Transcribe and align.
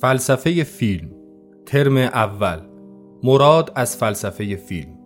فلسفه 0.00 0.64
فیلم 0.64 1.10
ترم 1.66 1.96
اول 1.96 2.58
مراد 3.22 3.72
از 3.74 3.96
فلسفه 3.96 4.56
فیلم. 4.56 4.98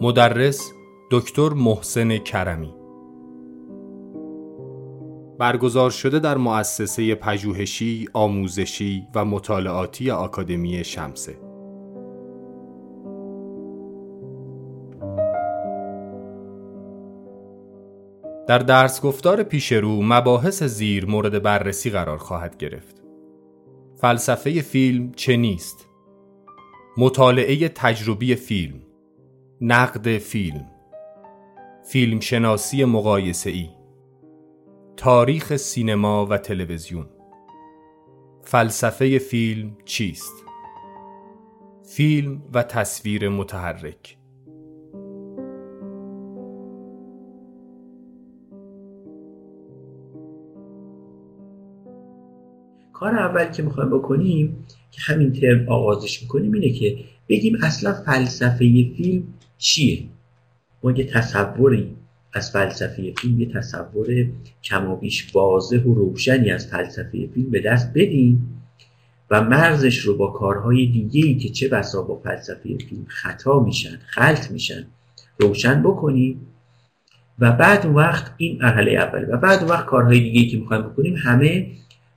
مدرس 0.00 0.70
دکتر 1.10 1.48
محسن 1.48 2.18
کرمی. 2.18 2.74
برگزار 5.38 5.90
شده 5.90 6.18
در 6.18 6.36
مؤسسه 6.36 7.14
پژوهشی، 7.14 8.08
آموزشی 8.12 9.06
و 9.14 9.24
مطالعاتی 9.24 10.10
آکادمی 10.10 10.84
شمسه. 10.84 11.47
در 18.48 18.58
درس 18.58 19.02
گفتار 19.02 19.42
پیش 19.42 19.72
رو 19.72 20.02
مباحث 20.02 20.62
زیر 20.62 21.06
مورد 21.06 21.42
بررسی 21.42 21.90
قرار 21.90 22.18
خواهد 22.18 22.56
گرفت. 22.56 23.02
فلسفه 24.00 24.60
فیلم 24.60 25.12
چه 25.12 25.36
نیست؟ 25.36 25.88
مطالعه 26.96 27.68
تجربی 27.68 28.34
فیلم 28.34 28.80
نقد 29.60 30.18
فیلم 30.18 30.66
فیلم 31.84 32.20
شناسی 32.20 32.84
مقایسه 32.84 33.50
ای 33.50 33.68
تاریخ 34.96 35.56
سینما 35.56 36.26
و 36.26 36.38
تلویزیون 36.38 37.06
فلسفه 38.42 39.18
فیلم 39.18 39.76
چیست؟ 39.84 40.44
فیلم 41.82 42.42
و 42.54 42.62
تصویر 42.62 43.28
متحرک 43.28 44.17
کار 52.98 53.14
اول 53.14 53.44
که 53.44 53.62
می‌خوایم 53.62 53.90
بکنیم 53.90 54.66
که 54.90 55.00
همین 55.00 55.32
ترم 55.32 55.68
آغازش 55.68 56.22
می‌کنیم 56.22 56.52
اینه 56.52 56.70
که 56.70 56.98
بگیم 57.28 57.58
اصلا 57.62 57.92
فلسفه 57.92 58.58
فیلم 58.96 59.22
چیه؟ 59.58 60.04
ما 60.82 60.90
یه 60.92 61.04
تصوری 61.04 61.96
از 62.32 62.50
فلسفه 62.50 63.12
فیلم 63.18 63.40
یه 63.40 63.52
تصور 63.52 64.06
کم 64.64 64.90
و 64.90 64.96
بیش 64.96 65.34
واضح 65.34 65.82
و 65.82 65.94
روشنی 65.94 66.50
از 66.50 66.66
فلسفه 66.66 67.28
فیلم 67.34 67.50
به 67.50 67.60
دست 67.60 67.92
بدیم 67.94 68.62
و 69.30 69.44
مرزش 69.44 69.98
رو 69.98 70.16
با 70.16 70.26
کارهای 70.26 70.86
دیگه 70.86 71.26
ای 71.26 71.34
که 71.34 71.48
چه 71.48 71.68
بسا 71.68 72.02
با 72.02 72.20
فلسفه 72.24 72.76
فیلم 72.88 73.04
خطا 73.08 73.60
میشن 73.60 73.98
خلط 74.06 74.50
میشن 74.50 74.86
روشن 75.38 75.82
بکنیم. 75.82 76.40
و 77.38 77.52
بعد 77.52 77.86
وقت 77.86 78.34
این 78.36 78.58
مرحله 78.62 78.92
اوله 78.92 79.26
و 79.26 79.36
بعد 79.36 79.70
وقت 79.70 79.86
کارهای 79.86 80.20
دیگه 80.20 80.40
ای 80.40 80.48
که 80.48 80.56
می‌خوایم 80.58 80.82
بکنیم 80.82 81.16
همه 81.16 81.66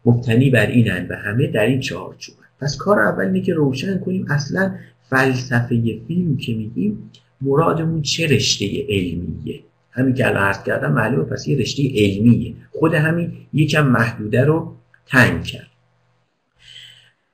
مبتنی 0.06 0.50
بر 0.50 0.66
اینن 0.66 1.08
و 1.10 1.16
همه 1.16 1.48
در 1.48 1.66
این 1.66 1.80
چهارچوب 1.80 2.36
پس 2.62 2.78
کار 2.78 3.00
اول 3.00 3.26
اینه 3.26 3.42
که 3.42 3.54
روشن 3.54 4.00
کنیم 4.00 4.26
اصلا 4.30 4.76
فلسفه 5.10 6.00
فیلم 6.08 6.38
که 6.38 6.54
میگیم 6.54 7.12
مرادمون 7.42 8.02
چه 8.02 8.28
رشته 8.28 8.86
علمیه. 8.90 9.60
همین 9.92 10.14
که 10.14 10.28
الان 10.28 10.44
عرض 10.44 10.64
کردم 10.64 10.92
معلومه 10.92 11.24
پس 11.24 11.48
یه 11.48 11.58
رشته 11.58 11.84
علمیه. 11.96 12.54
خود 12.72 12.94
همین 12.94 13.32
یکم 13.54 13.88
محدوده 13.88 14.44
رو 14.46 14.76
تنگ 15.06 15.44
کرد. 15.44 15.68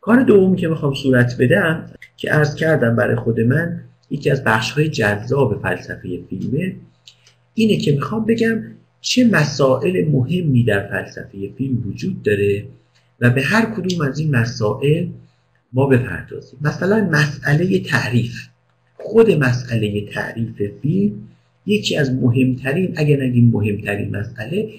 کار 0.01 0.23
دومی 0.23 0.57
که 0.57 0.67
می‌خوام 0.67 0.93
صورت 0.93 1.37
بدم 1.39 1.91
که 2.17 2.29
عرض 2.29 2.55
کردم 2.55 2.95
برای 2.95 3.15
خود 3.15 3.39
من 3.39 3.83
یکی 4.09 4.29
از 4.29 4.43
بخش 4.43 4.71
های 4.71 4.89
جذاب 4.89 5.61
فلسفه 5.61 6.19
فیلمه 6.29 6.75
اینه 7.53 7.77
که 7.77 7.91
می‌خوام 7.91 8.25
بگم 8.25 8.63
چه 9.09 9.27
مسائل 9.27 10.05
مهمی 10.11 10.63
در 10.63 10.87
فلسفه 10.87 11.49
فیلم 11.57 11.83
وجود 11.87 12.23
داره 12.23 12.65
و 13.19 13.29
به 13.29 13.41
هر 13.41 13.65
کدوم 13.65 14.01
از 14.01 14.19
این 14.19 14.35
مسائل 14.35 15.07
ما 15.73 15.85
بپردازیم. 15.85 16.59
مثلا 16.61 17.09
مسئله 17.11 17.79
تعریف. 17.79 18.47
خود 18.97 19.31
مسئله 19.31 20.05
تعریف 20.05 20.61
فیلم 20.81 21.15
یکی 21.65 21.97
از 21.97 22.11
مهمترین 22.13 22.93
اگر 22.95 23.23
نگیم 23.23 23.49
مهمترین 23.49 24.15
مسئله 24.15 24.69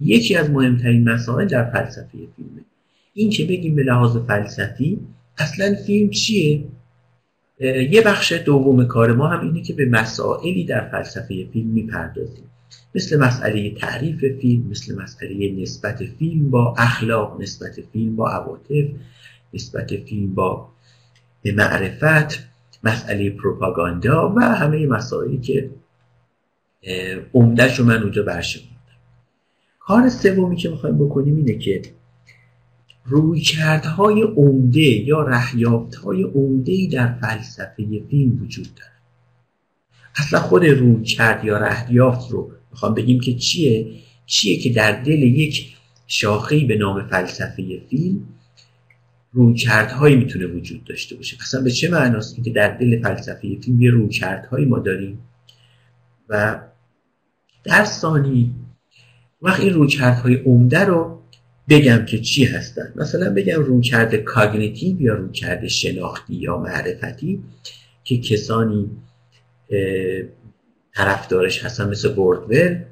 یکی 0.00 0.36
از 0.36 0.50
مهمترین 0.50 1.08
مسائل 1.08 1.48
در 1.48 1.70
فلسفه 1.70 2.18
فیلمه. 2.36 2.64
این 3.14 3.30
که 3.30 3.44
بگیم 3.44 3.74
به 3.74 3.82
لحاظ 3.82 4.16
فلسفی 4.16 4.98
اصلا 5.38 5.74
فیلم 5.86 6.10
چیه؟ 6.10 6.64
یه 7.90 8.02
بخش 8.06 8.32
دوم 8.32 8.84
کار 8.84 9.12
ما 9.12 9.28
هم 9.28 9.46
اینه 9.46 9.62
که 9.62 9.74
به 9.74 9.84
مسائلی 9.84 10.64
در 10.64 10.88
فلسفه 10.88 11.46
فیلم 11.52 11.68
می‌پردازیم. 11.68 12.49
مثل 12.94 13.18
مسئله 13.18 13.74
تعریف 13.74 14.24
فیلم 14.40 14.66
مثل 14.70 15.02
مسئله 15.02 15.62
نسبت 15.62 16.04
فیلم 16.04 16.50
با 16.50 16.74
اخلاق 16.78 17.40
نسبت 17.40 17.80
فیلم 17.92 18.16
با 18.16 18.30
عواطف 18.30 18.90
نسبت 19.54 19.96
فیلم 19.96 20.34
با 20.34 20.68
معرفت 21.44 22.50
مسئله 22.84 23.30
پروپاگاندا 23.30 24.34
و 24.36 24.40
همه 24.40 24.86
مسائلی 24.86 25.38
که 25.38 25.70
عمدهش 27.34 27.78
رو 27.78 27.84
من 27.84 28.02
اونجا 28.02 28.22
برشمردم 28.22 28.70
کار 29.78 30.08
سومی 30.08 30.56
که 30.56 30.68
می‌خوایم 30.68 30.98
بکنیم 30.98 31.36
اینه 31.36 31.58
که 31.58 31.82
رویکردهای 33.04 34.22
عمده 34.22 34.80
یا 34.80 35.22
رهیافتهای 35.22 36.22
عمده 36.22 36.88
در 36.92 37.12
فلسفه 37.12 38.02
فیلم 38.10 38.42
وجود 38.42 38.68
داره. 38.74 38.90
اصلا 40.16 40.40
خود 40.40 40.64
رویکرد 40.64 41.44
یا 41.44 41.58
رهیافت 41.58 42.30
رو 42.30 42.50
می‌خوام 42.70 42.94
بگیم 42.94 43.20
که 43.20 43.34
چیه؟ 43.34 43.86
چیه 44.26 44.58
که 44.58 44.70
در 44.70 45.02
دل 45.02 45.22
یک 45.22 45.74
شاخهی 46.06 46.64
به 46.64 46.76
نام 46.76 47.08
فلسفه 47.08 47.80
فیلم 47.90 48.28
رویکردهایی 49.32 50.16
می‌تونه 50.16 50.46
وجود 50.46 50.84
داشته 50.84 51.16
باشه؟ 51.16 51.36
اصلا 51.40 51.60
به 51.60 51.70
چه 51.70 51.90
معناست 51.90 52.44
که 52.44 52.50
در 52.50 52.76
دل 52.76 53.02
فلسفه 53.02 53.58
فیلم 53.60 53.80
یه 53.80 53.90
رویکردهایی 53.90 54.66
ما 54.66 54.78
داریم 54.78 55.18
و 56.28 56.60
در 57.64 57.84
ثانی 57.84 58.54
وقت 59.42 59.60
این 59.60 59.72
رویکردهای 59.72 60.34
عمده 60.34 60.78
رو 60.78 61.20
بگم 61.68 62.04
که 62.04 62.18
چی 62.18 62.44
هستن. 62.44 62.92
مثلا 62.96 63.34
بگم 63.34 63.62
رویکرد 63.62 64.14
کاگنیتیو 64.14 65.00
یا 65.00 65.14
رویکرد 65.14 65.68
شناختی 65.68 66.34
یا 66.34 66.58
معرفتی 66.58 67.42
که 68.04 68.18
کسانی 68.18 68.90
طرفدارش 71.00 71.64
هستن 71.64 71.88
مثل 71.88 72.14
بوردول 72.14 72.84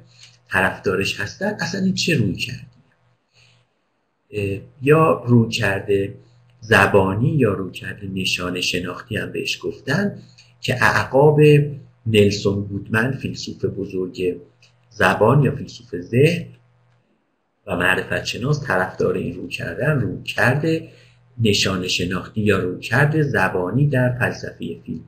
طرفدارش 0.47 1.19
هستن 1.19 1.57
اصلا 1.59 1.81
این 1.81 1.93
چه 1.93 2.17
روی 2.17 2.35
کردی 2.35 2.65
یا 4.81 5.23
روی 5.27 5.49
کرده 5.49 6.15
زبانی 6.61 7.29
یا 7.29 7.53
روی 7.53 7.71
کرده 7.71 8.07
نشان 8.07 8.61
شناختی 8.61 9.17
هم 9.17 9.31
بهش 9.31 9.59
گفتن 9.63 10.19
که 10.61 10.83
اعقاب 10.83 11.39
نلسون 12.05 12.63
بودمن 12.63 13.11
فیلسوف 13.11 13.65
بزرگ 13.65 14.35
زبان 14.89 15.43
یا 15.43 15.55
فیلسوف 15.55 15.95
ذهن 16.01 16.45
و 17.67 17.75
معرفت 17.75 18.25
شناس 18.25 18.63
طرفدار 18.67 19.13
این 19.13 19.35
رو 19.35 19.47
کردن 19.47 20.01
رو 20.01 20.23
کرده 20.23 20.89
نشان 21.41 21.87
شناختی 21.87 22.41
یا 22.41 22.59
رو 22.59 22.79
کرده 22.79 23.23
زبانی 23.23 23.87
در 23.87 24.19
فلسفه 24.19 24.81
فیلم. 24.85 25.03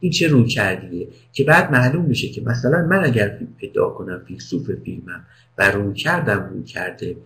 این 0.00 0.12
چه 0.12 0.28
رو 0.28 0.44
کردیه 0.44 1.08
که 1.32 1.44
بعد 1.44 1.72
معلوم 1.72 2.04
میشه 2.04 2.28
که 2.28 2.40
مثلا 2.40 2.86
من 2.86 3.04
اگر 3.04 3.38
ادعا 3.60 3.88
کنم 3.88 4.22
فیلسوف 4.28 4.70
فیلمم 4.84 5.24
و 5.58 5.70
رو 5.70 5.92
کردم 5.92 6.50
رو 6.52 6.62
کرده 6.62 7.16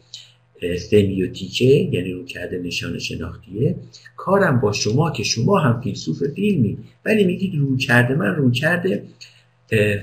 سمیوتیکه 0.91 1.65
یعنی 1.65 2.13
رو 2.13 2.25
کرده 2.25 2.59
نشان 2.59 2.99
شناختیه 2.99 3.77
کارم 4.17 4.61
با 4.61 4.73
شما 4.73 5.11
که 5.11 5.23
شما 5.23 5.59
هم 5.59 5.81
فیلسوف 5.81 6.23
فیلمی 6.35 6.79
ولی 7.05 7.25
میگید 7.25 7.55
رو 7.55 7.77
کرده 7.77 8.15
من 8.15 8.35
رو 8.35 8.51
کرده 8.51 9.05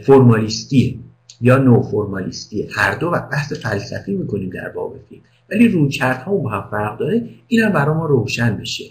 فرمالیستیه 0.03 0.95
یا 1.41 1.57
نو 1.57 1.81
فرمالیستیه 1.81 2.67
هر 2.71 2.95
دو 2.95 3.07
و 3.07 3.19
بحث 3.31 3.53
فلسفی 3.53 4.15
می‌کنیم 4.15 4.49
در 4.49 4.69
باب 4.69 4.99
فیلم. 5.09 5.21
ولی 5.49 5.67
رو 5.67 5.89
ها 6.01 6.35
با 6.35 6.49
هم 6.49 6.67
فرق 6.71 6.99
داره 6.99 7.29
اینم 7.47 7.71
برای 7.71 7.95
ما 7.95 8.05
روشن 8.05 8.57
بشه. 8.57 8.83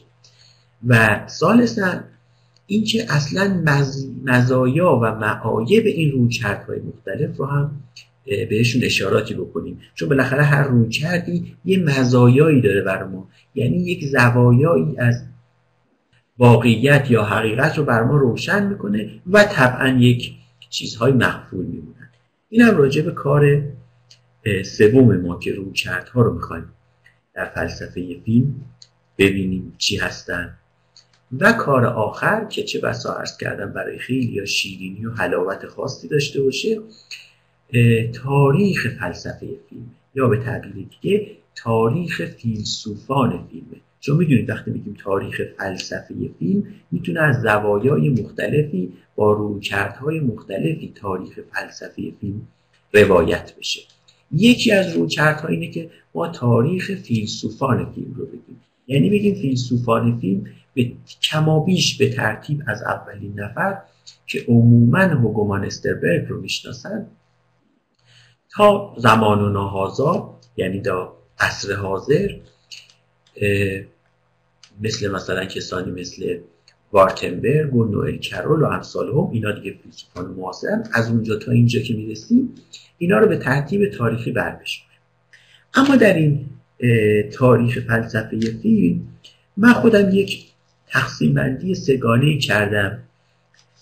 و 0.86 1.20
سالسا 1.26 2.00
اینکه 2.66 3.06
اصلا 3.08 3.62
مزایا 4.24 4.98
و 5.02 5.14
معایب 5.14 5.86
این 5.86 6.12
رویکردهای 6.12 6.78
مختلف 6.78 7.36
رو 7.36 7.46
هم 7.46 7.82
بهشون 8.26 8.84
اشاراتی 8.84 9.34
بکنیم. 9.34 9.80
چون 9.94 10.08
بالاخره 10.08 10.42
هر 10.42 10.62
رویکردی 10.62 11.56
یه 11.64 11.78
مزایایی 11.78 12.60
داره 12.60 12.82
بر 12.82 13.04
ما. 13.04 13.28
یعنی 13.54 13.76
یک 13.76 14.04
زوایایی 14.04 14.96
از 14.98 15.22
واقعیت 16.38 17.10
یا 17.10 17.24
حقیقت 17.24 17.78
رو 17.78 17.84
بر 17.84 18.02
ما 18.02 18.16
روشن 18.16 18.66
می‌کنه 18.66 19.10
و 19.26 19.44
طبعا 19.44 19.88
یک 19.88 20.34
چیزهای 20.70 21.12
مخفول 21.12 21.66
میمونن. 21.66 22.10
این 22.48 22.62
هم 22.62 22.76
راجع 22.76 23.02
به 23.02 23.10
کار 23.10 23.62
سوم 24.64 25.16
ما 25.16 25.38
که 25.38 25.52
رویکردها 25.52 26.22
رو 26.22 26.34
می‌خوایم 26.34 26.64
در 27.34 27.44
فلسفه 27.44 28.20
فیلم 28.24 28.54
ببینیم 29.18 29.72
چی 29.78 29.96
هستن. 29.96 30.54
و 31.40 31.52
کار 31.52 31.86
آخر 31.86 32.44
که 32.44 32.62
چه 32.62 32.80
بسا 32.80 33.14
عرض 33.14 33.36
کردم 33.36 33.72
برای 33.72 33.98
خیلی 33.98 34.32
یا 34.32 34.44
شیرینی 34.44 35.06
و 35.06 35.10
حلاوت 35.10 35.66
خاصی 35.66 36.08
داشته 36.08 36.42
باشه 36.42 36.78
تاریخ 38.12 38.86
فلسفه 39.00 39.46
فیلم 39.68 39.90
یا 40.14 40.28
به 40.28 40.36
تعبیر 40.36 40.86
دیگه 41.02 41.30
تاریخ 41.54 42.24
فیلسوفان 42.24 43.48
فیلمه 43.50 43.80
چون 44.00 44.16
می‌دونید 44.16 44.50
وقتی 44.50 44.70
میگیم 44.70 44.96
تاریخ 45.04 45.40
فلسفه 45.58 46.14
فیلم 46.38 46.64
می‌تونه 46.92 47.20
از 47.20 47.42
زوایای 47.42 48.08
مختلفی 48.08 48.92
با 49.16 49.32
رویکردهای 49.32 50.20
مختلفی 50.20 50.92
تاریخ 50.94 51.38
فلسفه 51.52 52.12
فیلم 52.20 52.48
روایت 52.92 53.52
بشه. 53.58 53.80
یکی 54.32 54.72
از 54.72 54.96
رویکردها 54.96 55.48
اینه 55.48 55.70
که 55.70 55.90
ما 56.14 56.28
تاریخ 56.28 56.94
فیلسوفان 56.94 57.92
فیلم 57.92 58.14
رو 58.14 58.26
بگیم. 58.26 58.60
یعنی 58.86 59.10
بگیم 59.10 59.34
فیلسوفان 59.34 60.18
فیلم 60.20 60.44
به 60.76 60.92
کمابیش 61.22 61.98
به 61.98 62.10
ترتیب 62.10 62.62
از 62.66 62.82
اولین 62.82 63.40
نفر 63.40 63.78
که 64.26 64.44
عموما 64.48 64.98
هوگومان 64.98 65.64
استربرگ 65.64 66.28
رو 66.28 66.40
می‌شناسن 66.40 67.06
تا 68.50 68.94
زمان 68.98 69.40
و 69.40 69.48
ناهازا 69.48 70.38
یعنی 70.56 70.80
تا 70.80 71.16
عصر 71.38 71.72
حاضر 71.72 72.30
مثل 74.80 75.10
مثلا 75.10 75.44
کسانی 75.44 76.00
مثل 76.00 76.38
وارتنبرگ 76.92 77.74
و 77.74 77.84
نوئل 77.84 78.16
کرول 78.16 78.62
و 78.62 78.64
امثال 78.64 79.08
هم 79.08 79.30
اینا 79.32 79.52
دیگه 79.52 79.76
فیلسوفان 79.82 80.26
معاصرن 80.26 80.84
از 80.92 81.10
اونجا 81.10 81.36
تا 81.36 81.52
اینجا 81.52 81.80
که 81.80 81.94
می‌رسیم 81.94 82.54
اینا 82.98 83.18
رو 83.18 83.28
به 83.28 83.36
ترتیب 83.36 83.90
تاریخی 83.90 84.32
بربشیم 84.32 84.84
اما 85.74 85.96
در 85.96 86.14
این 86.14 86.46
تاریخ 87.32 87.78
فلسفه 87.78 88.38
فیلم 88.62 89.08
من 89.56 89.72
خودم 89.72 90.10
یک 90.14 90.46
تقسیم 90.86 91.34
بندی 91.34 91.74
سگانه 91.74 92.38
کردم. 92.38 92.98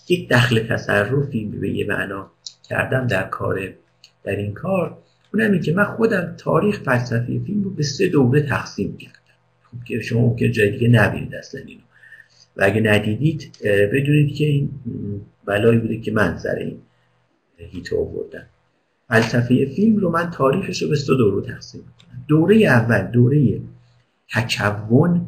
یک 0.09 0.29
دخل 0.29 0.59
تصرفی 0.59 1.45
به 1.45 1.69
یه 1.69 1.87
معنا 1.87 2.31
کردم 2.69 3.07
در 3.07 3.23
کار. 3.23 3.73
در 4.23 4.35
این 4.35 4.53
کار 4.53 4.97
اونم 5.33 5.51
این 5.51 5.61
که 5.61 5.73
من 5.73 5.83
خودم 5.83 6.35
تاریخ 6.37 6.79
فلسفه 6.79 7.39
فیلم 7.45 7.63
رو 7.63 7.69
به 7.69 7.83
سه 7.83 8.07
دوره 8.07 8.41
تقسیم 8.41 8.97
کردم. 8.97 9.15
خب 9.63 9.83
که 9.83 9.99
شما 9.99 10.21
ممکن 10.21 10.51
جای 10.51 10.71
دیگه 10.71 10.87
نبینید 10.87 11.35
اصلا 11.35 11.61
اینو. 11.61 11.81
و 12.57 12.63
اگه 12.63 12.81
ندیدید 12.81 13.57
بدونید 13.63 14.35
که 14.35 14.45
این 14.45 14.69
بلایی 15.45 15.79
بوده 15.79 15.97
که 15.97 16.11
من 16.11 16.37
سر 16.37 16.55
این 16.55 16.77
هیت 17.57 17.93
آوردم. 17.93 18.45
فلسفه 19.07 19.65
فیلم 19.65 19.97
رو 19.97 20.09
من 20.09 20.31
تاریخش 20.31 20.81
رو 20.81 20.89
به 20.89 20.95
سه 20.95 21.15
دوره 21.17 21.47
تقسیم 21.47 21.81
می‌کنم. 21.81 22.25
دوره 22.27 22.55
اول 22.55 23.01
دوره 23.01 23.61
تکون 24.33 25.27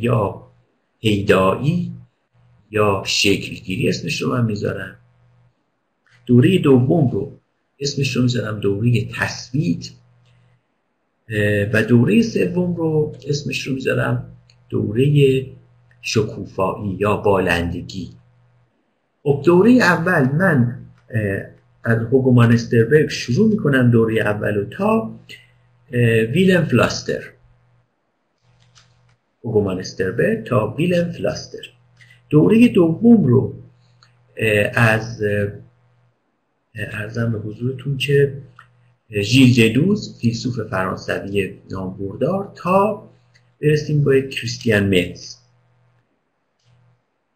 یا 0.00 0.46
هیدایی 0.98 1.92
یا 2.70 3.02
شکلگیری 3.06 3.88
اسمش 3.88 4.22
رو 4.22 4.32
من 4.32 4.44
می‌ذارم. 4.44 4.96
دوره 6.26 6.58
دوم 6.58 7.10
رو 7.10 7.32
اسمش 7.80 8.16
رو 8.16 8.22
می‌ذارم 8.22 8.60
دوره 8.60 9.08
تصویت. 9.14 9.90
و 11.72 11.82
دوره 11.82 12.22
سوم 12.22 12.76
رو 12.76 13.12
اسمش 13.28 13.66
رو 13.66 13.74
می‌ذارم 13.74 14.32
دوره 14.68 15.46
شکوفایی 16.02 16.96
یا 16.98 17.16
بالندگی. 17.16 18.10
خب 19.22 19.42
دوره 19.44 19.70
اول 19.70 20.22
من 20.22 20.78
از 21.84 21.98
هوگومان 21.98 22.52
استربرگ 22.52 23.08
شروع 23.08 23.50
می‌کنم 23.50 23.90
دوره 23.90 24.20
اول 24.20 24.66
تا 24.70 25.18
ویلم 26.32 26.64
فلاستر. 26.64 27.22
استربرگ 29.54 30.44
تا 30.44 30.74
ویلم 30.78 31.12
فلاستر. 31.12 31.70
دوره 32.30 32.68
دوم 32.68 33.24
رو 33.24 33.54
از 34.74 35.22
ارزم 36.74 37.32
به 37.32 37.38
حضورتون 37.38 37.96
که 37.96 38.42
ژیل 39.20 39.70
ددوز 39.70 40.18
فیلسوف 40.20 40.60
فرانسوی 40.60 41.54
نامبردار 41.70 42.52
تا 42.54 43.08
برسیم 43.62 44.04
با 44.04 44.20
کریستیان 44.20 44.86
میتز 44.86 45.36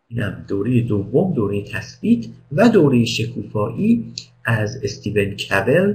اینم 0.08 0.44
دوره 0.48 0.80
دوم 0.80 1.34
دوره 1.34 1.64
تثبیت 1.64 2.26
و 2.52 2.68
دوره 2.68 3.04
شکوفایی 3.04 4.12
از 4.44 4.84
استیون 4.84 5.36
کبل 5.36 5.94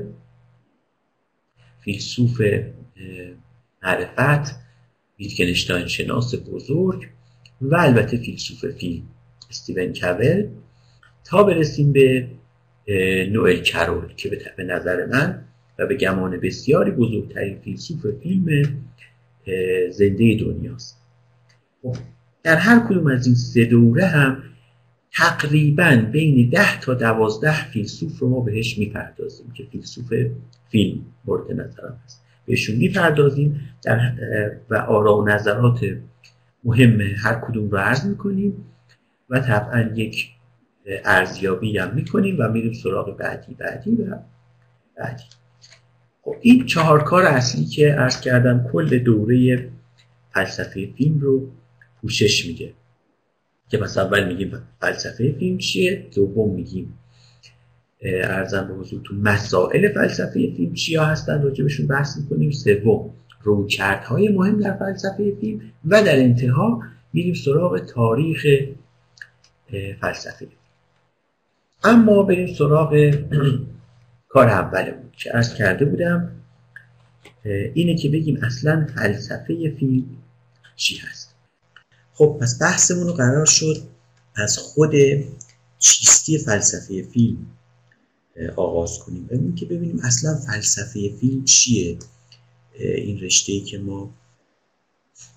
فیلسوف 1.79 2.41
معرفت 3.83 4.64
ویتکنشتاین 5.19 5.87
شناس 5.87 6.35
بزرگ 6.35 7.07
و 7.61 7.75
البته 7.75 8.17
فیلسوف 8.17 8.65
فیلم 8.65 9.03
استیون 9.49 9.93
کبل 9.93 10.47
تا 11.23 11.43
برسیم 11.43 11.91
به 11.91 12.27
نوئل 13.31 13.61
کرول 13.61 14.13
که 14.13 14.29
به 14.57 14.63
نظر 14.63 15.05
من 15.05 15.45
و 15.79 15.87
به 15.87 15.95
گمان 15.95 16.39
بسیاری 16.39 16.91
بزرگترین 16.91 17.59
فیلسوف 17.59 18.05
فیلم 18.23 18.67
زنده 19.91 20.37
دنیاست. 20.39 21.01
خب 21.81 21.95
در 22.43 22.55
هر 22.55 22.87
کدوم 22.89 23.07
از 23.07 23.25
این 23.25 23.35
سه 23.35 23.65
دوره 23.65 24.05
هم 24.05 24.43
تقریبا 25.13 26.07
بین 26.11 26.49
ده 26.49 26.79
تا 26.79 26.93
دوازده 26.93 27.69
فیلسوف 27.69 28.19
رو 28.19 28.29
ما 28.29 28.39
بهش 28.39 28.77
می‌پردازیم 28.77 29.51
که 29.51 29.63
فیلسوف 29.71 30.13
فیلم 30.69 31.05
مورد 31.25 31.51
نظرم 31.51 31.99
هست. 32.05 32.24
بهشون 32.45 32.75
می‌پردازیم. 32.75 33.61
در 33.83 34.11
و 34.69 34.75
آرا 34.75 35.17
و 35.17 35.27
نظرات 35.27 35.79
مهم 36.63 37.01
هر 37.01 37.39
کدوم 37.47 37.69
رو 37.69 37.77
عرض 37.77 38.05
می‌کنیم 38.05 38.65
و 39.29 39.39
طبعا 39.39 39.91
یک 39.95 40.29
ارزیابی 41.05 41.77
هم 41.77 41.95
می‌کنیم 41.95 42.35
و 42.39 42.49
میریم 42.49 42.73
سراغ 42.73 43.17
بعدی 43.17 43.53
بعدی 43.53 43.95
و 43.95 44.17
بعدی. 44.97 45.23
خب 46.21 46.35
این 46.41 46.65
چهار 46.65 47.03
کار 47.03 47.23
اصلی 47.23 47.65
که 47.65 47.91
عرض 47.91 48.21
کردم 48.21 48.67
کل 48.73 48.97
دوره 48.99 49.69
فلسفه 50.33 50.89
فیلم 50.97 51.19
رو 51.19 51.51
پوشش 52.01 52.45
میده. 52.45 52.73
که 53.69 53.77
مثلا 53.77 54.05
اول 54.05 54.27
میگیم 54.27 54.51
فلسفه 54.81 55.35
فیلم 55.39 55.57
چیه 55.57 56.05
دوم 56.15 56.55
میگیم 56.55 56.99
ارزم 58.05 58.67
به 58.67 58.73
حضورتون 58.73 59.17
مسائل 59.17 59.93
فلسفه 59.93 60.53
فیلم 60.57 60.73
چیا 60.73 61.05
هستن 61.05 61.41
راجبشون 61.41 61.87
بحث 61.87 62.17
می‌کنیم. 62.17 62.51
سوم 62.51 63.09
رویکردهای 63.43 64.29
مهم 64.29 64.59
در 64.59 64.73
فلسفه 64.73 65.35
فیلم 65.41 65.61
و 65.85 66.03
در 66.03 66.15
انتها 66.15 66.83
میریم 67.13 67.33
سراغ 67.33 67.79
تاریخ 67.79 68.45
فلسفه. 70.01 70.47
اما 71.83 72.23
بریم 72.23 72.55
سراغ 72.55 73.11
کار 74.33 74.49
اولمون 74.49 75.11
که 75.17 75.35
ارز 75.35 75.53
کرده 75.53 75.85
بودم 75.85 76.31
اینه 77.73 77.97
که 77.97 78.09
بگیم 78.09 78.43
اصلا 78.43 78.87
فلسفه 78.95 79.75
فیلم 79.79 80.05
چی 80.75 80.97
هست. 80.97 81.35
خب 82.13 82.37
پس 82.41 82.61
بحثمون 82.61 83.07
رو 83.07 83.13
قرار 83.13 83.45
شد 83.45 83.75
از 84.35 84.57
خود 84.57 84.91
چیستی 85.79 86.37
فلسفه 86.37 87.03
فیلم 87.03 87.37
آغاز 88.55 88.99
کنیم. 88.99 89.25
ببینیم 89.25 89.55
که 89.55 89.65
ببینیم 89.65 89.99
اصلا 89.99 90.35
فلسفه 90.35 91.09
فیلم 91.19 91.45
چیه؟ 91.45 91.97
این 92.79 93.19
رشته 93.19 93.51
ای 93.51 93.61
که 93.61 93.77
ما 93.77 94.13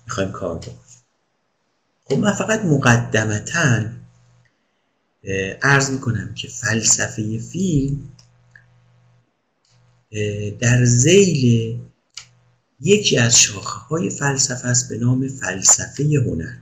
می‌خوایم 0.05 0.31
کار 0.31 0.57
بکنیم 0.57 0.77
خب 2.05 2.17
من 2.17 2.33
فقط 2.33 2.65
مقدمتا 2.65 3.85
ارز 5.61 5.91
می‌کنم 5.91 6.33
که 6.33 6.47
فلسفه 6.47 7.37
فیلم 7.37 8.09
در 10.59 10.85
زیل 10.85 11.79
یکی 12.81 13.17
از 13.17 13.39
شاخه 13.39 13.79
های 13.79 14.09
فلسفه 14.09 14.67
است 14.67 14.89
به 14.89 14.97
نام 14.97 15.27
فلسفه 15.27 16.03
هنر. 16.03 16.55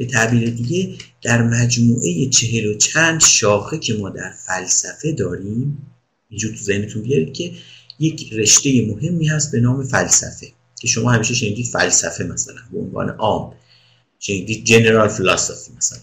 به 0.00 0.06
تعبیر 0.06 0.50
دیگه 0.50 0.94
در 1.22 1.42
مجموعه 1.42 2.28
چهل 2.28 2.66
و 2.66 2.74
چند 2.74 3.20
شاخه 3.20 3.78
که 3.78 3.94
ما 3.94 4.10
در 4.10 4.32
فلسفه 4.46 5.12
داریم 5.12 5.86
اینجور 6.28 6.50
تو 6.50 6.64
ذهنتون 6.64 7.02
بیارید 7.02 7.32
که 7.32 7.52
یک 7.98 8.32
رشته 8.32 8.86
مهمی 8.86 9.26
هست 9.26 9.52
به 9.52 9.60
نام 9.60 9.84
فلسفه 9.84 10.46
که 10.80 10.88
شما 10.88 11.10
همیشه 11.10 11.34
شنیدید 11.34 11.66
فلسفه 11.66 12.24
مثلا 12.24 12.54
به 12.72 12.78
عنوان 12.78 13.08
عام. 13.08 13.54
شنیدید 14.18 14.64
جنرال 14.64 15.08
فلسفه 15.08 15.72
مثلا 15.76 15.98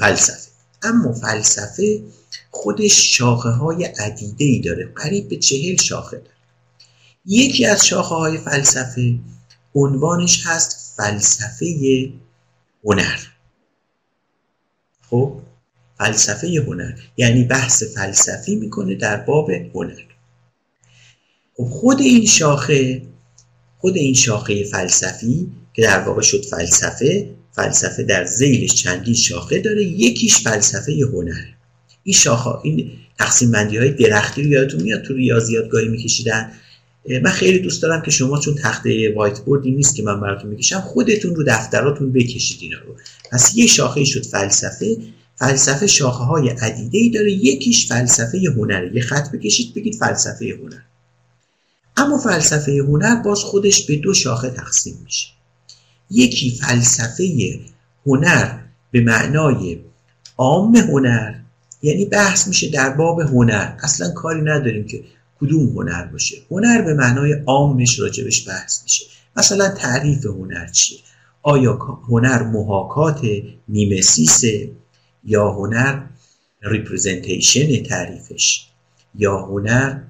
فلسفه. 0.00 0.48
اما 0.82 1.12
فلسفه 1.12 2.02
خودش 2.50 3.16
شاخه 3.16 3.48
های 3.48 3.84
عدیده 3.84 4.44
ای 4.44 4.60
داره 4.60 4.92
قریب 4.96 5.28
به 5.28 5.36
چهل 5.36 5.76
شاخه 5.76 6.16
داره. 6.16 6.36
یکی 7.26 7.66
از 7.66 7.86
شاخه 7.86 8.14
های 8.14 8.38
فلسفه 8.38 9.18
عنوانش 9.74 10.42
هست 10.46 10.94
فلسفه 10.96 11.66
هنر. 12.84 13.18
خب 15.10 15.40
فلسفه 15.98 16.64
هنر. 16.66 16.92
یعنی 17.16 17.44
بحث 17.44 17.82
فلسفی 17.82 18.56
می‌کنه 18.56 18.94
در 18.94 19.16
باب 19.16 19.50
هنر. 19.50 20.00
خب 21.56 21.64
خود 21.64 22.00
این 22.00 22.26
شاخه 22.26 23.02
خود 23.78 23.96
این 23.96 24.14
شاخه 24.14 24.64
فلسفی 24.64 25.48
که 25.74 25.82
در 25.82 26.00
واقع 26.00 26.22
شد 26.22 26.44
فلسفه 26.50 27.30
فلسفه 27.52 28.02
در 28.02 28.24
زیلش 28.24 28.74
چندین 28.74 29.14
شاخه 29.14 29.60
داره 29.60 29.84
یکیش 29.84 30.38
فلسفه 30.38 30.92
هنر. 31.12 31.44
این 32.02 32.14
شاخه 32.14 32.50
این 32.62 32.90
تقسیم 33.18 33.50
بندی 33.50 33.76
های 33.76 33.90
درختی 33.90 34.42
رو 34.42 34.48
یادتون 34.48 34.82
میاد؟ 34.82 35.02
تو 35.02 35.14
ریاضیات 35.14 35.68
گاهی 35.68 35.88
میکشیدن 35.88 36.52
من 37.08 37.30
خیلی 37.30 37.58
دوست 37.58 37.82
دارم 37.82 38.02
که 38.02 38.10
شما 38.10 38.38
چون 38.38 38.54
تخته 38.54 39.14
وایت 39.16 39.40
بوردی 39.40 39.70
نیست 39.70 39.94
که 39.94 40.02
من 40.02 40.20
براتون 40.20 40.50
می‌کشم 40.50 40.80
خودتون 40.80 41.34
رو 41.34 41.44
دفتراتون 41.46 42.12
بکشید 42.12 42.58
اینا 42.60 42.78
رو. 42.78 42.96
پس 43.32 43.52
یه 43.56 43.66
شاخه 43.66 44.04
شد 44.04 44.26
فلسفه. 44.26 44.96
فلسفه 45.36 45.86
شاخه 45.86 46.24
های 46.24 46.48
عدیده 46.48 46.98
ای 46.98 47.10
داره. 47.10 47.32
یکیش 47.32 47.88
فلسفه 47.88 48.38
هنره 48.56 48.94
یه 48.94 49.02
خط 49.02 49.30
بکشید 49.30 49.74
بگید 49.74 49.94
فلسفه 49.94 50.58
هنر. 50.62 50.80
اما 51.96 52.18
فلسفه 52.18 52.72
هنر 52.72 53.22
باز 53.22 53.38
خودش 53.38 53.86
به 53.86 53.96
دو 53.96 54.14
شاخه 54.14 54.50
تقسیم 54.50 54.98
میشه. 55.04 55.28
یکی 56.10 56.50
فلسفه 56.50 57.58
هنر 58.06 58.58
به 58.90 59.00
معنای 59.00 59.78
عام 60.36 60.76
هنر 60.76 61.34
یعنی 61.82 62.04
بحث 62.04 62.48
میشه 62.48 62.70
در 62.70 62.90
باب 62.90 63.20
هنر. 63.20 63.72
اصلا 63.82 64.10
کاری 64.10 64.40
نداریم 64.40 64.86
که 64.86 65.04
کدوم 65.40 65.68
هنر 65.68 66.04
باشه؟ 66.04 66.36
هنر 66.50 66.82
به 66.82 66.94
معنای 66.94 67.32
عامش 67.46 68.00
راجبش 68.00 68.48
بحث 68.48 68.82
میشه. 68.82 69.04
مثلا 69.36 69.68
تعریف 69.68 70.26
هنر 70.26 70.66
چیه؟ 70.66 70.98
آیا 71.42 71.74
هنر 72.08 72.42
محاکات 72.42 73.20
نیمسیس 73.68 74.42
یا 75.24 75.50
هنر 75.50 76.02
ریپرزنتیشن 76.62 77.82
تعریفش؟ 77.82 78.66
یا 79.14 79.38
هنر 79.38 80.02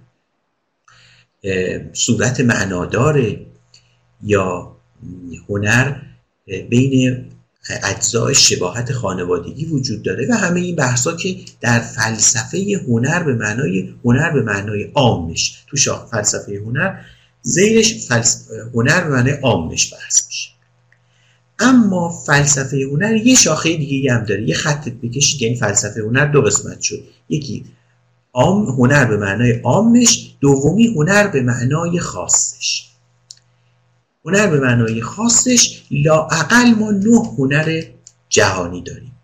صورت 1.92 2.40
معناداره؟ 2.40 3.46
یا 4.22 4.76
هنر 5.48 6.00
بین 6.68 7.26
اجزای 7.82 8.34
شباهت 8.34 8.92
خانوادگی 8.92 9.64
وجود 9.64 10.02
داره 10.02 10.26
و 10.30 10.32
همه 10.32 10.60
این 10.60 10.76
بحثا 10.76 11.16
که 11.16 11.36
در 11.60 11.80
فلسفه 11.80 12.80
هنر 12.88 13.22
به 13.22 13.34
معنای 13.34 13.94
هنر 14.04 14.30
به 14.30 14.42
معنای 14.42 14.90
عامش. 14.94 15.64
تو 15.66 15.76
شاخ 15.76 16.10
فلسفه 16.10 16.62
هنر 16.66 17.00
زیرش 17.42 18.12
هنر 18.74 19.00
به 19.00 19.10
معنای 19.10 19.32
عامش 19.32 19.92
بحث 19.94 20.26
میشه. 20.26 20.50
اما 21.58 22.08
فلسفه 22.26 22.86
هنر 22.92 23.16
یه 23.16 23.34
شاخه 23.34 23.76
دیگه 23.76 24.14
هم 24.14 24.24
داره. 24.24 24.48
یه 24.48 24.54
خط 24.54 24.88
بکشید 24.88 25.42
یعنی 25.42 25.56
فلسفه 25.56 26.00
هنر 26.00 26.24
دو 26.24 26.42
قسمت 26.42 26.80
شد. 26.80 27.02
یکی 27.28 27.64
عام 28.32 28.66
هنر 28.66 29.04
به 29.04 29.16
معنای 29.16 29.60
عامش 29.60 30.34
دومی 30.40 30.86
هنر 30.86 31.26
به 31.26 31.40
معنای 31.40 32.00
خاصش. 32.00 32.88
هنر 34.24 34.46
به 34.46 34.60
معنای 34.60 35.02
خاصش 35.02 35.82
لاعقل 35.90 36.70
ما 36.70 36.90
نه 36.90 37.18
هنر 37.38 37.82
جهانی 38.28 38.82
داریم. 38.82 39.14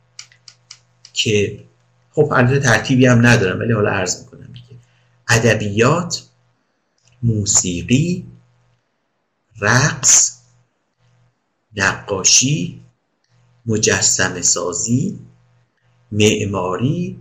که 1.13 1.65
خب 2.13 2.33
البته 2.33 2.59
ترتیبی 2.59 3.07
هم 3.07 3.27
ندارم 3.27 3.61
ولی 3.61 3.73
حالا 3.73 3.91
عرض 3.91 4.21
می‌کنم 4.21 4.47
دیگه 4.47 4.81
ادبیات 5.29 6.23
موسیقی 7.23 8.27
رقص 9.61 10.41
نقاشی 11.77 12.81
مجسم 13.67 14.43
سازی 14.43 15.19
معماری 16.13 17.19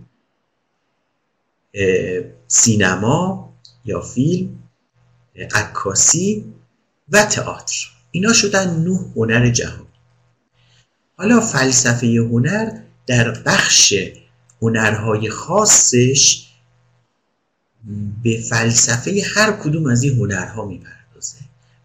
سینما 2.46 3.54
یا 3.84 4.00
فیلم 4.00 4.58
عکاسی 5.54 6.54
و 7.08 7.24
تئاتر. 7.24 7.90
اینا 8.10 8.32
شدن 8.32 8.76
نه 8.76 8.98
هنر 9.16 9.50
جهان. 9.50 9.86
حالا 11.16 11.40
فلسفه 11.40 12.06
هنر 12.06 12.80
در 13.06 13.30
بخش 13.30 13.94
هنرهای 14.62 15.30
خاصش 15.30 16.46
به 18.22 18.40
فلسفه 18.50 19.22
هر 19.34 19.52
کدوم 19.52 19.86
از 19.86 20.02
این 20.02 20.18
هنرها 20.18 20.64
می‌پردازه 20.64 21.36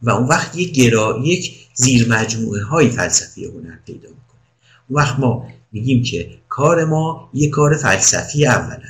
و 0.01 0.09
اون 0.09 0.27
وقت 0.27 0.55
یک 0.55 0.71
گرا 0.71 1.21
یک 1.23 1.67
زیر 1.73 2.07
مجموعه 2.07 2.63
های 2.63 2.89
فلسفی 2.89 3.45
هنر 3.45 3.75
پیدا 3.85 4.09
می‌کنه. 4.09 4.39
اون 4.87 5.01
وقت 5.01 5.19
ما 5.19 5.47
میگیم 5.71 6.03
که 6.03 6.37
کار 6.49 6.85
ما 6.85 7.29
یک 7.33 7.49
کار 7.49 7.77
فلسفی 7.77 8.45
اولا. 8.45 8.89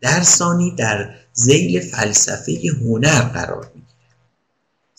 در 0.00 0.22
ثانی 0.22 0.74
در 0.76 1.14
زیل 1.32 1.80
فلسفه 1.80 2.52
هنر 2.80 3.20
قرار 3.20 3.70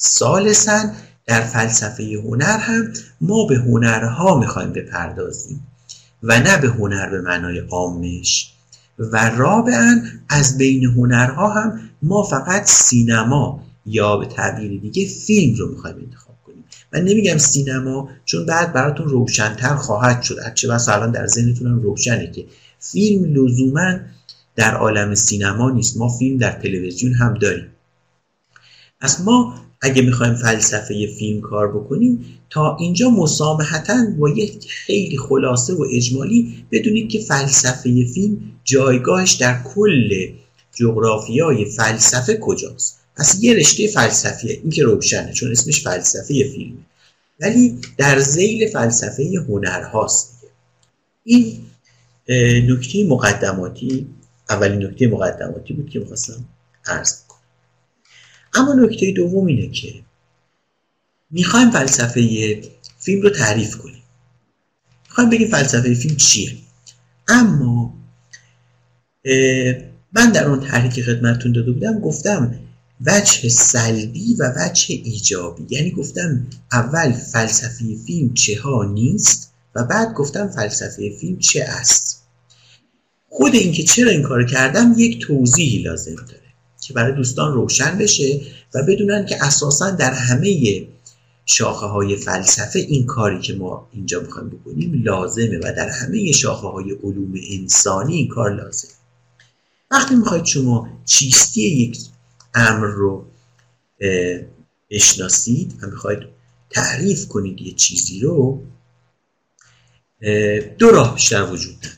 سالسا 0.01 0.91
در 1.25 1.41
فلسفه 1.41 2.21
هنر 2.23 2.57
هم 2.57 2.93
ما 3.21 3.45
به 3.45 3.55
هنرها 3.55 4.39
می‌خوایم 4.39 4.73
بپردازیم 4.73 5.67
و 6.23 6.39
نه 6.39 6.57
به 6.57 6.67
هنر 6.67 7.09
به 7.09 7.21
معنای 7.21 7.59
عامش. 7.59 8.53
و 8.99 9.29
رابعا 9.29 10.01
از 10.29 10.57
بین 10.57 10.85
هنرها 10.85 11.49
هم 11.53 11.89
ما 12.01 12.23
فقط 12.23 12.65
سینما 12.65 13.63
یا 13.85 14.17
به 14.17 14.25
تعبیر 14.25 14.81
دیگه 14.81 15.07
فیلم 15.07 15.55
رو 15.55 15.71
می‌خوایم 15.71 15.95
انتخاب 15.97 16.35
کنیم. 16.45 16.63
من 16.93 16.99
نمیگم 16.99 17.37
سینما 17.37 18.09
چون 18.25 18.45
بعد 18.45 18.73
براتون 18.73 19.07
روشنتر 19.07 19.75
خواهد 19.75 20.21
شد. 20.21 20.53
چه 20.53 20.67
بس 20.67 20.89
الان 20.89 21.11
در 21.11 21.27
ذهنتون 21.27 21.67
هم 21.67 21.81
روشنه 21.81 22.31
که 22.31 22.45
فیلم 22.79 23.25
لزوما 23.35 23.93
در 24.55 24.75
عالم 24.75 25.15
سینما 25.15 25.69
نیست. 25.69 25.97
ما 25.97 26.09
فیلم 26.09 26.37
در 26.37 26.51
تلویزیون 26.51 27.13
هم 27.13 27.33
داریم. 27.33 27.67
از 29.01 29.21
ما 29.21 29.68
اگه 29.81 30.01
می‌خوایم 30.01 30.35
فلسفه 30.35 31.07
فیلم 31.19 31.41
کار 31.41 31.77
بکنیم 31.77 32.25
تا 32.49 32.77
اینجا 32.79 33.09
مسامحتا 33.09 33.97
با 34.19 34.29
یک 34.29 34.65
خیلی 34.69 35.17
خلاصه 35.17 35.73
و 35.73 35.85
اجمالی 35.93 36.65
بدونید 36.71 37.09
که 37.09 37.19
فلسفه 37.19 38.05
فیلم 38.13 38.37
جایگاهش 38.63 39.31
در 39.31 39.63
کل 39.63 40.27
جغرافیای 40.75 41.65
فلسفه 41.65 42.37
کجاست. 42.41 42.99
پس 43.15 43.43
یه 43.43 43.53
رشته 43.53 43.87
فلسفیه 43.87 44.59
این 44.63 44.69
که 44.69 44.83
روشنه 44.83 45.33
چون 45.33 45.51
اسمش 45.51 45.83
فلسفه 45.83 46.27
فیلمه 46.27 46.79
ولی 47.39 47.77
در 47.97 48.19
زیل 48.19 48.69
فلسفه 48.69 49.45
هنر 49.49 49.81
هاست 49.83 50.33
این 51.23 51.57
نکته 52.67 53.03
مقدماتی 53.03 54.07
اولین 54.49 54.83
نکته 54.83 55.07
مقدماتی 55.07 55.73
بود 55.73 55.89
که 55.89 55.99
می‌خواستم 55.99 56.45
عرض 56.85 57.13
اما 58.53 58.73
نکته 58.73 59.11
دوم 59.11 59.45
اینه 59.45 59.67
که 59.67 59.93
می‌خوایم 61.31 61.71
فلسفه 61.71 62.61
فیلم 62.99 63.21
رو 63.21 63.29
تعریف 63.29 63.77
کنیم. 63.77 64.03
می‌خوایم 65.09 65.29
بگیم 65.29 65.47
فلسفه 65.47 65.93
فیلم 65.93 66.15
چیه. 66.15 66.57
اما 67.27 67.93
من 70.13 70.31
در 70.33 70.47
اون 70.47 70.59
تحریک 70.59 70.93
که 70.93 71.03
خدمتتون 71.03 71.51
داده 71.51 71.71
بودم 71.71 71.99
گفتم 71.99 72.59
وجه 73.05 73.49
سلبی 73.49 74.35
و 74.39 74.53
وجه 74.55 74.85
ایجابی. 75.03 75.63
یعنی 75.69 75.91
گفتم 75.91 76.47
اول 76.71 77.11
فلسفه 77.11 77.95
فیلم 78.07 78.33
چه 78.33 78.61
ها 78.61 78.85
نیست 78.93 79.53
و 79.75 79.83
بعد 79.83 80.13
گفتم 80.13 80.47
فلسفه 80.47 81.17
فیلم 81.19 81.39
چه 81.39 81.63
است. 81.63 82.23
خود 83.29 83.55
اینکه 83.55 83.83
چرا 83.83 84.11
این 84.11 84.21
کار 84.21 84.45
کردم 84.45 84.93
یک 84.97 85.21
توضیحی 85.21 85.83
لازم 85.83 86.15
داره. 86.15 86.38
که 86.89 86.95
برای 86.95 87.15
دوستان 87.15 87.53
روشن 87.53 87.97
بشه 87.97 88.41
و 88.75 88.83
بدونن 88.87 89.25
که 89.25 89.43
اساسا 89.43 89.91
در 89.91 90.13
همه 90.13 90.87
شاخه 91.45 91.85
های 91.85 92.15
فلسفه 92.15 92.79
این 92.79 93.05
کاری 93.05 93.39
که 93.39 93.53
ما 93.53 93.87
اینجا 93.91 94.19
می‌خوایم 94.19 94.49
بکنیم 94.49 95.03
لازمه 95.03 95.57
و 95.57 95.73
در 95.77 95.89
همه 95.89 96.31
شاخه 96.31 96.67
های 96.67 96.91
علوم 96.91 97.33
انسانی 97.49 98.15
این 98.15 98.27
کار 98.27 98.55
لازمه. 98.55 98.91
وقتی 99.91 100.15
می‌خواید 100.15 100.45
شما 100.45 100.89
چیستی 101.05 101.61
یک 101.61 101.97
امر 102.55 102.87
رو 102.87 103.25
بشناسید 104.91 105.73
و 105.81 105.87
می‌خواید 105.87 106.19
تعریف 106.69 107.27
کنید 107.27 107.61
یه 107.61 107.73
چیزی 107.73 108.19
رو 108.19 108.63
دو 110.77 110.89
راه 110.91 111.13
بیشتر 111.13 111.43
وجود 111.43 111.75
نداره. 111.77 111.95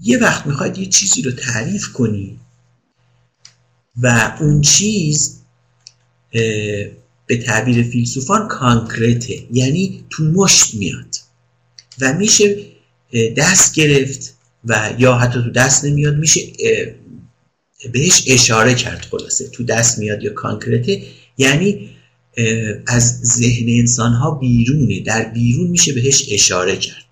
یه 0.00 0.18
وقت 0.18 0.46
می‌خواید 0.46 0.78
یه 0.78 0.86
چیزی 0.86 1.22
رو 1.22 1.32
تعریف 1.32 1.88
کنید 1.88 2.49
و 4.02 4.36
اون 4.40 4.60
چیز 4.60 5.36
به 7.26 7.36
تعبیر 7.46 7.82
فیلسوفان 7.82 8.48
کانکرته 8.48 9.34
یعنی 9.52 10.04
تو 10.10 10.24
مشت 10.24 10.74
میاد 10.74 11.16
و 12.00 12.12
میشه 12.12 12.56
دست 13.36 13.74
گرفت 13.74 14.34
و 14.64 14.94
یا 14.98 15.14
حتی 15.14 15.42
تو 15.42 15.50
دست 15.50 15.84
نمیاد 15.84 16.16
میشه 16.16 16.40
بهش 17.92 18.24
اشاره 18.26 18.74
کرد 18.74 19.06
خلاصه 19.10 19.48
تو 19.48 19.64
دست 19.64 19.98
میاد 19.98 20.22
یا 20.22 20.32
کانکرته 20.32 21.02
یعنی 21.38 21.90
از 22.86 23.20
ذهن 23.20 23.66
انسان 23.68 24.12
ها 24.12 24.30
بیرونه 24.30 25.00
در 25.00 25.24
بیرون 25.24 25.66
میشه 25.66 25.92
بهش 25.92 26.26
اشاره 26.30 26.76
کرد. 26.76 27.04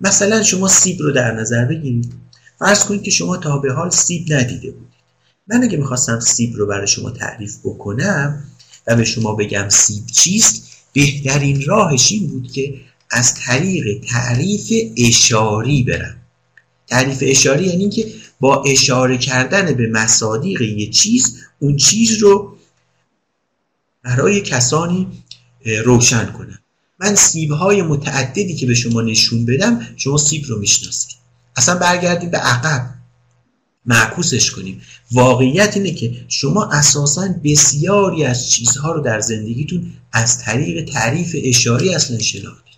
مثلا 0.00 0.42
شما 0.42 0.68
سیب 0.68 1.00
رو 1.00 1.12
در 1.12 1.34
نظر 1.34 1.64
بگیرید. 1.64 2.12
فرض 2.58 2.84
کنید 2.84 3.02
که 3.02 3.10
شما 3.10 3.36
تا 3.36 3.58
به 3.58 3.72
حال 3.72 3.90
سیب 3.90 4.32
ندیده 4.32 4.70
بودید. 4.70 4.93
من 5.46 5.62
اگه 5.62 5.76
می‌خواستم 5.76 6.20
سیب 6.20 6.56
رو 6.56 6.66
برای 6.66 6.86
شما 6.86 7.10
تعریف 7.10 7.58
بکنم 7.64 8.44
و 8.86 8.96
به 8.96 9.04
شما 9.04 9.34
بگم 9.34 9.68
سیب 9.68 10.06
چیست 10.06 10.70
بهترین 10.92 11.64
راهش 11.66 12.12
این 12.12 12.26
بود 12.26 12.52
که 12.52 12.74
از 13.10 13.34
طریق 13.34 14.04
تعریف 14.08 14.72
اشاری 14.96 15.82
برم. 15.82 16.16
تعریف 16.86 17.18
اشاری 17.22 17.66
یعنی 17.66 17.88
که 17.88 18.14
با 18.40 18.62
اشاره 18.62 19.18
کردن 19.18 19.74
به 19.74 19.86
مصادیق 19.86 20.60
یه 20.60 20.90
چیز 20.90 21.36
اون 21.58 21.76
چیز 21.76 22.18
رو 22.18 22.56
برای 24.02 24.40
کسانی 24.40 25.06
روشن 25.84 26.32
کنم. 26.32 26.58
من 27.00 27.14
سیب 27.14 27.50
های 27.50 27.82
متعددی 27.82 28.56
که 28.56 28.66
به 28.66 28.74
شما 28.74 29.02
نشون 29.02 29.46
بدم 29.46 29.86
شما 29.96 30.16
سیب 30.16 30.44
رو 30.48 30.58
می‌شناسید. 30.58 31.16
اصلا 31.56 31.74
برگردیم 31.74 32.30
به 32.30 32.38
عقب. 32.38 32.93
معکوسش 33.86 34.50
کنیم. 34.50 34.82
واقعیت 35.12 35.76
اینه 35.76 35.90
که 35.90 36.24
شما 36.28 36.64
اساسا 36.64 37.28
بسیاری 37.44 38.24
از 38.24 38.50
چیزها 38.50 38.92
رو 38.92 39.00
در 39.00 39.20
زندگیتون 39.20 39.92
از 40.12 40.38
طریق 40.38 40.92
تعریف 40.92 41.36
اشاری 41.42 41.94
اصلا 41.94 42.18
شناختید. 42.18 42.74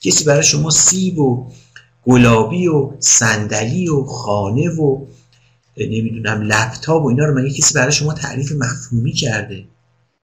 کسی 0.00 0.24
برای 0.24 0.44
شما 0.44 0.70
سیب 0.70 1.18
و 1.18 1.52
گلابی 2.02 2.66
و 2.66 2.92
صندلی 3.00 3.88
و 3.88 4.04
خانه 4.04 4.68
و 4.68 5.06
نمی‌دونم 5.76 6.42
لپتاپ 6.42 7.04
و 7.04 7.08
اینا 7.08 7.24
رو 7.24 7.38
مگه 7.38 7.50
کسی 7.50 7.74
برای 7.74 7.92
شما 7.92 8.14
تعریف 8.14 8.52
مفهومی 8.52 9.12
کرده؟ 9.12 9.64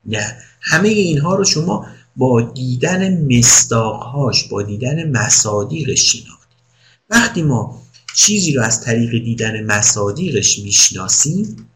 نه. 0.06 0.38
همه 0.62 0.90
اینها 0.90 1.36
رو 1.36 1.44
شما 1.44 1.88
با 2.16 2.42
دیدن 2.42 3.36
مستاقهاش 3.38 4.44
با 4.44 4.62
دیدن 4.62 5.12
مصادیقش 5.12 6.12
شناختید. 6.12 6.58
وقتی 7.10 7.42
ما 7.42 7.83
چیزی 8.16 8.54
رو 8.54 8.62
از 8.62 8.82
طریق 8.82 9.12
دیدن 9.12 9.64
مصادیقش 9.64 10.60
می‌شناسیم؟ 10.60 11.70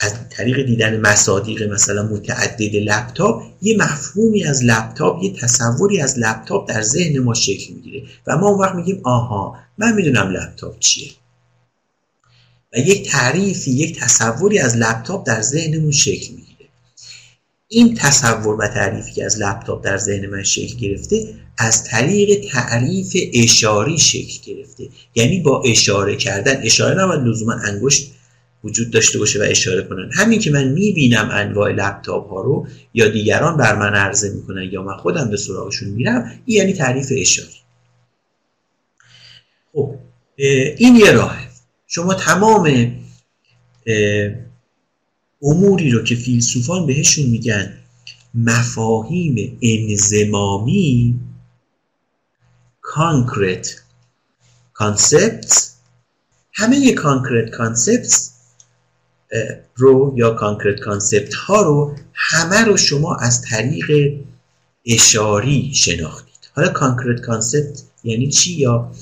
از 0.00 0.12
طریق 0.30 0.66
دیدن 0.66 1.00
مصادیق 1.00 1.72
مثلا 1.72 2.02
متعدد 2.02 2.76
لپتاپ 2.76 3.42
یه 3.62 3.76
مفهومی 3.76 4.44
از 4.44 4.64
لپتاپ 4.64 5.22
یه 5.22 5.32
تصوری 5.32 6.00
از 6.00 6.18
لپتاپ 6.18 6.68
در 6.68 6.82
ذهن 6.82 7.18
ما 7.18 7.34
شکل 7.34 7.74
می‌گیره 7.74 8.02
و 8.26 8.36
ما 8.36 8.48
اون 8.48 8.58
وقت 8.58 8.74
میگیم 8.74 9.00
آها 9.04 9.58
من 9.78 9.94
می‌دونم 9.94 10.30
لپتاپ 10.30 10.78
چیه. 10.78 11.10
و 12.72 12.78
یک 12.78 13.10
تعریفی 13.10 13.70
یک 13.70 14.00
تصوری 14.00 14.58
از 14.58 14.76
لپتاپ 14.76 15.26
در 15.26 15.42
ذهنمون 15.42 15.92
شکل 15.92 16.34
می‌گیره. 16.34 16.53
این 17.74 17.94
تصور 17.94 18.54
و 18.54 18.68
تعریفی 18.68 19.12
که 19.12 19.24
از 19.24 19.38
لپتاپ 19.38 19.84
در 19.84 19.96
ذهن 19.96 20.26
من 20.26 20.42
شکل 20.42 20.76
گرفته 20.76 21.34
از 21.58 21.84
طریق 21.84 22.50
تعریف 22.50 23.16
اشاری 23.34 23.98
شکل 23.98 24.52
گرفته. 24.52 24.88
یعنی 25.14 25.40
با 25.40 25.62
اشاره 25.62 26.16
کردن 26.16 26.62
اشاره 26.62 27.02
نباید 27.02 27.20
لزوما 27.20 27.52
انگشت 27.52 28.12
وجود 28.64 28.90
داشته 28.90 29.18
باشه 29.18 29.40
و 29.40 29.42
اشاره 29.42 29.82
کنن. 29.82 30.10
همین 30.12 30.38
که 30.38 30.50
من 30.50 30.68
می‌بینم 30.68 31.28
انواع 31.32 31.72
لپتاپ 31.72 32.30
ها 32.30 32.40
رو 32.40 32.66
یا 32.94 33.08
دیگران 33.08 33.56
بر 33.56 33.76
من 33.76 33.94
عرضه 33.94 34.30
می‌کنن 34.30 34.62
یا 34.72 34.82
من 34.82 34.96
خودم 34.96 35.30
به 35.30 35.36
سراغشون 35.36 35.88
میرم 35.88 36.32
این 36.44 36.58
یعنی 36.58 36.72
تعریف 36.72 37.12
اشاری. 37.16 37.48
خب 39.72 39.94
این 40.76 40.96
یه 40.96 41.12
راهه. 41.12 41.48
شما 41.86 42.14
تمام 42.14 42.92
اموری 45.44 45.90
رو 45.90 46.02
که 46.02 46.14
فیلسوفان 46.14 46.86
بهشون 46.86 47.26
میگن 47.26 47.78
مفاهیم 48.34 49.58
انزمامی 49.62 51.20
concrete 52.94 53.68
concepts 54.82 55.74
همه 56.52 56.92
concrete 56.92 57.50
concept 57.50 58.30
رو 59.76 60.12
یا 60.16 60.30
concrete 60.30 60.80
concept 60.80 61.34
ها 61.34 61.62
رو 61.62 61.96
همه 62.14 62.64
رو 62.64 62.76
شما 62.76 63.16
از 63.16 63.42
طریق 63.42 64.14
اشاری 64.86 65.74
شناختید. 65.74 66.50
حالا 66.56 66.68
concrete 66.68 67.20
concept 67.20 67.82
یعنی 68.04 68.30
چی 68.30 68.52
یا 68.52 68.92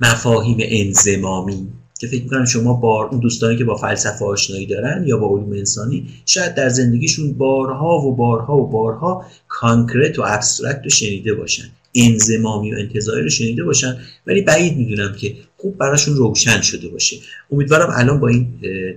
مفاهیم 0.00 0.58
انضمامی؟ 0.60 1.72
که 2.04 2.10
فکر 2.10 2.22
می‌کنم 2.22 2.44
شما 2.44 2.74
با 2.74 3.08
اون 3.08 3.20
دوستانی 3.20 3.56
که 3.56 3.64
با 3.64 3.76
فلسفه 3.76 4.24
آشنایی 4.24 4.66
دارن 4.66 5.04
یا 5.06 5.16
با 5.16 5.28
علوم 5.28 5.52
انسانی 5.52 6.08
شاید 6.26 6.54
در 6.54 6.68
زندگیشون 6.68 7.32
بارها 7.32 7.98
و 7.98 8.16
بارها 8.16 8.56
و 8.56 8.66
بارها 8.66 9.24
concrete 9.48 10.18
و 10.18 10.22
abstract 10.26 10.80
رو 10.84 10.90
شنیده 10.90 11.34
باشن 11.34 11.64
انزمامی 11.94 12.74
و 12.74 12.78
انتظاری 12.78 13.22
رو 13.22 13.28
شنیده 13.28 13.64
باشن. 13.64 13.96
ولی 14.26 14.42
بعید 14.42 14.76
می‌دونم 14.76 15.14
که 15.20 15.36
خوب 15.56 15.78
براشون 15.78 16.16
روشن 16.16 16.60
شده 16.60 16.88
باشه. 16.88 17.16
امیدوارم 17.52 17.92
الان 17.96 18.20
با 18.20 18.28
این 18.28 18.48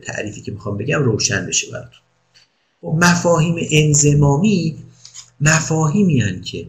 تعریفی 0.04 0.42
که 0.42 0.52
می‌خوام 0.52 0.78
بگم 0.78 1.04
روشن 1.04 1.46
بشه 1.46 1.72
براتون. 1.72 2.02
خب، 2.82 2.98
مفاهیم 3.02 3.56
انزمامی 3.72 4.76
مفاهیمی 5.42 6.20
هن 6.20 6.42
که 6.42 6.66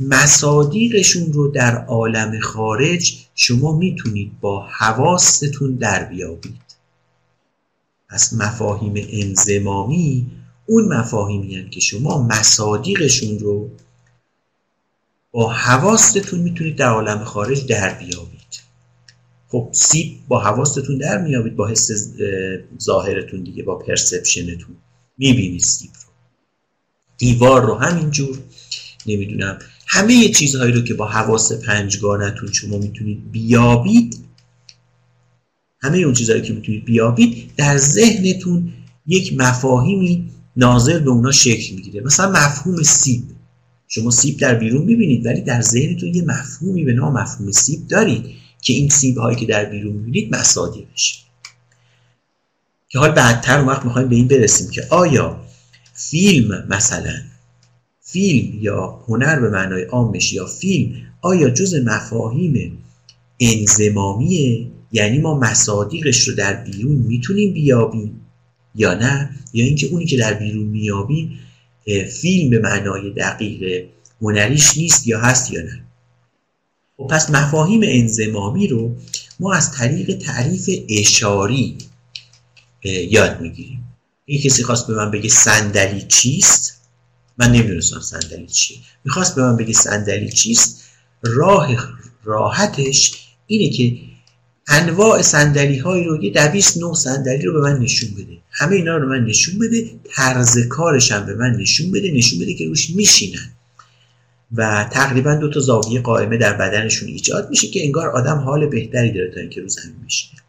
مصادیقشون 0.00 1.32
رو 1.32 1.48
در 1.48 1.84
عالم 1.84 2.40
خارج 2.40 3.18
شما 3.34 3.76
می‌تونید 3.76 4.40
با 4.40 4.66
حواستون 4.78 5.74
در 5.74 6.04
بیابید. 6.04 6.60
از 8.08 8.34
مفاهیم 8.34 8.94
انزمامی 9.10 10.30
اون 10.66 10.84
مفاهیمی 10.84 11.54
هن 11.54 11.70
که 11.70 11.80
شما 11.80 12.22
مصادیقشون 12.22 13.38
رو 13.38 13.70
با 15.32 15.52
حواستون 15.52 16.40
می‌تونید 16.40 16.76
در 16.76 16.88
عالم 16.88 17.24
خارج 17.24 17.66
در 17.66 17.94
بیابید. 17.94 18.60
خب 19.48 19.68
سیب 19.72 20.18
با 20.28 20.40
حواستون 20.40 20.98
در 20.98 21.22
میابید 21.22 21.56
با 21.56 21.68
حس 21.68 21.90
ظاهرتون 22.82 23.42
دیگه 23.42 23.62
با 23.62 23.78
پرسپشنتون. 23.78 24.76
می‌بینید 25.18 25.60
سیب 25.60 25.90
رو. 25.90 26.12
دیوار 27.18 27.66
رو 27.66 27.74
همینجور. 27.74 28.38
نمی‌دونم 29.06 29.58
همه 29.94 30.28
چیزهایی 30.28 30.72
رو 30.72 30.80
که 30.80 30.94
با 30.94 31.08
حواس 31.08 31.52
پنجگانتون 31.52 32.52
شما 32.52 32.78
می‌تونید 32.78 33.32
بیابید 33.32 34.18
همه 35.80 35.98
اون 35.98 36.14
چیزهایی 36.14 36.42
که 36.42 36.52
می‌تونید 36.52 36.84
بیابید 36.84 37.50
در 37.56 37.78
ذهنتون 37.78 38.72
یک 39.06 39.34
مفاهیمی 39.38 40.30
ناظر 40.56 40.98
به 40.98 41.10
اونا 41.10 41.30
شکل 41.30 41.74
می‌گیره. 41.74 42.00
مثلا 42.00 42.30
مفهوم 42.30 42.82
سیب. 42.82 43.22
شما 43.88 44.10
سیب 44.10 44.38
در 44.38 44.54
بیرون 44.54 44.84
می‌بینید 44.84 45.26
ولی 45.26 45.40
در 45.40 45.62
ذهنتون 45.62 46.14
یه 46.14 46.24
مفهومی 46.24 46.84
به 46.84 46.92
نام 46.92 47.12
مفهوم 47.12 47.50
سیب 47.50 47.88
دارید 47.88 48.24
که 48.62 48.72
این 48.72 48.88
سیب 48.88 49.18
هایی 49.18 49.36
که 49.36 49.46
در 49.46 49.64
بیرون 49.64 49.96
می‌بینید 49.96 50.30
بشه 50.94 51.18
که 52.88 52.98
حال 52.98 53.10
بعدتر 53.10 53.58
اون 53.58 53.68
وقت 53.68 53.84
می‌خوایم 53.84 54.08
به 54.08 54.16
این 54.16 54.28
برسیم 54.28 54.70
که 54.70 54.86
آیا 54.90 55.44
فیلم 55.94 56.66
مثلا 56.68 57.14
فیلم 58.14 58.58
یا 58.60 59.04
هنر 59.08 59.40
به 59.40 59.50
معنای 59.50 59.82
عامش 59.82 60.32
یا 60.32 60.46
فیلم 60.46 60.92
آیا 61.20 61.50
جز 61.50 61.74
مفاهیم 61.74 62.78
انزمامیه 63.40 64.66
یعنی 64.92 65.18
ما 65.18 65.38
مصادیقش 65.38 66.28
رو 66.28 66.34
در 66.34 66.54
بیرون 66.64 66.96
می‌تونیم 66.96 67.52
بیابیم 67.52 68.20
یا 68.74 68.94
نه؟ 68.94 69.30
یا 69.52 69.64
اینکه 69.64 69.86
اونی 69.86 70.06
که 70.06 70.16
در 70.16 70.34
بیرون 70.34 70.66
میابیم 70.66 71.38
فیلم 72.20 72.50
به 72.50 72.58
معنای 72.58 73.10
دقیق 73.10 73.84
هنریش 74.22 74.76
نیست 74.76 75.06
یا 75.06 75.20
هست 75.20 75.52
یا 75.52 75.62
نه؟ 75.62 75.84
و 76.98 77.02
خب 77.02 77.06
پس 77.06 77.30
مفاهیم 77.30 77.80
انزمامی 77.84 78.66
رو 78.66 78.96
ما 79.40 79.54
از 79.54 79.72
طریق 79.72 80.18
تعریف 80.18 80.70
اشاری 80.88 81.78
یاد 83.10 83.40
می‌گیریم. 83.40 83.84
این 84.24 84.40
کسی 84.40 84.62
خواست 84.62 84.86
به 84.86 84.94
من 84.94 85.10
بگه 85.10 85.28
صندلی 85.28 86.02
چیست؟ 86.02 86.83
من 87.38 87.52
نمی‌دونستم 87.52 88.00
صندلی 88.00 88.46
چیه 88.46 88.78
می‌خواست 89.04 89.34
به 89.34 89.42
من 89.42 89.56
بگه 89.56 89.72
صندلی 89.72 90.32
چیست. 90.32 90.84
راه 91.22 91.76
راحتش 92.24 93.12
اینه 93.46 93.76
که 93.76 93.96
انواع 94.68 95.22
صندلی 95.22 95.78
هایی 95.78 96.04
رو 96.04 96.24
یه 96.24 96.32
دویست 96.32 96.76
نوع 96.76 96.94
صندلی 96.94 97.42
رو 97.42 97.52
به 97.52 97.60
من 97.60 97.78
نشون 97.78 98.10
بده. 98.14 98.36
همه 98.50 98.76
اینا 98.76 98.96
رو 98.96 99.08
من 99.08 99.24
نشون 99.24 99.58
بده. 99.58 99.90
طرز 100.04 100.58
کارش 100.68 101.12
هم 101.12 101.26
به 101.26 101.34
من 101.34 101.50
نشون 101.50 101.90
بده. 101.90 102.10
نشون 102.10 102.38
بده 102.40 102.54
که 102.54 102.66
روش 102.66 102.90
میشینن. 102.90 103.50
و 104.52 104.88
تقریبا 104.92 105.34
دو 105.34 105.50
تا 105.50 105.60
زاویه 105.60 106.00
قائمه 106.00 106.36
در 106.36 106.52
بدنشون 106.52 107.08
ایجاد 107.08 107.50
میشه 107.50 107.68
که 107.68 107.84
انگار 107.84 108.08
آدم 108.08 108.38
حال 108.38 108.66
بهتری 108.66 109.12
داره 109.12 109.30
تا 109.30 109.40
اینکه 109.40 109.60
رو 109.60 109.68
زمین 109.68 109.96
میشینه 110.04 110.43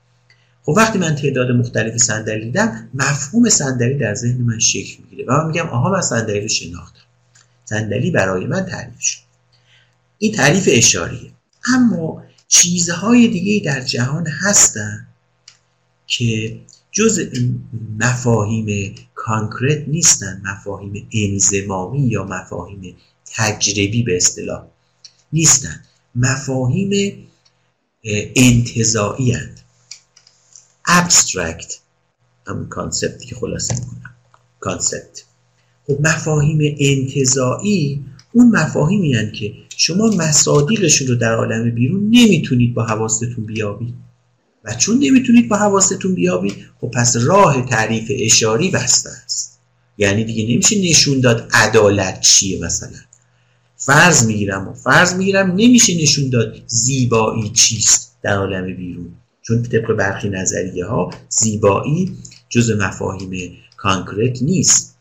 خب 0.66 0.74
وقتی 0.78 1.00
من 1.00 1.16
تعداد 1.16 1.52
مختلفی 1.52 2.00
صندلی 2.00 2.46
دیدم 2.46 2.90
مفهوم 2.94 3.50
صندلی 3.50 3.98
در 3.98 4.16
ذهن 4.16 4.42
من 4.42 4.60
شکل 4.60 5.04
می‌گیره 5.04 5.26
و 5.26 5.32
من 5.32 5.48
میگم 5.48 5.70
آها 5.70 5.90
من 5.92 6.02
صندلی 6.02 6.42
رو 6.42 6.48
شناختم. 6.48 7.00
صندلی 7.66 8.12
برای 8.12 8.46
من 8.46 8.66
تعریف 8.66 9.02
شد. 9.02 9.20
این 10.18 10.32
تعریف 10.32 10.70
اشاریه. 10.72 11.32
اما 11.74 12.24
چیزهای 12.48 13.28
دیگه 13.28 13.66
در 13.66 13.82
جهان 13.82 14.28
هستن 14.28 15.08
که 16.08 16.60
جزء 16.92 17.30
مفاهیم 18.00 18.96
concrete 19.16 19.88
نیستن. 19.88 20.42
مفاهیم 20.46 21.08
انضمامی 21.14 22.08
یا 22.08 22.24
مفاهیم 22.24 22.96
تجربی 23.36 24.04
به 24.04 24.16
اصطلاح 24.16 24.64
نیستن. 25.34 25.82
مفاهیم 26.16 27.28
انتزاعی 28.36 29.32
هستند 29.32 29.55
abstract 30.88 31.78
همون 32.48 32.68
concept 32.68 33.19
ی 33.19 33.26
که 33.26 33.36
خلاصه 33.36 33.74
می‌کنم. 33.74 34.16
کانسپت 34.60 35.24
خب 35.88 35.98
مفاهیم 36.02 36.76
انتظایی 36.80 38.06
اون 38.34 38.50
مفاهیمی 38.50 39.14
هن 39.14 39.32
که 39.32 39.54
شما 39.78 40.08
مصادیقشون 40.08 41.08
رو 41.08 41.16
در 41.16 41.36
عالم 41.36 41.72
بیرون 41.72 42.10
نمی‌تونید 42.10 42.74
با 42.74 42.84
حواستون 42.84 43.46
بیابید. 43.46 43.94
و 44.64 44.74
چون 44.74 45.00
نمی‌تونید 45.00 45.50
با 45.50 45.58
حواستون 45.58 46.16
بیابید 46.16 46.56
خب 46.82 46.92
پس 46.92 47.16
راه 47.18 47.66
تعریف 47.66 48.12
اشاری 48.16 48.70
بسته 48.70 49.10
است. 49.26 49.60
یعنی 49.98 50.24
دیگه 50.24 50.54
نمیشه 50.54 50.82
نشون 50.82 51.20
داد 51.20 51.50
عدالت 51.54 52.22
چیه 52.22 52.66
مثلا. 52.66 52.98
فرض 53.78 54.26
می‌گیرم 54.26 54.68
و 54.68 54.74
فرض 54.74 55.14
می‌گیرم 55.14 55.52
نمیشه 55.52 56.02
نشون 56.02 56.30
داد 56.30 56.62
زیبایی 56.68 57.50
چیست 57.50 58.18
در 58.22 58.38
عالم 58.38 58.76
بیرون. 58.76 59.14
چون 59.48 59.64
طبق 59.64 59.94
برخی 59.94 60.30
نظریه 60.30 60.86
ها 60.86 61.10
زیبایی 61.30 62.12
جز 62.50 62.72
مفاهیم 62.72 63.52
کانکرت 63.78 64.42
نیست 64.42 64.96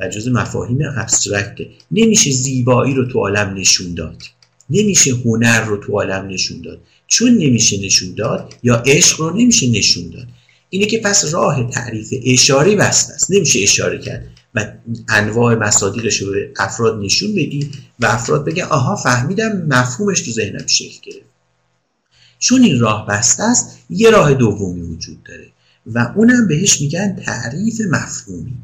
و 0.00 0.08
جز 0.08 0.28
مفاهیم 0.28 0.78
ابسترکته 0.96 1.68
نمیشه 1.90 2.30
زیبایی 2.30 2.94
رو 2.94 3.04
تو 3.04 3.18
عالم 3.18 3.54
نشون 3.54 3.94
داد. 3.94 4.22
نمیشه 4.70 5.14
هنر 5.24 5.64
رو 5.64 5.76
تو 5.76 5.92
عالم 5.92 6.28
نشون 6.28 6.60
داد. 6.60 6.80
چون 7.06 7.38
نمیشه 7.38 7.80
نشون 7.80 8.14
داد 8.14 8.54
یا 8.62 8.82
عشق 8.86 9.20
رو 9.20 9.36
نمیشه 9.36 9.70
نشون 9.70 10.10
داد. 10.10 10.26
اینه 10.70 10.86
که 10.86 10.98
پس 10.98 11.34
راه 11.34 11.70
تعریف 11.70 12.14
اشاره 12.24 12.76
بسته 12.76 13.14
است. 13.14 13.30
نمیشه 13.30 13.60
اشاره 13.62 13.98
کرد. 13.98 14.26
و 14.54 14.72
انواع 15.08 15.54
مصادیقش 15.54 16.16
رو 16.16 16.32
به 16.32 16.50
افراد 16.58 17.04
نشون 17.04 17.30
بدی 17.30 17.70
و 18.00 18.06
افراد 18.06 18.44
بگن 18.44 18.62
آها 18.62 18.96
فهمیدم 18.96 19.66
مفهومش 19.68 20.20
تو 20.20 20.30
ذهنم 20.30 20.66
شکل 20.66 21.10
گرفت. 21.10 21.33
چون 22.38 22.62
این 22.62 22.80
راه 22.80 23.06
بسته 23.06 23.42
است 23.42 23.78
یه 23.90 24.10
راه 24.10 24.34
دومی 24.34 24.82
وجود 24.82 25.22
داره 25.22 25.46
و 25.86 26.12
اونم 26.16 26.48
بهش 26.48 26.80
میگن 26.80 27.16
تعریف 27.16 27.80
مفهومی. 27.80 28.58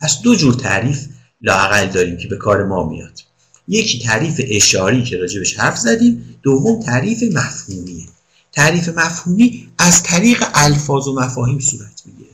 پس 0.00 0.20
دو 0.22 0.34
جور 0.34 0.54
تعریف 0.54 1.06
لاقل 1.40 1.86
داریم 1.86 2.16
که 2.16 2.28
به 2.28 2.36
کار 2.36 2.64
ما 2.64 2.88
میاد. 2.88 3.20
یکی 3.68 3.98
تعریف 3.98 4.40
اشاری 4.44 5.02
که 5.02 5.16
راجبش 5.16 5.58
حرف 5.58 5.78
زدیم 5.78 6.38
دوم 6.42 6.82
تعریف 6.82 7.22
مفهومیه 7.22 8.06
تعریف 8.52 8.88
مفهومی 8.88 9.68
از 9.78 10.02
طریق 10.02 10.44
الفاظ 10.54 11.08
و 11.08 11.20
مفاهیم 11.20 11.58
صورت 11.58 12.02
می‌گیره. 12.04 12.30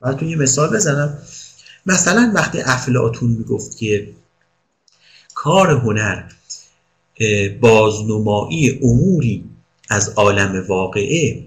براتون 0.00 0.28
یه 0.28 0.36
مثال 0.36 0.76
بزنم. 0.76 1.18
مثلا 1.86 2.32
وقتی 2.34 2.60
افلاتون 2.60 3.30
می‌گفت 3.30 3.76
که 3.76 4.08
کار 5.34 5.70
هنر 5.70 6.22
بازنمایی 7.60 8.80
اموری 8.82 9.44
از 9.88 10.08
عالم 10.08 10.64
واقعه 10.68 11.44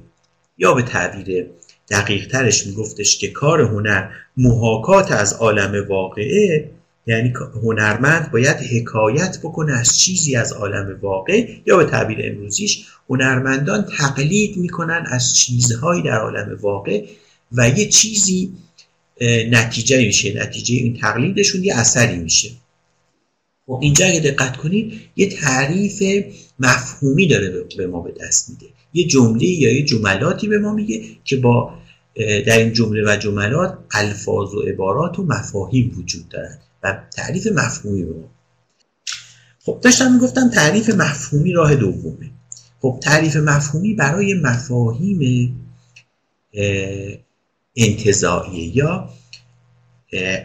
یا 0.57 0.73
به 0.73 0.81
تعبیر 0.81 1.45
دقیق 1.89 2.27
ترش 2.27 2.67
میگفتش 2.67 3.17
که 3.17 3.27
کار 3.27 3.61
هنر 3.61 4.09
محاکات 4.37 5.11
از 5.11 5.33
عالم 5.33 5.87
واقعه 5.89 6.71
یعنی 7.07 7.33
هنرمند 7.63 8.31
باید 8.31 8.57
حکایت 8.57 9.39
بکنه 9.43 9.73
از 9.77 9.97
چیزی 9.97 10.35
از 10.35 10.53
عالم 10.53 10.99
واقع 11.01 11.47
یا 11.65 11.77
به 11.77 11.85
تعبیر 11.85 12.17
امروزیش 12.23 12.85
هنرمندان 13.09 13.85
تقلید 13.97 14.57
می‌کنن 14.57 15.05
از 15.07 15.35
چیزهایی 15.35 16.01
در 16.01 16.19
عالم 16.19 16.57
واقع 16.61 17.05
و 17.51 17.69
یه 17.69 17.89
چیزی 17.89 18.53
نتیجه 19.51 19.97
میشه. 19.97 20.43
نتیجه 20.43 20.75
این 20.75 20.97
تقلیدشون 20.97 21.63
یه 21.63 21.75
اثری 21.75 22.17
میشه. 22.17 22.49
و 22.49 23.73
خب 23.73 23.79
اینجا 23.81 24.05
اگه 24.05 24.19
دقت 24.19 24.57
کنید 24.57 25.01
یه 25.15 25.29
تعریف 25.29 26.03
مفهومی 26.59 27.27
داره 27.27 27.65
به 27.77 27.87
ما 27.87 28.01
به 28.01 28.13
دست 28.21 28.49
میده. 28.49 28.65
یه 28.93 29.07
جمله 29.07 29.45
یا 29.45 29.73
یه 29.73 29.85
جملاتی 29.85 30.47
به 30.47 30.59
ما 30.59 30.73
میگه 30.73 31.03
که 31.23 31.37
با 31.37 31.73
در 32.47 32.57
این 32.57 32.73
جمله 32.73 33.13
و 33.13 33.17
جملات 33.17 33.77
الفاظ 33.91 34.53
و 34.53 34.61
عبارات 34.61 35.19
و 35.19 35.23
مفاهیم 35.23 35.95
وجود 35.97 36.29
دارن 36.29 36.57
و 36.83 37.03
تعریف 37.15 37.47
مفهومی 37.47 38.03
به 38.03 38.13
ما. 38.13 38.29
خب 39.65 39.79
داشتم 39.81 40.13
می‌گفتم 40.13 40.49
تعریف 40.49 40.89
مفهومی 40.89 41.51
راه 41.51 41.75
دومه. 41.75 42.31
خب 42.81 42.99
تعریف 43.03 43.35
مفهومی 43.35 43.93
برای 43.93 44.33
مفاهیم 44.33 45.55
انتزاعیه 47.75 48.77
یا 48.77 49.09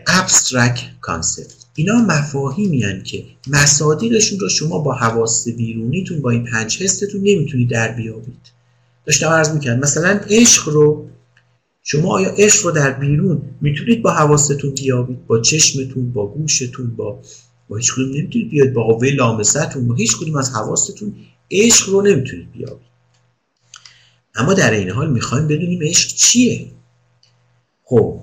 abstract 0.07 0.91
concept 1.01 1.64
اینا 1.77 1.95
مفاهیمی 1.95 3.03
که 3.03 3.25
مصادیقشون 3.47 4.39
رو 4.39 4.49
شما 4.49 4.79
با 4.79 4.95
حواس 4.95 5.49
بیرونیتون 5.49 6.23
با 6.23 6.31
این 6.31 6.45
پنج 6.45 6.83
حستون 6.83 7.21
نمی‌تونید 7.21 7.71
دریابید. 7.71 8.53
داشتم 9.07 9.29
عرض 9.29 9.51
می‌کردم 9.51 9.79
مثلا 9.79 10.21
عشق 10.31 10.69
رو 10.69 11.09
شما 11.83 12.13
آیا 12.15 12.29
عشق 12.29 12.67
رو 12.67 12.71
در 12.71 12.91
بیرون 12.91 13.43
می‌تونید 13.61 14.03
با 14.03 14.11
حواستون 14.11 14.71
بیابید؟ 14.71 15.27
با 15.27 15.41
چشمتون 15.41 16.13
با 16.13 16.27
گوشتون 16.27 16.97
با 16.97 17.21
با 17.69 17.77
هیچ 17.77 17.95
کدوم 17.95 18.09
نمی‌تونید 18.09 18.51
بیابید 18.51 18.73
با 18.73 18.85
قوه 18.85 19.09
لامستون 19.09 19.89
با 19.89 19.95
هیچ 19.95 20.17
کدوم 20.17 20.37
از 20.37 20.51
حواستون 20.51 21.15
عشق 21.51 21.89
رو 21.89 22.03
نمی‌تونید 22.03 22.53
بیابید. 22.53 22.87
اما 24.35 24.55
در 24.55 24.71
این 24.71 24.91
حال 24.91 25.13
می‌خوایم 25.13 25.47
بدونیم 25.47 25.81
عشق 25.83 26.15
چیه. 26.15 26.71
خب 27.85 28.21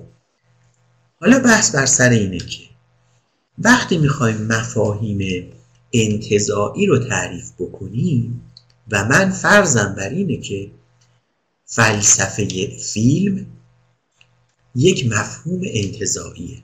حالا 1.20 1.38
بحث 1.38 1.74
بر 1.74 1.86
سر 1.86 2.10
اینه 2.10 2.38
که 2.38 2.71
وقتی 3.58 3.98
می‌خوایم 3.98 4.42
مفاهیم 4.42 5.52
انتظاعی 5.92 6.86
رو 6.86 6.98
تعریف 6.98 7.52
بکنیم 7.58 8.42
و 8.90 9.04
من 9.04 9.30
فرضم 9.30 9.94
بر 9.98 10.08
اینه 10.08 10.36
که 10.36 10.70
فلسفه 11.64 12.66
فیلم 12.92 13.46
یک 14.74 15.06
مفهوم 15.06 15.60
انتظاییه 15.64 16.62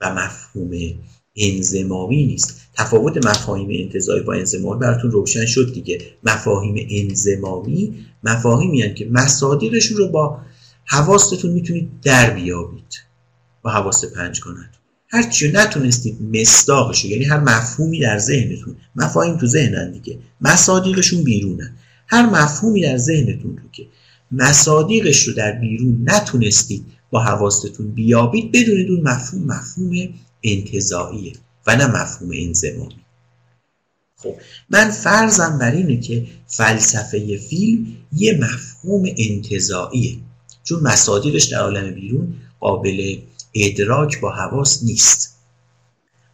و 0.00 0.14
مفهوم 0.14 0.70
انزمامی 1.36 2.26
نیست. 2.26 2.60
تفاوت 2.74 3.26
مفاهیم 3.26 3.68
انتظایی 3.84 4.22
با 4.22 4.34
انزمامی 4.34 4.80
براتون 4.80 5.10
روشن 5.10 5.46
شد 5.46 5.72
دیگه. 5.74 6.00
مفاهیم 6.24 6.86
انزمامی 6.90 8.06
مفاهیمی 8.22 8.94
که 8.94 9.08
مصادیقشون 9.10 9.96
رو 9.96 10.08
با 10.08 10.40
حواستون 10.84 11.50
می‌تونید 11.50 12.00
در 12.02 12.30
بیابید. 12.30 13.02
با 13.62 13.70
حواس 13.70 14.04
پنج 14.04 14.40
کنند 14.40 14.76
هر 15.12 15.22
چی 15.22 15.52
نتونستید 15.52 16.22
مصداقشو 16.22 17.08
یعنی 17.08 17.24
هر 17.24 17.40
مفهومی 17.40 18.00
در 18.00 18.18
ذهنتون 18.18 18.76
مفاهیم 18.96 19.38
تو 19.38 19.46
ذهنن 19.46 19.92
دیگه 19.92 20.18
مصادیقشون 20.40 21.24
بیرونن. 21.24 21.76
هر 22.06 22.26
مفهومی 22.26 22.82
در 22.82 22.96
ذهنتون 22.96 23.56
رو 23.56 23.68
که 23.72 23.86
مصادیقش 24.32 25.28
رو 25.28 25.34
در 25.34 25.52
بیرون 25.52 26.02
نتونستید 26.04 26.86
با 27.10 27.22
حواستون 27.22 27.90
بیابید 27.90 28.52
بدونید 28.52 28.90
اون 28.90 29.00
مفهوم 29.00 29.44
مفهوم 29.44 30.08
انتظاییه 30.42 31.32
و 31.66 31.76
نه 31.76 31.86
مفهوم 31.86 32.30
انزمامی 32.34 32.96
خب 34.16 34.34
من 34.70 34.90
فرضم 34.90 35.58
بر 35.58 35.70
اینه 35.70 36.00
که 36.00 36.26
فلسفه 36.46 37.36
فیلم 37.36 37.86
یه 38.12 38.38
مفهوم 38.38 39.04
انتظاییه 39.18 40.16
چون 40.64 40.80
مصادیقش 40.80 41.44
در 41.44 41.58
عالم 41.58 41.94
بیرون 41.94 42.34
قابل 42.60 43.16
ادراک 43.54 44.20
با 44.20 44.30
حواس 44.30 44.82
نیست. 44.82 45.36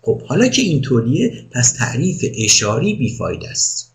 خب 0.02 0.22
حالا 0.22 0.48
که 0.48 0.62
اینطوریه 0.62 1.46
پس 1.50 1.72
تعریف 1.72 2.24
اشاری 2.35 2.94
بیفاید 2.94 3.44
است. 3.44 3.92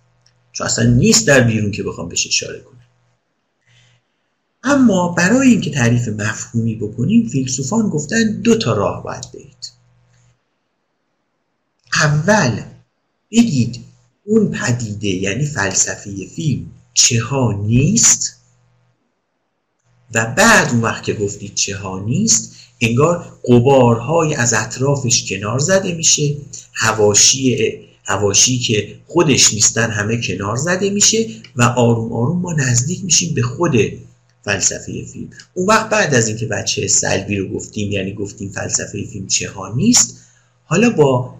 چون 0.52 0.68
اصلا 0.68 0.86
نیست 0.86 1.28
در 1.28 1.42
بیرون 1.42 1.72
که 1.72 1.84
بخوام 1.84 2.10
بهش 2.10 2.28
اشاره 2.28 2.60
کنم. 2.60 2.74
اما 4.64 5.10
برای 5.10 5.48
اینکه 5.48 5.72
تعریف 5.72 6.08
مفهومی 6.08 6.76
بکنیم 6.76 7.28
فیلسوفان 7.28 7.90
گفتن 7.90 8.42
دو 8.42 8.58
تا 8.58 8.74
راه 8.74 9.04
باید 9.04 9.32
برید. 9.34 9.72
اول 11.96 12.62
بگید 13.32 13.84
اون 14.26 14.52
پدیده 14.52 15.08
یعنی 15.08 15.46
فلسفه 15.46 16.28
فیلم 16.36 16.72
چه 16.94 17.24
ها 17.24 17.54
نیست؟ 17.54 18.40
و 20.14 20.26
بعد 20.26 20.70
اون 20.72 20.82
وقت 20.82 21.04
که 21.04 21.14
گفتید 21.14 21.56
چه 21.56 21.78
ها 21.78 22.00
نیست 22.00 22.56
انگار 22.84 23.26
قبارهای 23.48 24.36
از 24.36 24.54
اطرافش 24.54 25.30
کنار 25.30 25.60
زده 25.60 25.94
میشه 25.94 26.36
هواشی 26.74 27.58
هواشی 28.06 28.60
که 28.60 28.96
خودش 29.08 29.54
نیستن 29.54 29.90
همه 29.90 30.22
کنار 30.22 30.56
زده 30.56 30.90
میشه 30.90 31.26
و 31.56 31.64
آروم 31.64 32.14
آروم 32.14 32.42
ما 32.42 32.54
نزدیک 32.54 33.04
میشیم 33.04 33.34
به 33.34 33.42
خود 33.42 33.76
فلسفه 34.42 35.06
فیلم. 35.14 35.30
اون 35.54 35.68
وقت 35.68 35.90
بعد 35.90 36.16
از 36.16 36.28
اینکه 36.28 36.46
بچه 36.46 36.88
سلبی 36.88 37.36
رو 37.36 37.48
گفتیم 37.48 37.92
یعنی 37.92 38.14
گفتیم 38.14 38.50
فلسفه 38.50 39.06
فیلم 39.12 39.28
چه 39.28 39.50
ها 39.50 39.74
نیست 39.76 40.18
حالا 40.66 40.90
با 40.90 41.36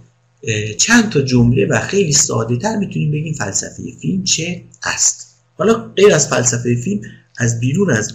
چند 0.78 1.12
تا 1.12 1.22
جمله 1.22 1.66
و 1.66 1.80
خیلی 1.80 2.14
ساده 2.14 2.58
تر 2.58 2.76
می‌تونیم 2.76 3.12
بگیم 3.12 3.34
فلسفه 3.34 3.84
فیلم 4.02 4.24
چه 4.24 4.62
است. 4.84 5.28
حالا 5.58 5.92
غیر 5.96 6.14
از 6.14 6.28
فلسفه 6.28 6.76
فیلم 6.76 7.02
از 7.38 7.60
بیرون 7.60 7.90
از 7.90 8.14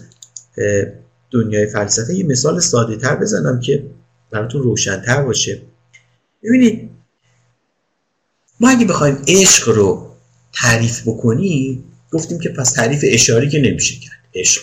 دنیای 1.31 1.67
فلسفه 1.67 2.15
یه 2.15 2.25
مثال 2.25 2.61
ساده 2.61 2.97
تر 2.97 3.17
بزنم 3.17 3.61
که 3.61 3.91
براتون 4.31 4.63
روشنتر 4.63 5.23
باشه. 5.23 5.63
ببینید 6.43 6.91
ما 8.61 8.69
اگه 8.71 8.87
بخوایم 8.87 9.25
عشق 9.29 9.69
رو 9.69 10.15
تعریف 10.53 11.03
بکنیم 11.09 11.85
گفتیم 12.13 12.39
که 12.39 12.49
پس 12.49 12.73
تعریف 12.73 13.05
اشاری 13.05 13.49
که 13.49 13.61
نمیشه 13.61 14.01
کرد. 14.01 14.19
عشق. 14.35 14.63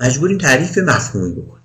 مجبوریم 0.00 0.38
تعریف 0.38 0.78
مفهومی 0.78 1.32
بکنیم. 1.32 1.64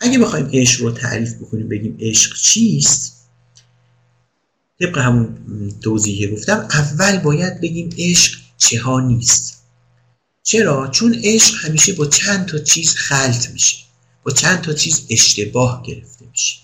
اگه 0.00 0.18
بخوایم 0.18 0.50
عشق 0.52 0.82
رو 0.82 0.90
تعریف 0.90 1.34
بکنیم 1.34 1.68
بگیم 1.68 1.96
عشق 2.00 2.36
چیست؟ 2.36 3.28
طبق 4.80 4.98
همون 4.98 5.36
توضیحی 5.80 6.36
گفتم 6.36 6.68
اول 6.70 7.18
باید 7.18 7.60
بگیم 7.60 7.90
عشق 7.98 8.38
چه 8.56 8.80
ها 8.80 9.00
نیست. 9.00 9.53
چرا؟ 10.46 10.88
چون 10.88 11.20
عشق 11.24 11.64
همیشه 11.64 11.92
با 11.92 12.06
چند 12.06 12.46
تا 12.46 12.58
چیز 12.58 12.94
خلط 12.94 13.50
میشه. 13.50 13.76
با 14.22 14.32
چند 14.32 14.60
تا 14.60 14.72
چیز 14.72 15.06
اشتباه 15.10 15.82
گرفته 15.86 16.26
میشه. 16.30 16.56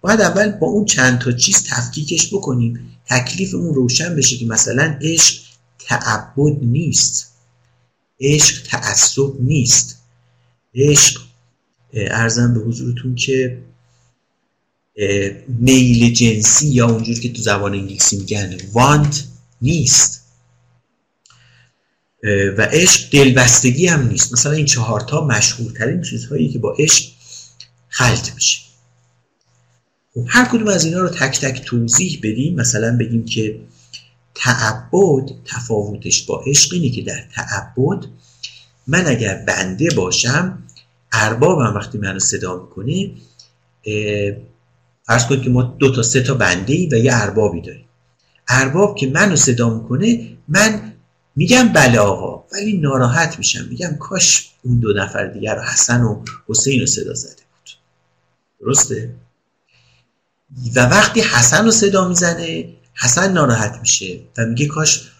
باید 0.00 0.20
اول 0.20 0.50
با 0.50 0.66
اون 0.66 0.84
چند 0.84 1.18
تا 1.18 1.32
چیز 1.32 1.62
تفکیکش 1.62 2.34
بکنیم. 2.34 2.96
تکلیفمون 3.06 3.74
روشن 3.74 4.16
بشه 4.16 4.36
که 4.36 4.46
مثلا 4.46 4.98
عشق 5.02 5.42
تعبد 5.78 6.62
نیست. 6.62 7.32
عشق 8.20 8.62
تعصب 8.66 9.40
نیست. 9.40 9.98
عشق 10.74 11.20
ارزم 11.92 12.54
به 12.54 12.60
حضورتون 12.60 13.14
که 13.14 13.62
میل 15.48 16.12
جنسی 16.12 16.68
یا 16.68 16.88
اونجور 16.88 17.20
که 17.20 17.32
تو 17.32 17.42
زبان 17.42 17.74
انگلیسی 17.74 18.16
میگن 18.16 18.56
وانت 18.72 19.24
نیست. 19.62 20.17
و 22.22 22.62
عشق 22.62 23.10
دلبستگی 23.10 23.86
هم 23.86 24.08
نیست. 24.08 24.32
مثلا 24.32 24.52
این 24.52 24.66
چهارتا 24.66 25.24
مشهورترین 25.24 26.02
چیزهایی 26.02 26.48
که 26.48 26.58
با 26.58 26.76
عشق 26.78 27.04
خلط 27.88 28.34
میشه. 28.34 28.60
خب 30.14 30.24
هر 30.28 30.44
کدوم 30.44 30.68
از 30.68 30.84
اینا 30.84 31.00
رو 31.00 31.08
تک 31.08 31.40
تک 31.40 31.64
توضیح 31.64 32.20
بدیم. 32.22 32.54
مثلا 32.54 32.96
بگیم 32.96 33.24
که 33.24 33.60
تعبد 34.34 35.30
تفاوتش 35.44 36.22
با 36.22 36.44
عشق 36.46 36.74
اینه 36.74 36.90
که 36.90 37.02
در 37.02 37.24
تعبد 37.34 38.04
من 38.86 39.06
اگر 39.06 39.34
بنده 39.34 39.90
باشم 39.90 40.62
اربابم 41.12 41.74
وقتی 41.74 41.98
منو 41.98 42.18
صدا 42.18 42.56
می‌کنه 42.62 43.10
فرض 45.02 45.26
کنید 45.26 45.42
که 45.42 45.50
ما 45.50 45.62
دو 45.62 45.94
تا 45.94 46.02
سه 46.02 46.20
تا 46.20 46.34
بنده 46.34 46.72
ای 46.72 46.88
و 46.92 46.96
یه 46.96 47.10
اربابی 47.14 47.60
داریم. 47.60 47.84
ارباب 48.48 48.96
که 48.96 49.06
منو 49.06 49.36
صدا 49.36 49.74
می‌کنه 49.74 50.36
من 50.48 50.92
میگم 51.38 51.68
بله 51.68 51.98
آقا 51.98 52.44
ولی 52.52 52.78
ناراحت 52.78 53.38
میشم. 53.38 53.64
میگم 53.64 53.96
کاش 54.00 54.50
اون 54.62 54.78
دو 54.78 54.92
نفر 54.92 55.26
دیگر 55.26 55.54
رو 55.54 55.62
حسن 55.62 56.02
و 56.02 56.24
حسین 56.48 56.80
رو 56.80 56.86
صدا 56.86 57.14
زده 57.14 57.30
بود. 57.30 57.70
درسته؟ 58.60 59.14
و 60.74 60.80
وقتی 60.80 61.20
حسن 61.20 61.64
رو 61.64 61.70
صدا 61.70 62.08
می‌زنه 62.08 62.68
حسن 62.94 63.32
ناراحت 63.32 63.78
میشه 63.80 64.20
و 64.38 64.46
میگه 64.46 64.66
کاش 64.66 65.10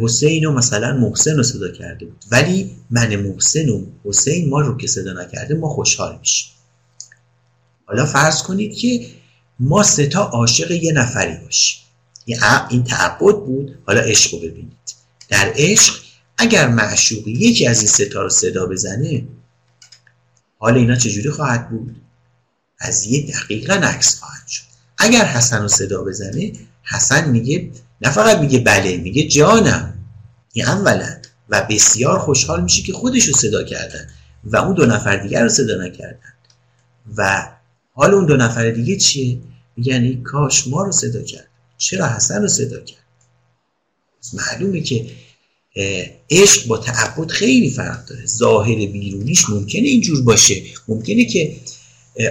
حسین 0.00 0.44
و 0.44 0.52
مثلا 0.52 0.96
محسن 0.96 1.36
رو 1.36 1.42
صدا 1.42 1.68
کرده 1.68 2.06
بود. 2.06 2.24
ولی 2.30 2.76
من 2.90 3.16
محسن 3.16 3.68
و 3.68 3.86
حسین 4.04 4.48
ما 4.48 4.60
رو 4.60 4.76
که 4.76 4.86
صدا 4.86 5.12
نکرده 5.12 5.54
ما 5.54 5.68
خوشحال 5.68 6.18
میشیم. 6.18 6.50
حالا 7.86 8.06
فرض 8.06 8.42
کنید 8.42 8.74
که 8.74 9.06
ما 9.60 9.82
ستا 9.82 10.22
عاشق 10.22 10.70
یه 10.70 10.92
نفری 10.92 11.36
باشیم. 11.44 11.80
این 12.70 12.84
تعبد 12.84 13.36
بود. 13.46 13.78
حالا 13.86 14.00
عشق 14.00 14.34
رو 14.34 14.40
ببینید. 14.40 14.99
در 15.30 15.52
عشق 15.56 15.94
اگر 16.38 16.68
معشوق 16.68 17.28
یکی 17.28 17.66
از 17.66 17.78
این 17.78 17.88
ستا 17.88 18.22
رو 18.22 18.28
صدا 18.28 18.66
بزنه 18.66 19.24
حال 20.58 20.74
اینا 20.74 20.96
چجوری 20.96 21.30
خواهد 21.30 21.70
بود؟ 21.70 21.96
از 22.78 23.06
یه 23.06 23.26
دقیقا 23.26 23.74
عکس 23.74 24.18
خواهد 24.18 24.46
شد. 24.48 24.62
اگر 24.98 25.24
حسن 25.24 25.62
رو 25.62 25.68
صدا 25.68 26.04
بزنه 26.04 26.52
حسن 26.82 27.30
میگه 27.30 27.70
نه 28.00 28.10
فقط 28.10 28.38
میگه 28.38 28.58
بله 28.58 28.96
میگه 28.96 29.28
جانم. 29.28 29.94
این 30.52 30.66
اولا 30.66 31.16
و 31.48 31.66
بسیار 31.70 32.18
خوشحال 32.18 32.62
میشه 32.62 32.82
که 32.82 32.92
خودش 32.92 33.24
رو 33.24 33.34
صدا 33.34 33.62
کردن 33.62 34.08
و 34.44 34.56
اون 34.56 34.74
دو 34.74 34.86
نفر 34.86 35.16
دیگر 35.16 35.42
رو 35.42 35.48
صدا 35.48 35.84
نکردن. 35.84 36.32
و 37.16 37.48
حال 37.92 38.14
اون 38.14 38.26
دو 38.26 38.36
نفر 38.36 38.70
دیگه 38.70 38.96
چیه؟ 38.96 39.38
میگن 39.76 40.22
کاش 40.22 40.66
ما 40.66 40.82
رو 40.82 40.92
صدا 40.92 41.22
کرد. 41.22 41.48
چرا 41.78 42.08
حسن 42.08 42.42
رو 42.42 42.48
صدا 42.48 42.80
کرد؟ 42.80 42.99
معلومه 44.32 44.80
که 44.80 45.06
عشق 46.30 46.66
با 46.66 46.78
تعبد 46.78 47.30
خیلی 47.30 47.70
فرق 47.70 48.06
داره. 48.06 48.26
ظاهر 48.26 48.86
بیرونیش 48.86 49.50
ممکنه 49.50 49.88
اینجور 49.88 50.22
باشه. 50.22 50.62
ممکنه 50.88 51.24
که 51.24 51.56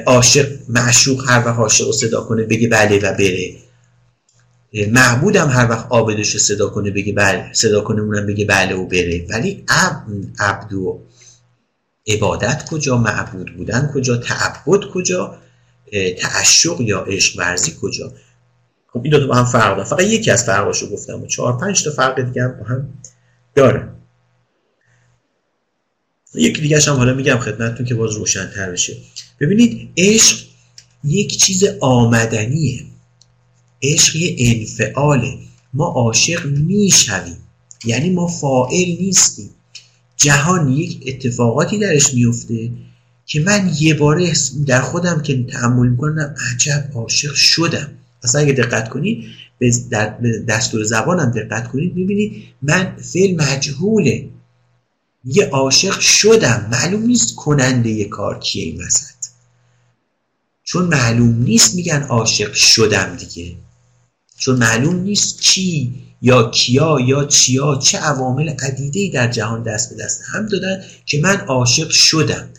عاشق 0.06 0.48
معشوق 0.70 1.30
هر 1.30 1.46
وقت 1.46 1.58
عاشق 1.58 1.86
رو 1.86 1.92
صدا 1.92 2.22
کنه 2.22 2.44
بگه 2.44 2.68
بله 2.68 2.98
و 2.98 3.14
بره. 3.14 3.56
معبود 4.88 5.36
هم 5.36 5.50
هر 5.50 5.70
وقت 5.70 5.88
عابدش 5.90 6.34
رو 6.34 6.40
صدا 6.40 6.70
کنه 6.70 6.92
بگه 6.92 7.14
بله 7.14 7.54
صدا 7.54 7.82
کنه 7.82 8.02
اونم 8.02 8.26
بگه 8.28 8.46
بله 8.46 8.76
و 8.76 8.86
بره. 8.86 9.26
ولی 9.30 9.64
عبد 10.40 10.74
و 10.74 11.00
عبادت 12.08 12.66
کجا؟ 12.70 12.98
معبود 12.98 13.58
بودن 13.58 13.92
کجا؟ 13.94 14.18
تعبد 14.18 14.80
کجا؟ 14.94 15.38
تعشق 16.18 16.82
یا 16.82 17.00
عشق 17.00 17.40
ورزی 17.40 17.76
کجا؟ 17.82 18.14
خب 18.94 19.02
این 19.04 19.12
دو 19.12 19.20
تا 19.20 19.28
با 19.28 19.36
هم 19.36 19.46
فرق 19.46 19.76
دارن. 19.76 19.84
فقط 19.84 20.02
یکی 20.02 20.32
از 20.32 20.44
فرقاشو 20.44 20.90
گفتم 20.90 21.22
و 21.22 21.28
چهار 21.28 21.58
پنج 21.58 21.84
تا 21.84 21.92
فرق 21.92 22.22
دیگه 22.22 22.44
هم 22.44 22.58
با 22.60 22.66
هم 22.66 22.94
داره. 23.56 23.90
یکی 26.36 26.62
دیگه 26.62 26.80
هم 26.80 26.96
حالا 26.96 27.14
میگم 27.14 27.38
خدمتتون 27.38 27.86
که 27.86 27.96
باز 27.96 28.16
روشنتر 28.16 28.72
بشه. 28.72 28.98
ببینید 29.40 29.90
عشق 29.98 30.46
یک 31.04 31.38
چیز 31.38 31.64
آمدنیه. 31.80 32.82
عشق 33.84 34.16
یه 34.16 34.36
انفعاله. 34.40 35.38
ما 35.74 35.86
عاشق 35.86 36.46
می‌شویم. 36.46 37.38
یعنی 37.86 38.10
ما 38.10 38.28
فائل 38.28 38.98
نیستیم. 39.00 39.50
جهان 40.18 40.70
یک 40.70 41.04
اتفاقاتی 41.08 41.80
درش 41.80 42.14
میفته 42.14 42.72
که 43.26 43.40
من 43.40 43.72
یه 43.80 43.94
باره 43.94 44.34
در 44.68 44.82
خودم 44.82 45.22
که 45.22 45.44
تعمل 45.44 45.88
می‌کنم 45.88 46.36
عجب 46.54 46.92
عاشق 46.96 47.34
شدم. 47.34 47.92
اصلا 48.24 48.42
اگه 48.42 48.54
دقت 48.54 48.90
کنید 48.90 49.26
در 49.92 50.18
دستور 50.48 50.84
زبانم 50.84 51.32
دقت 51.32 51.68
کنید 51.68 51.96
می‌بینید 51.96 52.44
من 52.62 52.96
فعل 52.96 53.36
مجهوله 53.36 54.30
یه 55.26 55.46
عاشق 55.46 56.00
شدم. 56.00 56.68
معلوم 56.72 57.02
نیست 57.02 57.36
کننده 57.36 57.90
یه 57.90 58.06
کار 58.06 58.40
کیه 58.40 58.64
این 58.64 58.82
وسط. 58.82 59.16
چون 60.64 60.86
معلوم 60.86 61.44
نیست 61.44 61.76
میگن 61.76 62.02
عاشق 62.02 62.54
شدم 62.54 63.16
دیگه. 63.16 63.56
چون 64.38 64.56
معلوم 64.56 64.96
نیست 64.96 65.40
چی 65.40 65.94
یا 66.22 66.50
کیا 66.50 66.98
یا 67.00 67.26
چیا 67.26 67.76
چه 67.76 67.98
عوامل 67.98 68.50
عدیده 68.50 69.10
در 69.14 69.32
جهان 69.32 69.64
دست 69.64 69.96
به 69.96 70.04
دست 70.04 70.22
هم 70.34 70.46
دادن 70.46 70.84
که 71.06 71.20
من 71.20 71.36
عاشق 71.38 71.90
شدم. 71.90 72.50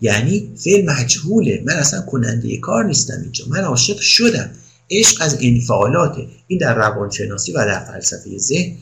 یعنی 0.00 0.48
فعل 0.56 0.84
مجهوله. 0.90 1.62
من 1.66 1.74
اصلا 1.74 2.00
کننده 2.00 2.56
کار 2.56 2.84
نیستم 2.84 3.20
اینجا. 3.22 3.44
من 3.48 3.60
عاشق 3.60 4.00
شدم. 4.00 4.50
عشق 4.98 5.22
از 5.22 5.38
انفعالاته 5.40 6.26
این 6.46 6.58
در 6.58 6.74
روانشناسی 6.74 7.52
و 7.52 7.64
در 7.64 7.84
فلسفه 7.84 8.38
ذهن 8.38 8.76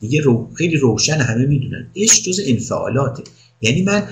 دیگه 0.00 0.20
رو 0.20 0.50
خیلی 0.54 0.76
روشن 0.76 1.20
همه 1.20 1.46
می‌دونن. 1.46 1.90
عشق 1.96 2.22
جز 2.22 2.40
انفعالاته. 2.46 3.22
یعنی 3.60 3.82
من 3.82 4.08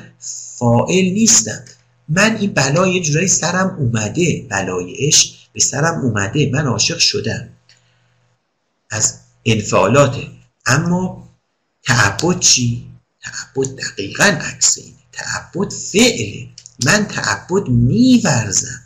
فائل 0.59 1.05
نیستم. 1.05 1.65
من 2.09 2.37
این 2.37 2.53
بلا 2.53 2.87
یه 2.87 3.03
جورایی 3.03 3.29
سرم 3.29 3.77
اومده 3.79 4.47
بلای 4.51 4.95
عشق 5.07 5.35
به 5.53 5.61
سرم 5.61 6.01
اومده. 6.01 6.51
من 6.53 6.67
عاشق 6.67 6.99
شدم. 6.99 7.49
از 8.91 9.19
انفعالاته. 9.45 10.29
اما 10.67 11.29
تعبد 11.83 12.41
چی؟ 12.41 12.87
تعبد 13.21 13.77
دقیقا 13.77 14.25
عکس 14.25 14.79
اینه. 14.79 14.97
تعبد 15.13 15.73
فعله. 15.73 16.49
من 16.87 17.07
تعبد 17.07 17.69
میورزم. 17.69 18.83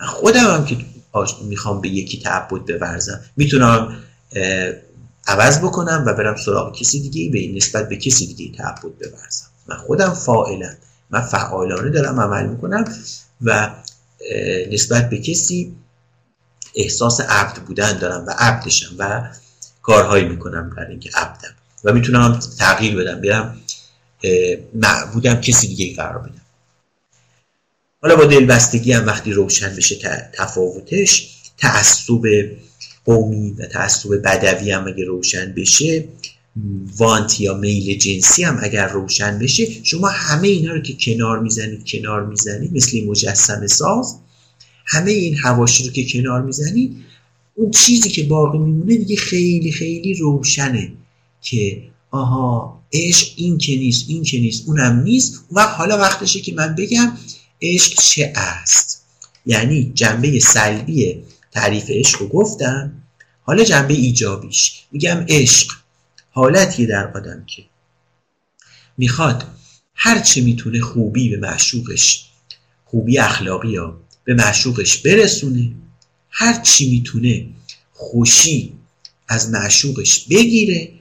من 0.00 0.06
خودم 0.06 0.54
هم 0.54 0.64
که 0.64 0.76
می‌خوام 1.42 1.80
به 1.80 1.88
یکی 1.88 2.20
تعبد 2.20 2.78
بورزم. 2.78 3.20
می‌تونم 3.36 3.96
عوض 5.26 5.58
بکنم 5.58 6.04
و 6.06 6.14
برم 6.14 6.36
سراغ 6.36 6.78
کسی 6.78 7.00
دیگه 7.00 7.30
به 7.30 7.56
نسبت 7.56 7.88
به 7.88 7.96
کسی 7.96 8.34
دیگه 8.34 8.56
تعبد 8.58 8.82
بورزم. 8.82 9.46
من 9.66 9.76
خودم 9.76 10.14
فاعلم. 10.14 10.76
من 11.10 11.20
فعالانه 11.20 11.90
دارم 11.90 12.20
عمل 12.20 12.46
می‌کنم 12.46 12.84
و 13.42 13.70
نسبت 14.72 15.10
به 15.10 15.18
کسی 15.18 15.76
احساس 16.74 17.20
عبد 17.20 17.56
بودن 17.62 17.98
دارم 17.98 18.26
و 18.26 18.34
عبدشم 18.38 18.94
و 18.98 19.28
کارهایی 19.82 20.24
می‌کنم 20.24 20.74
در 20.76 20.86
اینکه 20.86 21.10
عبدم. 21.14 21.54
و 21.84 21.92
می‌تونم 21.92 22.40
تغییر 22.58 22.96
بدم 22.96 23.20
برم 23.20 23.56
معبودم 24.74 25.34
کسی 25.34 25.68
دیگه 25.68 25.96
قرار 25.96 26.18
بدم 26.18 26.35
حالا 28.02 28.16
با 28.16 28.24
دلبستگی 28.24 28.92
هم 28.92 29.06
وقتی 29.06 29.32
روشن 29.32 29.76
بشه 29.76 29.96
تفاوتش 30.32 31.36
تعصب 31.58 32.22
قومی 33.04 33.50
و 33.50 33.66
تعصب 33.66 34.22
بدوی 34.24 34.70
هم 34.70 34.86
اگه 34.86 35.04
روشن 35.04 35.54
بشه 35.56 36.04
وانت 36.96 37.40
یا 37.40 37.54
میل 37.54 37.98
جنسی 37.98 38.44
هم 38.44 38.58
اگر 38.62 38.88
روشن 38.88 39.38
بشه 39.38 39.84
شما 39.84 40.08
همه 40.08 40.48
اینا 40.48 40.72
رو 40.72 40.80
که 40.80 40.96
کنار 41.00 41.38
می‌زنید 41.38 41.84
کنار 41.86 42.26
می‌زنید 42.26 42.72
مثل 42.72 43.04
مجسم 43.04 43.66
ساز 43.66 44.18
همه 44.86 45.10
این 45.10 45.36
حواشی 45.36 45.84
رو 45.84 45.90
که 45.90 46.04
کنار 46.12 46.42
می‌زنید 46.42 46.96
اون 47.54 47.70
چیزی 47.70 48.10
که 48.10 48.22
باقی 48.22 48.58
میمونه 48.58 48.96
دیگه 48.96 49.16
خیلی 49.16 49.72
خیلی 49.72 50.14
روشنه 50.14 50.92
که 51.42 51.82
آها 52.10 52.82
عشق 52.92 53.32
این 53.36 53.58
که 53.58 53.76
نیست 53.76 54.04
این 54.08 54.22
که 54.22 54.40
نیست 54.40 54.68
اونم 54.68 55.02
نیست 55.02 55.44
و 55.52 55.66
حالا 55.66 55.98
وقتشه 55.98 56.40
که 56.40 56.54
من 56.54 56.74
بگم 56.74 57.12
عشق 57.62 58.00
چه 58.00 58.32
است؟ 58.36 59.04
یعنی 59.46 59.92
جنبه 59.94 60.40
سلبی 60.40 61.24
تعریف 61.52 61.90
عشق 61.90 62.20
رو 62.20 62.28
گفتم. 62.28 63.02
حالا 63.42 63.64
جنبه 63.64 63.94
ایجابیش. 63.94 64.82
میگم 64.92 65.24
عشق. 65.28 65.72
حالتیه 66.30 66.86
در 66.86 67.12
آدم 67.14 67.44
که 67.46 67.62
می‌خواد 68.98 69.44
هر 69.94 70.18
چی 70.18 70.40
می‌تونه 70.40 70.80
خوبی 70.80 71.28
به 71.28 71.36
معشوقش 71.36 72.26
خوبی 72.84 73.18
اخلاقی 73.18 73.76
ها 73.76 74.00
به 74.24 74.34
معشوقش 74.34 74.96
برسونه 74.96 75.72
هر 76.30 76.60
چی 76.60 76.90
می‌تونه 76.90 77.46
خوشی 77.92 78.72
از 79.28 79.50
معشوقش 79.50 80.26
بگیره. 80.30 80.92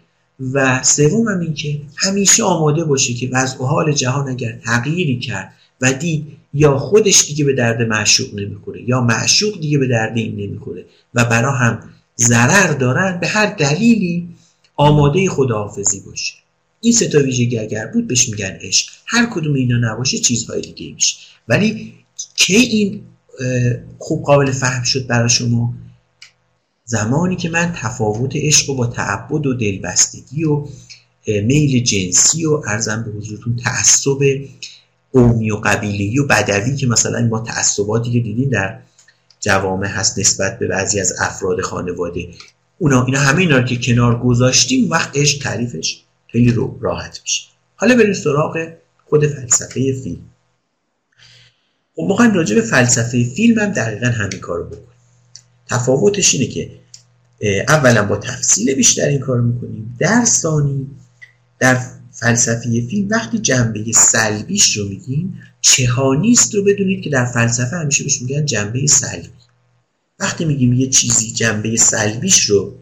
و 0.54 0.84
سوم 0.84 1.28
هم 1.28 1.40
این 1.40 1.54
که 1.54 1.82
همیشه 1.96 2.44
آماده 2.44 2.84
باشه 2.84 3.14
که 3.14 3.30
وضع 3.32 3.64
و 3.64 3.66
حال 3.66 3.94
جهان 3.94 4.30
اگر 4.30 4.52
تغییری 4.52 5.20
کرد 5.20 5.54
و 5.82 5.94
دید 5.94 6.35
یا 6.56 6.78
خودش 6.78 7.26
دیگه 7.28 7.46
به 7.46 7.54
درد 7.54 7.82
معشوق 7.82 8.34
نمی‌خوره 8.34 8.90
یا 8.90 9.02
معشوق 9.02 9.60
دیگه 9.62 9.78
به 9.78 9.88
درد 9.88 10.18
این 10.18 10.36
نمی‌خوره 10.36 10.86
و 11.14 11.26
برا 11.26 11.52
هم 11.52 11.90
ضرر 12.18 12.74
دارن 12.74 13.20
به 13.20 13.28
هر 13.28 13.56
دلیلی 13.56 14.30
آماده 14.76 15.30
خداحافظی 15.30 16.00
باشه. 16.00 16.34
این 16.82 16.94
سه 16.94 17.08
تا 17.08 17.20
ویژگی 17.20 17.60
اگر 17.60 17.88
بود 17.88 18.08
بهش 18.08 18.30
میگن 18.30 18.58
عشق. 18.62 18.90
هر 19.06 19.26
کدوم 19.34 19.54
اینا 19.54 19.94
نباشه 19.94 20.18
چیزهای 20.18 20.62
دیگه 20.62 20.94
میشه. 20.94 21.18
ولی 21.48 21.94
کی 22.36 22.56
این 22.56 23.02
خوب 24.00 24.24
قابل 24.24 24.52
فهم 24.52 24.84
شد 24.84 25.08
برای 25.08 25.30
شما؟ 25.30 25.74
زمانی 26.86 27.36
که 27.36 27.50
من 27.50 27.74
تفاوت 27.76 28.32
عشق 28.36 28.70
و 28.70 28.76
با 28.76 28.88
تعبد 28.88 29.46
و 29.46 29.54
دلبستگی 29.54 30.44
و 30.44 30.66
میل 31.28 31.84
جنسی 31.84 32.46
و 32.46 32.62
ارزم 32.68 33.04
به 33.04 33.12
حضورتون 33.12 33.56
تعصب 33.56 34.20
قومی 35.16 35.52
و 35.52 35.56
قبیلهی 35.56 36.20
و 36.20 36.28
بدوی 36.28 36.76
که 36.76 36.88
مثلا 36.88 37.28
ما 37.28 37.40
تعصباتی 37.40 38.12
که 38.12 38.20
دیدیم 38.20 38.50
در 38.50 38.80
جوامع 39.40 39.88
هست 39.88 40.20
نسبت 40.20 40.60
به 40.60 40.68
بعضی 40.68 41.00
از 41.00 41.14
افراد 41.20 41.62
خانواده. 41.62 42.28
اونا 42.78 43.06
اینا 43.06 43.20
همه 43.20 43.40
اینا 43.40 43.58
رو 43.58 43.64
که 43.64 43.76
کنار 43.76 44.20
گذاشتیم 44.20 44.90
وقت 44.90 45.18
عشق 45.18 45.44
تعریفش 45.44 46.04
خیلی 46.28 46.52
رو 46.52 46.78
راحت 46.82 47.20
میشه. 47.24 47.44
حالا 47.76 47.96
بریم 47.96 48.14
سراغ 48.14 48.68
خود 49.06 49.28
فلسفه 49.28 49.94
فیلم. 50.04 50.22
خب 51.96 52.04
ما 52.08 52.26
راجع 52.26 52.56
به 52.56 52.62
فلسفه 52.62 53.24
فیلم 53.36 53.60
هم 53.60 53.72
دقیقا 53.72 54.08
همین 54.08 54.40
کارو 54.40 54.66
بکنیم. 54.66 54.88
تفاوتش 55.68 56.34
اینه 56.34 56.48
که 56.48 56.72
اولا 57.68 58.04
با 58.04 58.18
تفصیل 58.18 58.74
بیشتر 58.74 59.08
این 59.08 59.20
کار 59.20 59.42
می‌کنیم. 59.42 59.96
در 60.00 60.26
ثانی 60.26 60.88
در 61.60 61.80
فلسفه 62.16 62.88
فیلم 62.90 63.08
وقتی 63.10 63.38
جنبه 63.38 63.92
سلبیش 63.92 64.78
رو 64.78 64.90
میگیم 64.90 65.42
چهانیست 65.62 66.56
رو 66.56 66.64
بدونید 66.64 67.04
که 67.04 67.10
در 67.10 67.26
فلسفه 67.26 67.78
همیشه 67.78 68.04
بهش 68.04 68.22
میگن 68.22 68.46
جنبه 68.46 68.88
سلبی. 68.88 69.30
وقتی 70.20 70.46
میگیم 70.46 70.74
یه 70.74 70.90
چیزی 70.90 71.32
جنبه 71.32 71.76
سلبیش 71.76 72.44
رو 72.44 72.74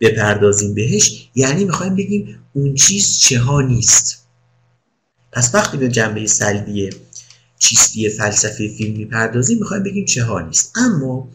بپردازیم 0.00 0.74
بهش 0.74 1.28
یعنی 1.34 1.64
می‌خوایم 1.64 1.96
بگیم 1.96 2.38
اون 2.52 2.74
چیز 2.74 3.18
چه 3.18 3.40
نیست. 3.62 4.26
پس 5.32 5.54
وقتی 5.54 5.76
به 5.76 5.88
جنبه 5.88 6.26
سلبی 6.26 6.90
چیستی 7.58 8.08
فلسفه 8.08 8.68
فیلم 8.68 8.96
می‌پردازیم 8.96 9.58
می‌خوایم 9.58 9.82
بگیم 9.82 10.04
چه 10.04 10.24
ها 10.24 10.40
نیست. 10.40 10.72
اما 10.76 11.28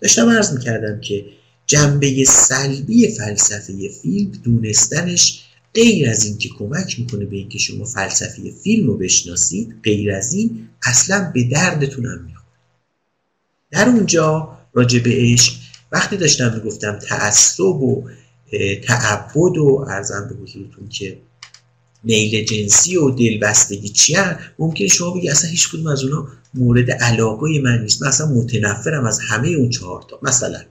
داشتم 0.00 0.28
عرض 0.28 0.52
می‌کردم 0.52 1.00
که 1.00 1.24
جنبه 1.66 2.24
سلبی 2.24 3.08
فلسفه 3.08 3.88
فیلم 4.02 4.32
دونستنش 4.44 5.45
غیر 5.76 6.10
از 6.10 6.24
این 6.24 6.38
که 6.38 6.48
کمک 6.58 6.98
می‌کنه 6.98 7.24
به 7.24 7.36
اینکه 7.36 7.58
شما 7.58 7.84
فلسفه 7.84 8.50
فیلم 8.64 8.86
رو 8.86 8.98
بشناسید 8.98 9.74
غیر 9.84 10.12
از 10.12 10.32
این 10.32 10.68
اصلا 10.82 11.30
به 11.34 11.44
دردتون 11.44 12.06
هم 12.06 12.24
می‌خوره. 12.24 12.46
در 13.70 13.88
اونجا 13.88 14.58
راجع 14.74 14.98
به 14.98 15.10
عشق 15.14 15.52
وقتی 15.92 16.16
داشتم 16.16 16.54
می‌گفتم 16.54 16.98
تعصب 16.98 17.62
و 17.62 18.08
تعبد 18.84 19.58
و 19.58 19.86
ارزم 19.88 20.28
به 20.28 20.34
حضورتون 20.42 20.88
که 20.88 21.18
میل 22.04 22.44
جنسی 22.44 22.96
و 22.96 23.10
دلبستگی 23.10 23.88
چی 23.88 24.16
ممکنه 24.58 24.88
شما 24.88 25.10
بگی 25.10 25.28
اصلا 25.28 25.50
هیچ 25.50 25.70
کدوم 25.70 25.86
از 25.86 26.04
اونا 26.04 26.28
مورد 26.54 26.90
علاقه 26.90 27.60
من 27.60 27.82
نیست. 27.82 28.02
من 28.02 28.08
اصلا 28.08 28.26
متنفرم 28.26 29.04
از 29.04 29.20
همه 29.20 29.48
اون 29.48 29.70
چهار 29.70 30.04
تا. 30.10 30.18
مثلا 30.22 30.62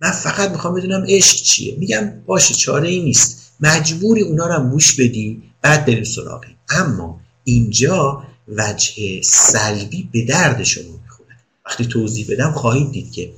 من 0.00 0.10
فقط 0.10 0.50
می‌خوام 0.50 0.74
بدونم 0.74 1.04
عشق 1.08 1.36
چیه. 1.36 1.76
میگم 1.78 2.12
باشه 2.26 2.54
چاره 2.54 2.88
ای 2.88 3.00
نیست. 3.00 3.45
مجبوری 3.60 4.22
اونا 4.22 4.46
رو 4.46 4.52
هم 4.52 4.70
گوش 4.70 5.00
بدی 5.00 5.42
بعد 5.62 5.86
بریم 5.86 6.04
سراغی 6.04 6.56
اما 6.68 7.20
اینجا 7.44 8.22
وجه 8.48 9.22
سلبی 9.22 10.08
به 10.12 10.24
درد 10.24 10.62
شما 10.62 11.00
می‌خوره. 11.02 11.36
وقتی 11.66 11.86
توضیح 11.86 12.26
بدم 12.30 12.52
خواهید 12.52 12.90
دید 12.90 13.12
که 13.12 13.32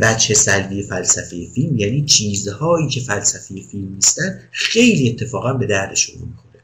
وجه 0.00 0.34
سلبی 0.34 0.82
فلسفه 0.82 1.46
فیلم 1.54 1.78
یعنی 1.78 2.04
چیزهایی 2.04 2.88
که 2.88 3.00
فلسفه 3.00 3.54
فیلم 3.70 3.94
نیستن 3.94 4.40
خیلی 4.52 5.10
اتفاقا 5.10 5.52
به 5.52 5.66
درد 5.66 5.94
شما 5.94 6.24
می‌خوره. 6.26 6.60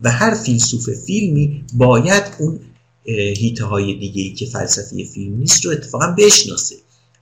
و 0.00 0.10
هر 0.10 0.34
فیلسوف 0.34 0.90
فیلمی 0.90 1.64
باید 1.74 2.24
اون 2.38 2.60
هیته 3.36 3.64
های 3.64 3.94
دیگه 3.94 4.22
ای 4.22 4.32
که 4.32 4.46
فلسفه 4.46 5.04
فیلم 5.04 5.36
نیست 5.36 5.64
رو 5.64 5.70
اتفاقا 5.70 6.06
بشناسه 6.18 6.76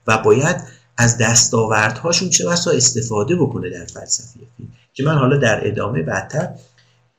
و 0.07 0.17
باید 0.17 0.55
از 0.97 1.17
دستاوردهاشون 1.17 2.29
چه 2.29 2.45
بسا 2.47 2.71
استفاده 2.71 3.35
بکنه 3.35 3.69
در 3.69 3.85
فلسفه 3.85 4.39
فیلم. 4.57 4.69
که 4.93 5.03
من 5.03 5.17
حالا 5.17 5.37
در 5.37 5.67
ادامه 5.67 6.01
بعدتر 6.01 6.49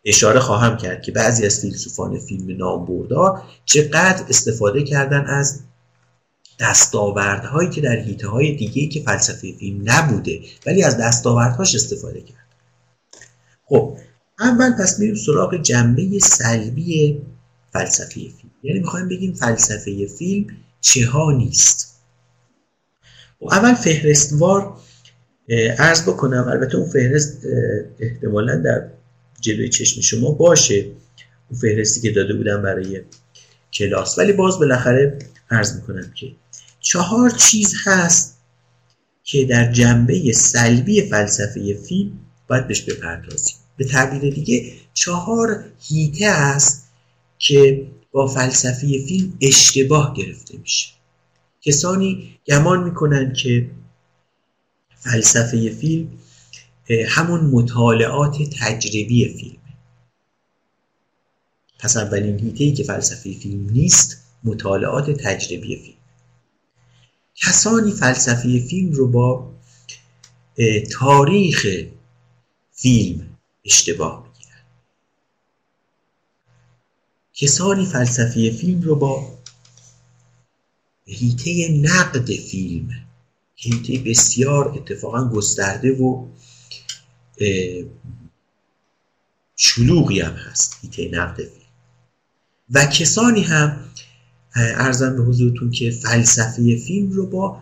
اشاره 0.05 0.41
خواهم 0.41 0.77
کرد 0.77 1.03
که 1.03 1.13
بعضی 1.13 1.47
از 1.47 1.61
فیلسوفان 1.61 2.19
فیلم 2.19 2.57
نامبردار 2.57 3.43
چقدر 3.65 4.25
استفاده 4.29 4.83
کردن 4.83 5.27
از 5.27 5.61
دستاوردهایی 6.61 7.71
که 7.71 7.81
در 7.81 7.97
حیطه 7.97 8.29
های 8.29 8.57
دیگه 8.57 8.87
که 8.87 9.03
فلسفه 9.03 9.53
فیلم 9.53 9.83
نبوده 9.85 10.41
ولی 10.67 10.83
از 10.83 10.97
دستاوردهاش 10.97 11.75
استفاده 11.75 12.21
کرد 12.21 12.47
خب 13.65 13.99
اول 14.41 14.73
پس 14.73 14.99
میریم 14.99 15.15
سراغ 15.15 15.57
جنبه 15.63 16.19
سلبی 16.19 17.23
فلسفه 17.73 18.15
فیلم. 18.15 18.51
یعنی 18.63 18.81
می‌خوایم 18.81 19.09
بگیم 19.09 19.33
فلسفه 19.33 20.07
فیلم 20.07 20.47
چه 20.81 21.07
ها 21.07 21.33
نیست. 21.33 21.94
اول 23.41 23.75
فهرستوار 23.75 24.77
ارز 25.79 26.03
بکنم 26.03 26.49
البته 26.49 26.77
اون 26.77 26.91
فهرست 26.91 27.39
احتمالا 27.99 28.57
در 28.57 28.89
جلوی 29.41 29.69
چشم 29.69 30.01
شما 30.01 30.31
باشه 30.31 30.87
اون 31.51 31.61
فهرستی 31.61 32.01
که 32.01 32.11
داده 32.11 32.35
بودم 32.35 32.63
برای 32.63 33.01
کلاس. 33.73 34.19
ولی 34.19 34.33
باز 34.33 34.59
بالاخره 34.59 35.19
عرض 35.51 35.77
می‌کنم 35.77 36.13
که 36.15 36.33
چهار 36.81 37.31
چیز 37.31 37.75
هست 37.85 38.39
که 39.25 39.45
در 39.45 39.73
جنبه 39.73 40.33
سلبی 40.33 41.03
فلسفه 41.03 41.75
فیلم 41.75 42.13
باید 42.49 42.69
بهش 42.69 42.81
بپردازیم. 42.81 43.55
به 43.77 43.85
تعبیر 43.85 44.35
دیگه 44.35 44.73
چهار 44.95 45.65
هیته 45.89 46.27
است 46.27 46.85
که 47.39 47.87
با 48.13 48.27
فلسفه 48.27 48.87
فیلم 49.09 49.33
اشتباه 49.41 50.15
گرفته 50.17 50.59
میشه. 50.59 50.89
کسانی 51.65 52.39
گمان 52.47 52.85
می‌کنن 52.85 53.33
که 53.33 53.71
فلسفه 54.91 55.71
فیلم 55.71 56.19
همون 57.09 57.41
مطالعات 57.41 58.37
تجربی 58.43 59.29
فیلم 59.29 59.63
پس 61.79 61.97
اولین 61.97 62.39
هیته 62.39 62.73
که 62.73 62.85
فلسفه 62.85 63.33
فیلم 63.33 63.71
نیست 63.71 64.25
مطالعات 64.45 65.11
تجربی 65.11 65.77
فیلم 65.77 65.97
کسانی 67.35 67.93
فلسفه 67.93 68.59
فیلم 68.59 68.93
رو 68.93 69.09
با 69.09 69.55
تاریخ 70.93 71.67
فیلم 72.73 73.37
اشتباه 73.65 74.23
می‌گیرن. 74.27 74.63
کسانی 77.35 77.87
فلسفه 77.87 78.51
فیلم 78.51 78.83
رو 78.83 78.97
با 78.97 79.34
هیته 81.07 81.69
نقد 81.69 82.31
فیلم 82.33 82.89
هیته 83.55 84.11
بسیار 84.11 84.69
اتفاقا 84.69 85.29
گسترده 85.29 85.93
و 85.93 86.27
شلوغی 89.57 90.21
هم 90.21 90.33
هست 90.33 90.79
هیته 90.83 91.11
نقد 91.19 91.37
فیلم. 91.37 91.65
و 92.71 92.87
کسانی 92.87 93.43
هم 93.43 93.85
ارزم 94.57 95.17
به 95.17 95.23
حضورتون 95.23 95.71
که 95.71 95.91
فلسفه 95.91 96.77
فیلم 96.77 97.11
رو 97.11 97.27
با 97.27 97.61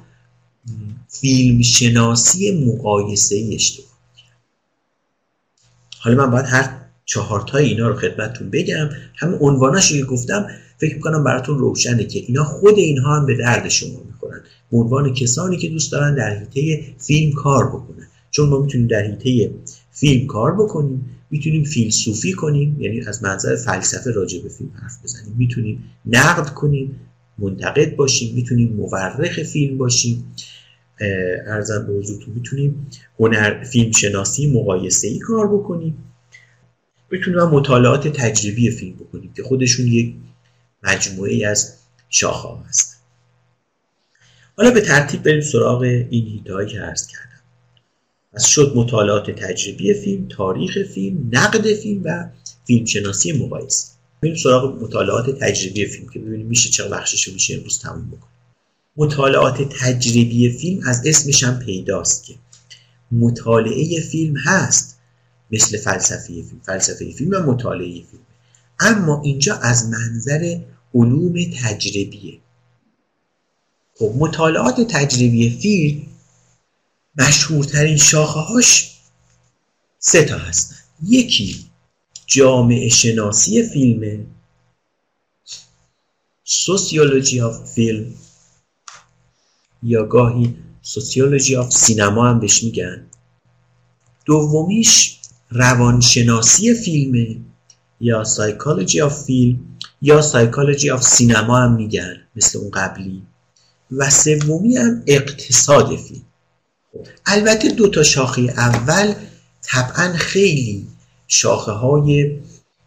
فیلم 1.09 1.63
شناسی 1.63 2.65
مقایسه 2.67 3.35
ای 3.35 3.61
حالا 5.99 6.17
من 6.17 6.31
باید 6.31 6.47
هر 6.47 6.79
چهارتای 7.05 7.65
اینا 7.65 7.89
رو 7.89 7.97
خدمتتون 7.97 8.51
بگم. 8.51 8.89
همه 9.17 9.37
عنوانش 9.37 9.93
رو 9.93 10.07
گفتم 10.07 10.47
فکر 10.83 10.95
می‌کنم 10.95 11.25
براتون 11.25 11.59
روشنه 11.59 12.05
که 12.05 12.19
اینا 12.19 12.45
خود 12.45 12.79
اینها 12.79 13.17
هم 13.17 13.27
به 13.27 13.37
درد 13.37 13.69
شما 13.69 14.03
می‌خورن. 14.07 14.41
به 14.71 14.77
عنوان 14.79 15.15
کسانی 15.15 15.57
که 15.57 15.69
دوست 15.69 15.93
دارن 15.93 16.15
در 16.15 16.39
حیطه 16.39 16.85
فیلم 16.99 17.33
کار 17.33 17.69
بکنن. 17.69 18.07
چون 18.31 18.49
ما 18.49 18.61
می‌تونیم 18.63 18.87
در 18.87 19.03
حیطه 19.03 19.51
فیلم 19.91 20.27
کار 20.27 20.55
بکنیم 20.55 21.11
می‌تونیم 21.31 21.65
فیلسوفی 21.65 22.33
کنیم 22.33 22.81
یعنی 22.81 23.01
از 23.01 23.23
منظر 23.23 23.57
فلسفه 23.57 24.11
راجع 24.11 24.43
به 24.43 24.49
فیلم 24.49 24.71
حرف 24.83 25.03
بزنیم. 25.05 25.35
می‌تونیم 25.39 25.85
نقد 26.07 26.49
کنیم 26.49 27.01
منتقد 27.39 27.97
باشیم 27.97 28.35
می‌تونیم 28.35 28.73
مورخ 28.73 29.43
فیلم 29.43 29.79
باشیم. 29.79 30.25
ارزم 31.47 31.87
به 31.87 31.93
حضورتون 31.93 32.35
می‌تونیم 32.35 32.87
هنر 33.19 33.65
فیلم 33.65 33.93
شناسی 33.93 34.47
مقایسه 34.47 35.09
ای 35.09 35.19
کار 35.19 35.49
بکنیم. 35.49 35.95
می‌تونیم 37.11 37.41
مطالعات 37.41 38.09
تجربی 38.09 38.71
فیلم 38.71 38.95
بکنیم 38.95 39.33
که 39.37 39.43
خودشون 39.43 39.87
یک 39.87 40.15
مجموعه 40.83 41.47
از 41.47 41.75
شاخه 42.09 42.49
ها 42.49 42.65
هست 42.69 43.03
حالا 44.57 44.71
به 44.71 44.81
ترتیب 44.81 45.23
بریم 45.23 45.41
سراغ 45.41 45.83
این 45.83 46.27
هیتهایی 46.27 46.69
که 46.69 46.81
عرض 46.81 47.07
کردم. 47.07 47.41
از 48.33 48.47
شد 48.47 48.73
مطالعات 48.77 49.31
تجربی 49.31 49.95
فیلم 49.95 50.29
تاریخ 50.29 50.79
فیلم 50.95 51.29
نقد 51.33 51.75
فیلم 51.75 52.03
و 52.05 52.29
فیلم 52.67 52.85
شناسی 52.85 53.33
مقایسه. 53.33 53.87
بریم 54.23 54.35
سراغ 54.35 54.83
مطالعات 54.83 55.31
تجربی 55.31 55.87
فیلم 55.87 56.09
که 56.09 56.19
ببینیم 56.19 56.47
میشه 56.47 56.71
چه 56.71 56.89
بخشش 56.89 57.29
میشه 57.29 57.55
امروز 57.55 57.79
تموم 57.79 58.07
بکنیم. 58.07 58.33
مطالعات 58.97 59.63
تجربی 59.63 60.51
فیلم 60.51 60.87
از 60.87 61.03
اسمش 61.07 61.45
هم 61.45 61.59
پیداست 61.59 62.25
که 62.25 62.35
مطالعه 63.13 64.01
فیلم 64.01 64.37
هست 64.37 64.99
مثل 65.51 65.79
فلسفه 65.79 66.27
فیلم 66.27 66.61
فلسفه 66.63 67.13
فیلم 67.13 67.31
و 67.31 67.53
مطالعه 67.53 67.93
فیلم. 67.93 68.23
اما 68.81 69.23
اینجا 69.23 69.57
از 69.57 69.89
منظر 69.89 70.59
علوم 70.95 71.35
تجربیه. 71.63 72.39
خب 73.99 74.15
مطالعات 74.19 74.81
تجربی 74.81 75.51
فیلم 75.51 76.07
مشهورترین 77.19 77.97
شاخه 77.97 78.41
هاش 78.41 78.99
سه 79.99 80.25
تا 80.25 80.39
هستن. 80.39 80.77
یکی 81.03 81.65
جامعه 82.27 82.89
شناسی 82.89 83.63
فیلمه 83.63 84.27
sociology 86.45 87.41
of 87.41 87.73
film 87.75 88.15
یا 89.83 90.05
گاهی 90.05 90.55
sociology 90.83 91.57
of 91.57 91.73
cinema 91.73 92.31
هم 92.31 92.41
بهش 92.41 92.65
میگن. 92.65 93.07
دومیش 94.25 95.19
روانشناسی 95.51 96.75
فیلمه 96.75 97.52
یا 98.03 98.25
psychology 98.25 99.01
of 99.01 99.23
film 99.25 99.61
یا 100.03 100.23
psychology 100.23 100.91
of 100.91 101.03
cinema 101.03 101.59
هم 101.59 101.75
میگن 101.75 102.17
مثل 102.37 102.59
اون 102.59 102.71
قبلی. 102.71 103.23
و 103.91 104.11
سومی 104.11 104.77
هم 104.77 105.03
اقتصاد 105.07 105.97
فیلم. 105.97 106.23
البته 107.27 107.69
دو 107.69 107.89
تا 107.89 108.03
شاخه 108.03 108.43
اول 108.43 109.15
طبعا 109.63 110.13
خیلی 110.13 110.87
شاخه 111.29 111.73
های 111.73 112.39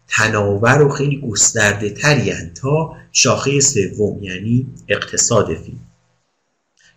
تناور 0.08 0.82
و 0.82 0.88
خیلی 0.88 1.20
گسترده 1.20 1.90
تری 1.90 2.32
تا 2.54 2.96
شاخه 3.12 3.60
سوم 3.60 4.22
یعنی 4.22 4.66
اقتصاد 4.88 5.54
فیلم. 5.54 5.80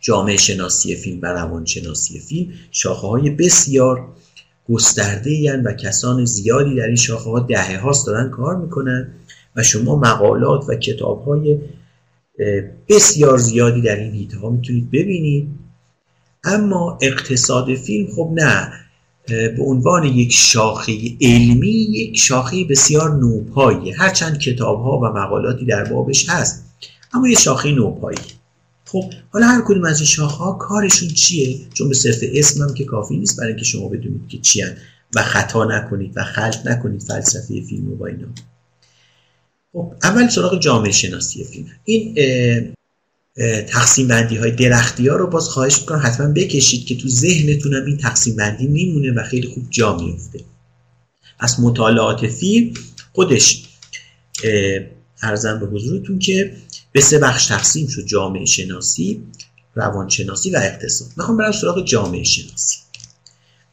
جامعه 0.01 0.37
شناسی 0.37 0.95
فیلم 0.95 1.21
و 1.21 1.25
روان 1.25 1.65
شناسی 1.65 2.19
فیلم 2.19 2.53
شاخه 2.71 3.07
های 3.07 3.29
بسیار 3.29 4.07
گسترده 4.69 5.61
و 5.65 5.73
کسان 5.73 6.25
زیادی 6.25 6.75
در 6.75 6.87
این 6.87 6.95
شاخه 6.95 7.29
ها 7.29 7.39
دهه 7.39 7.79
هاست 7.79 8.07
دارن 8.07 8.29
کار 8.29 8.55
می‌کنن 8.55 9.07
و 9.55 9.63
شما 9.63 9.95
مقالات 9.95 10.69
و 10.69 10.75
کتاب 10.75 11.25
های 11.25 11.59
بسیار 12.89 13.37
زیادی 13.37 13.81
در 13.81 13.95
این 13.95 14.13
هیته 14.13 14.37
ها 14.37 14.49
می‌تونید 14.49 14.91
ببینید. 14.91 15.47
اما 16.43 16.97
اقتصاد 17.01 17.75
فیلم 17.75 18.07
خب 18.15 18.29
نه 18.33 18.71
به 19.27 19.63
عنوان 19.63 20.03
یک 20.03 20.33
شاخه 20.33 20.93
علمی 21.21 21.87
یک 21.91 22.17
شاخه 22.17 22.63
بسیار 22.63 23.15
نوپاییه. 23.15 23.95
هرچند 23.97 24.37
کتاب 24.37 24.81
ها 24.81 24.97
و 24.97 25.05
مقالاتی 25.05 25.65
در 25.65 25.83
بابش 25.83 26.29
هست 26.29 26.65
اما 27.13 27.27
یه 27.27 27.35
شاخه 27.35 27.71
نوپایی 27.71 28.17
خب 28.91 29.13
حالا 29.29 29.47
هر 29.47 29.61
کدوم 29.65 29.85
از 29.85 29.99
این 29.99 30.07
شاخه 30.07 30.57
کارشون 30.59 31.09
چیه؟ 31.09 31.59
چون 31.73 31.89
به 31.89 31.95
صرف 31.95 32.23
اسمم 32.33 32.73
که 32.73 32.85
کافی 32.85 33.17
نیست 33.17 33.37
برای 33.37 33.49
اینکه 33.49 33.65
شما 33.65 33.87
بدونید 33.87 34.27
که 34.29 34.37
چی 34.37 34.63
و 35.15 35.23
خطا 35.23 35.65
نکنید 35.65 36.13
و 36.15 36.23
خلط 36.23 36.67
نکنید 36.67 37.01
فلسفه 37.01 37.61
فیلم 37.61 37.91
و 37.91 37.95
با 37.95 38.07
اینا. 38.07 38.27
خب 39.73 39.93
اول 40.03 40.27
سراغ 40.27 40.59
جامعه 40.59 40.91
شناسی 40.91 41.43
فیلم. 41.43 41.67
این 41.83 42.15
تقسیم 43.67 44.07
بندی 44.07 44.35
های 44.35 44.51
درختی 44.51 45.07
ها 45.07 45.15
رو 45.15 45.27
باز 45.27 45.49
خواهش 45.49 45.79
می‌کنم 45.79 46.01
حتما 46.03 46.27
بکشید 46.27 46.85
که 46.85 46.95
تو 46.95 47.07
ذهنتونم 47.07 47.85
این 47.85 47.97
تقسیم 47.97 48.35
بندی 48.35 48.67
میمونه 48.67 49.11
و 49.11 49.23
خیلی 49.23 49.47
خوب 49.47 49.67
جا 49.69 49.97
میفته 49.97 50.39
از 51.39 51.59
مطالعات 51.59 52.27
فیلم 52.27 52.73
خودش 53.13 53.63
ارزم 55.21 55.59
به 55.59 55.65
حضورتون 55.65 56.19
که 56.19 56.53
به 56.91 57.01
سه 57.01 57.19
بخش 57.19 57.45
تقسیم 57.45 57.87
شد 57.87 58.05
جامعه 58.05 58.45
شناسی 58.45 59.23
روانشناسی 59.75 60.51
و 60.51 60.57
اقتصاد. 60.57 61.09
می‌خوام 61.17 61.37
برم 61.37 61.51
سراغ 61.51 61.85
جامعه 61.85 62.23
شناسی. 62.23 62.77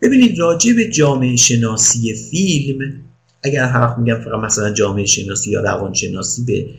ببینید 0.01 0.39
راجع 0.39 0.73
به 0.73 0.91
جامعه 0.91 1.37
شناسی 1.37 2.15
فیلم 2.15 3.03
اگر 3.43 3.65
هر 3.65 3.81
وقت 3.81 3.99
میگم 3.99 4.21
فقط 4.21 4.45
مثلا 4.45 4.73
جامعه 4.73 5.07
شناسی 5.07 5.51
یا 5.51 5.61
روانشناسی 5.61 6.45
به 6.45 6.71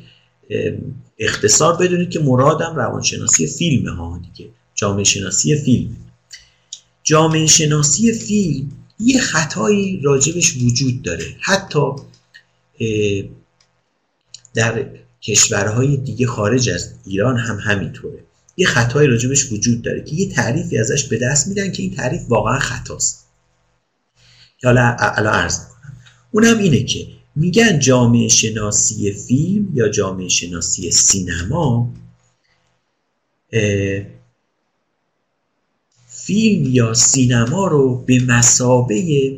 اختصار 1.19 1.77
بدونید 1.77 2.09
که 2.09 2.19
مرادم 2.19 2.75
روانشناسی 2.75 3.47
فیلم 3.47 3.87
ها 3.89 4.21
دیگه. 4.35 4.49
جامعه 4.75 5.03
شناسی 5.03 5.55
فیلم. 5.55 5.97
جامعه 7.03 7.47
شناسی 7.47 8.13
فیلم 8.13 8.71
یه 8.99 9.19
خطایی 9.19 10.01
راجبش 10.03 10.57
وجود 10.57 11.01
داره. 11.01 11.25
حتی 11.39 11.79
در 14.53 14.85
کشورهای 15.27 15.97
دیگه 15.97 16.27
خارج 16.27 16.69
از 16.69 16.93
ایران 17.05 17.37
هم 17.37 17.59
همینطوره. 17.63 18.19
یه 18.57 18.67
خطایی 18.67 19.07
راجبش 19.07 19.51
وجود 19.51 19.81
داره 19.81 20.03
که 20.03 20.15
یه 20.15 20.29
تعریفی 20.29 20.77
ازش 20.77 21.03
به 21.03 21.17
دست 21.17 21.47
میدن 21.47 21.71
که 21.71 21.83
این 21.83 21.95
تعریف 21.95 22.21
واقعا 22.27 22.59
خطاست. 22.59 23.27
حالا 24.63 24.95
الان 24.99 25.33
عرض 25.33 25.59
کنم 25.59 25.97
اونم 26.31 26.57
اینه 26.57 26.83
که 26.83 27.07
میگن 27.35 27.79
جامعه 27.79 28.27
شناسی 28.27 29.11
فیلم 29.11 29.67
یا 29.73 29.89
جامعه 29.89 30.29
شناسی 30.29 30.91
سینما 30.91 31.93
فیلم 36.07 36.65
یا 36.65 36.93
سینما 36.93 37.67
رو 37.67 37.95
به 37.95 38.19
مسابه 38.19 39.37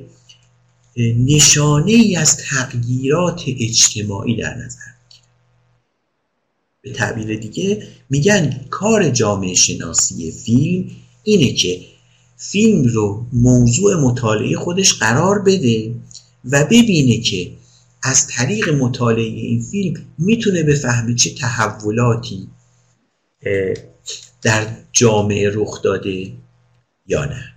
نشانه 0.97 1.91
ای 1.91 2.15
از 2.15 2.37
تغییرات 2.37 3.43
اجتماعی 3.47 4.35
در 4.35 4.55
نظر 4.55 4.98
به 6.82 6.93
تعبیر 6.93 7.39
دیگه 7.39 7.88
میگن 8.09 8.65
کار 8.69 9.09
جامعه 9.09 9.53
شناسی 9.53 10.32
فیلم 10.32 10.91
اینه 11.23 11.53
که 11.53 11.82
فیلم 12.38 12.84
رو 12.84 13.25
موضوع 13.34 13.95
مطالعه 13.95 14.57
خودش 14.57 14.93
قرار 14.93 15.39
بده 15.39 15.95
و 16.45 16.65
ببینه 16.65 17.17
که 17.17 17.51
از 18.03 18.27
طریق 18.27 18.69
مطالعه 18.69 19.23
این 19.23 19.61
فیلم 19.61 20.05
می‌تونه 20.17 20.63
بفهمه 20.63 21.15
چه 21.15 21.36
تحولاتی 21.36 22.47
در 24.41 24.67
جامعه 24.91 25.51
رخ 25.53 25.82
داده 25.82 26.34
یا 27.07 27.25
نه. 27.25 27.53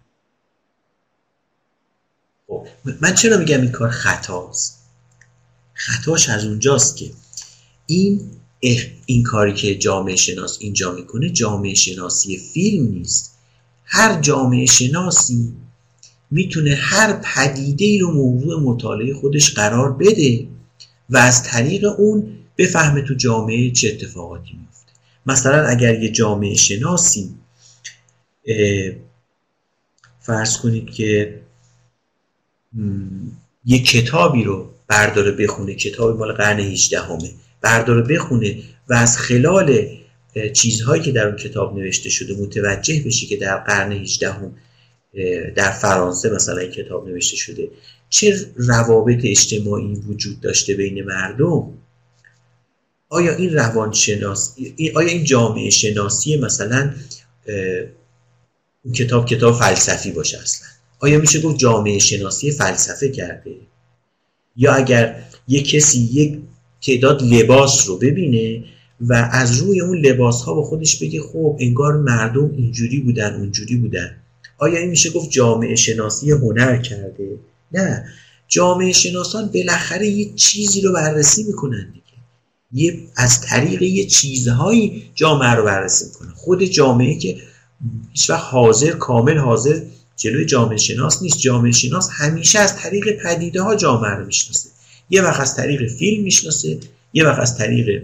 خب، 2.48 2.66
من 3.00 3.14
چرا 3.14 3.36
میگم 3.36 3.60
این 3.60 3.70
کار 3.70 3.90
خطاست؟ 3.90 4.78
خطاش 5.74 6.28
از 6.28 6.44
اونجاست 6.44 6.96
که 6.96 7.10
این 7.86 8.30
این 9.06 9.22
کاری 9.22 9.54
که 9.54 9.74
جامعه 9.74 10.16
شناس 10.16 10.58
اینجا 10.60 10.92
می‌کنه 10.92 11.30
جامعه 11.30 11.74
شناسی 11.74 12.38
فیلم 12.38 12.88
نیست. 12.88 13.38
هر 13.84 14.20
جامعه 14.20 14.66
شناسی 14.66 15.52
می‌تونه 16.30 16.74
هر 16.74 17.12
پدیده 17.12 17.84
ای 17.84 17.98
رو 17.98 18.12
موضوع 18.12 18.60
مطالعه 18.60 19.14
خودش 19.14 19.54
قرار 19.54 19.92
بده 19.92 20.46
و 21.10 21.16
از 21.16 21.42
طریق 21.42 21.84
اون 21.98 22.38
بفهمه 22.58 23.02
تو 23.02 23.14
جامعه 23.14 23.70
چه 23.70 23.88
اتفاقاتی 23.88 24.52
میفته 24.60 24.92
مثلا 25.26 25.66
اگر 25.66 26.02
یه 26.02 26.08
جامعه 26.08 26.54
شناسی 26.54 27.34
فرض 30.20 30.56
کنید 30.56 30.90
که 30.90 31.40
یه 33.64 33.82
کتابی 33.82 34.44
رو 34.44 34.70
برداره 34.88 35.32
بخونه 35.32 35.74
کتابی 35.74 36.18
مال 36.18 36.32
قرن 36.32 36.60
18 36.60 37.00
همه 37.00 37.30
برداره 37.62 38.02
بخونه 38.02 38.56
و 38.88 38.94
از 38.94 39.18
خلال 39.18 39.86
چیزهایی 40.52 41.02
که 41.02 41.12
در 41.12 41.26
اون 41.26 41.36
کتاب 41.36 41.78
نوشته 41.78 42.10
شده 42.10 42.34
متوجه 42.34 43.02
بشه 43.06 43.26
که 43.26 43.36
در 43.36 43.56
قرن 43.56 43.92
18 43.92 44.32
هم 44.32 44.54
در 45.54 45.70
فرانسه 45.70 46.30
مثلا 46.30 46.56
این 46.56 46.70
کتاب 46.70 47.08
نوشته 47.08 47.36
شده 47.36 47.70
چه 48.08 48.46
روابط 48.56 49.20
اجتماعی 49.24 49.94
وجود 49.94 50.40
داشته 50.40 50.74
بین 50.74 51.02
مردم؟ 51.04 51.78
آیا 53.08 53.34
این 53.34 53.54
روانشناس 53.54 54.56
آیا 54.94 55.08
این 55.08 55.24
جامعه 55.24 55.70
شناسی 55.70 56.36
مثلا 56.36 56.94
این 58.84 58.94
کتاب 58.94 59.26
کتاب 59.26 59.54
فلسفی 59.54 60.10
باشه 60.10 60.38
اصلا؟ 60.38 60.68
آیا 60.98 61.18
میشه 61.18 61.40
گفت 61.40 61.58
جامعه 61.58 61.98
شناسی 61.98 62.50
فلسفه 62.50 63.08
کرده؟ 63.08 63.54
یا 64.56 64.72
اگر 64.72 65.24
یک 65.48 65.70
کسی 65.70 65.98
یک 65.98 66.38
تعداد 66.82 67.22
لباس 67.22 67.88
رو 67.88 67.96
ببینه 67.96 68.64
و 69.00 69.28
از 69.32 69.60
روی 69.60 69.80
اون 69.80 69.98
لباس 69.98 70.42
ها 70.42 70.54
با 70.54 70.62
خودش 70.62 71.02
بگه 71.02 71.20
خب 71.22 71.56
انگار 71.60 71.96
مردم 71.96 72.50
اینجوری 72.56 73.00
بودن 73.00 73.34
اونجوری 73.34 73.76
بودن. 73.76 74.16
آیا 74.58 74.78
این 74.78 74.90
میشه 74.90 75.10
گفت 75.10 75.30
جامعه 75.30 75.76
شناسی 75.76 76.30
هنر 76.30 76.76
کرده؟ 76.76 77.38
نه. 77.72 78.04
جامعه 78.48 78.92
شناسان 78.92 79.50
بالاخره 79.54 80.06
یه 80.06 80.34
چیزی 80.34 80.80
رو 80.80 80.92
بررسی 80.92 81.42
می‌کنن 81.42 81.92
دیگه. 81.92 82.02
یه 82.72 82.98
از 83.16 83.40
طریق 83.40 83.82
یه 83.82 84.06
چیزهایی 84.06 85.02
جامعه 85.14 85.50
رو 85.50 85.64
بررسی 85.64 86.04
می‌کنن. 86.04 86.32
خود 86.36 86.64
جامعه 86.64 87.18
که 87.18 87.36
هیچ 88.12 88.30
وقت 88.30 88.44
حاضر 88.44 88.90
کامل 88.90 89.38
حاضر 89.38 89.80
جلوی 90.16 90.46
جامعه 90.46 90.76
شناس 90.76 91.22
نیست. 91.22 91.38
جامعه 91.38 91.72
شناس 91.72 92.08
همیشه 92.12 92.58
از 92.58 92.76
طریق 92.76 93.22
پدیده 93.22 93.62
ها 93.62 93.76
جامعه 93.76 94.10
رو 94.10 94.26
می‌شناسه. 94.26 94.71
یه 95.12 95.22
وقت 95.22 95.40
از 95.40 95.56
طریق 95.56 95.88
فیلم 95.88 96.22
می‌شناسه 96.22 96.78
یه 97.12 97.24
وقت 97.24 97.38
از 97.38 97.58
طریق 97.58 98.02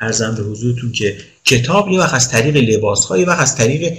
ارزم 0.00 0.34
به 0.34 0.42
حضورتون 0.42 0.92
که 0.92 1.16
کتاب 1.44 1.88
یه 1.88 1.98
وقت 2.00 2.14
از 2.14 2.30
طریق 2.30 2.56
لباس 2.56 3.10
یه 3.10 3.26
وقت 3.26 3.40
از 3.40 3.56
طریق 3.56 3.98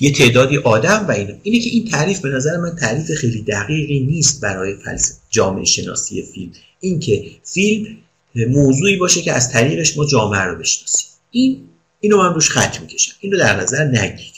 یه 0.00 0.12
تعدادی 0.12 0.58
آدم 0.58 1.06
و 1.08 1.10
اینه 1.10 1.40
اینه 1.42 1.60
که 1.60 1.70
این 1.70 1.84
تعریف 1.84 2.18
به 2.20 2.28
نظر 2.28 2.56
من 2.56 2.76
تعریف 2.76 3.10
خیلی 3.10 3.42
دقیقی 3.42 4.00
نیست 4.00 4.40
برای 4.40 4.74
فلسفه 4.84 5.18
جامعه 5.30 5.64
شناسی 5.64 6.22
فیلم. 6.22 6.52
اینکه 6.80 7.30
فیلم 7.44 7.96
موضوعی 8.34 8.96
باشه 8.96 9.22
که 9.22 9.32
از 9.32 9.52
طریقش 9.52 9.96
ما 9.96 10.06
جامعه 10.06 10.40
رو 10.40 10.58
بشناسیم. 10.58 11.08
این 11.30 11.68
اینو 12.00 12.16
من 12.16 12.34
روش 12.34 12.50
خط 12.50 12.80
می‌کشم. 12.80 13.12
اینو 13.20 13.38
در 13.38 13.60
نظر 13.60 13.84
نگیرید. 13.84 14.34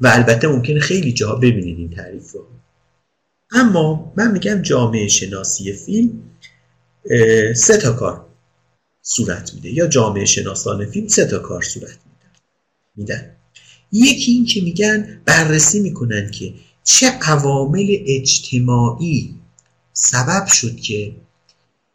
و 0.00 0.06
البته 0.06 0.48
ممکنه 0.48 0.80
خیلی 0.80 1.12
جا 1.12 1.34
ببینید 1.34 1.78
این 1.78 1.90
تعریف 1.90 2.32
رو. 2.32 2.46
اما 3.56 4.12
من 4.16 4.32
میگم 4.32 4.62
جامعه 4.62 5.08
شناسی 5.08 5.72
فیلم 5.72 6.22
سه 7.54 7.76
تا 7.76 7.92
کار 7.92 8.26
صورت 9.02 9.54
میده. 9.54 9.70
یا 9.70 9.86
جامعه 9.86 10.24
شناسان 10.24 10.86
فیلم 10.86 11.08
سه 11.08 11.24
تا 11.26 11.38
کار 11.38 11.62
صورت 11.62 11.98
میدن 12.06 12.30
میدن. 12.96 13.36
یکی 13.92 14.32
این 14.32 14.44
که 14.44 14.60
میگن 14.60 15.20
بررسی 15.24 15.80
می‌کنن 15.80 16.30
که 16.30 16.54
چه 16.84 17.10
عوامل 17.22 17.96
اجتماعی 18.06 19.34
سبب 19.92 20.46
شد 20.46 20.76
که 20.76 21.12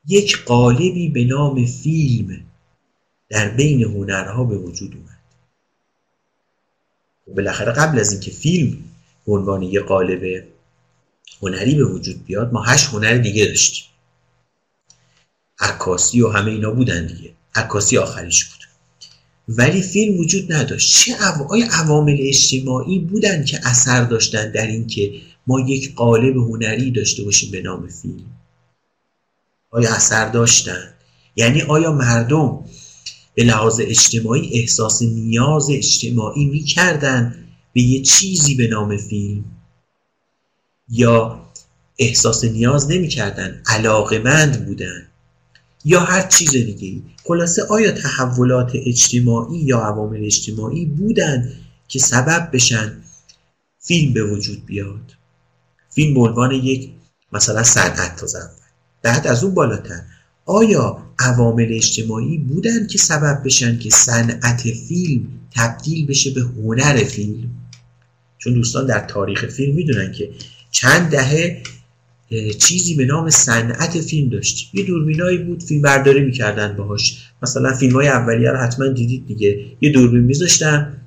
یک 0.07 0.43
قالبی 0.45 1.09
به 1.09 1.23
نام 1.23 1.65
فیلم 1.65 2.41
در 3.29 3.49
بین 3.49 3.83
هنرها 3.83 4.43
به 4.43 4.57
وجود 4.57 4.95
اومد. 4.95 5.19
و 7.27 7.33
بالاخره 7.33 7.71
قبل 7.71 7.99
از 7.99 8.11
اینکه 8.11 8.31
فیلم 8.31 8.77
به 9.25 9.33
عنوان 9.33 9.63
یک 9.63 9.81
قالب 9.81 10.43
هنری 11.41 11.75
به 11.75 11.83
وجود 11.83 12.25
بیاد 12.25 12.53
ما 12.53 12.63
هشت 12.63 12.85
هنر 12.85 13.17
دیگه 13.17 13.45
داشتیم. 13.45 13.85
عکاسی 15.59 16.21
و 16.21 16.29
همه 16.29 16.51
اینا 16.51 16.71
بودن 16.71 17.05
دیگه. 17.05 17.33
عکاسی 17.55 17.97
آخریش 17.97 18.45
بود. 18.45 18.61
ولی 19.47 19.81
فیلم 19.81 20.19
وجود 20.19 20.53
نداشت. 20.53 20.97
چه 20.97 21.15
عوامل 21.71 22.17
اجتماعی 22.19 22.99
بودن 22.99 23.45
که 23.45 23.59
اثر 23.63 24.03
داشتن 24.03 24.51
در 24.51 24.67
اینکه 24.67 25.11
ما 25.47 25.59
یک 25.59 25.95
قالب 25.95 26.37
هنری 26.37 26.91
داشته 26.91 27.23
باشیم 27.23 27.51
به 27.51 27.61
نام 27.61 27.87
فیلم؟ 27.87 28.25
آیا 29.71 29.93
اثر 29.93 30.29
داشتن؟ 30.29 30.93
یعنی 31.35 31.61
آیا 31.61 31.91
مردم 31.91 32.65
به 33.35 33.43
لحاظ 33.43 33.79
اجتماعی 33.83 34.59
احساس 34.59 35.01
نیاز 35.01 35.69
اجتماعی 35.69 36.45
می‌کردن 36.45 37.45
به 37.73 37.81
یه 37.81 38.01
چیزی 38.01 38.55
به 38.55 38.67
نام 38.67 38.97
فیلم؟ 38.97 39.45
یا 40.91 41.41
احساس 41.99 42.43
نیاز 42.43 42.91
نمی‌کردن 42.91 43.61
علاقمند 43.65 44.65
بودن 44.65 45.07
یا 45.85 45.99
هر 45.99 46.27
چیز 46.27 46.51
دیگه 46.51 46.87
ای 46.87 47.01
خلاصه 47.23 47.63
آیا 47.63 47.91
تحولات 47.91 48.71
اجتماعی 48.75 49.57
یا 49.57 49.79
عوامل 49.79 50.25
اجتماعی 50.25 50.85
بودن 50.85 51.53
که 51.87 51.99
سبب 51.99 52.49
بشن 52.53 52.97
فیلم 53.79 54.13
به 54.13 54.23
وجود 54.23 54.65
بیاد؟ 54.65 55.11
فیلم 55.89 56.13
به 56.13 56.19
عنوان 56.19 56.51
یک 56.51 56.89
مثلا 57.33 57.63
صنعت 57.63 58.15
تا 58.15 58.27
بعد 59.01 59.27
از 59.27 59.43
اون 59.43 59.53
بالاتر 59.53 60.01
آیا 60.45 61.03
عوامل 61.19 61.67
اجتماعی 61.73 62.37
بودن 62.37 62.87
که 62.87 62.97
سبب 62.97 63.41
بشن 63.45 63.79
که 63.79 63.89
صنعت 63.89 64.61
فیلم 64.61 65.27
تبدیل 65.55 66.07
بشه 66.07 66.31
به 66.31 66.41
هنر 66.41 67.03
فیلم؟ 67.03 67.49
چون 68.37 68.53
دوستان 68.53 68.85
در 68.85 68.99
تاریخ 68.99 69.45
فیلم 69.45 69.75
می‌دونن 69.75 70.11
که 70.11 70.29
چند 70.71 71.09
دهه 71.09 71.63
چیزی 72.59 72.95
به 72.95 73.05
نام 73.05 73.29
صنعت 73.29 74.01
فیلم 74.01 74.29
داشتیم 74.29 74.67
یه 74.73 74.83
دوربینایی 74.83 75.37
بود 75.37 75.63
فیلم 75.63 75.81
برداری 75.81 76.21
می‌کردن 76.21 76.75
باهاش. 76.75 77.17
مثلا 77.43 77.73
فیلم 77.73 77.93
های 77.93 78.07
اولیه 78.07 78.49
رو 78.49 78.57
حتما 78.57 78.87
دیدید 78.87 79.27
دیگه. 79.27 79.65
یه 79.81 79.91
دوربین 79.91 80.21
میذاشتن 80.21 80.97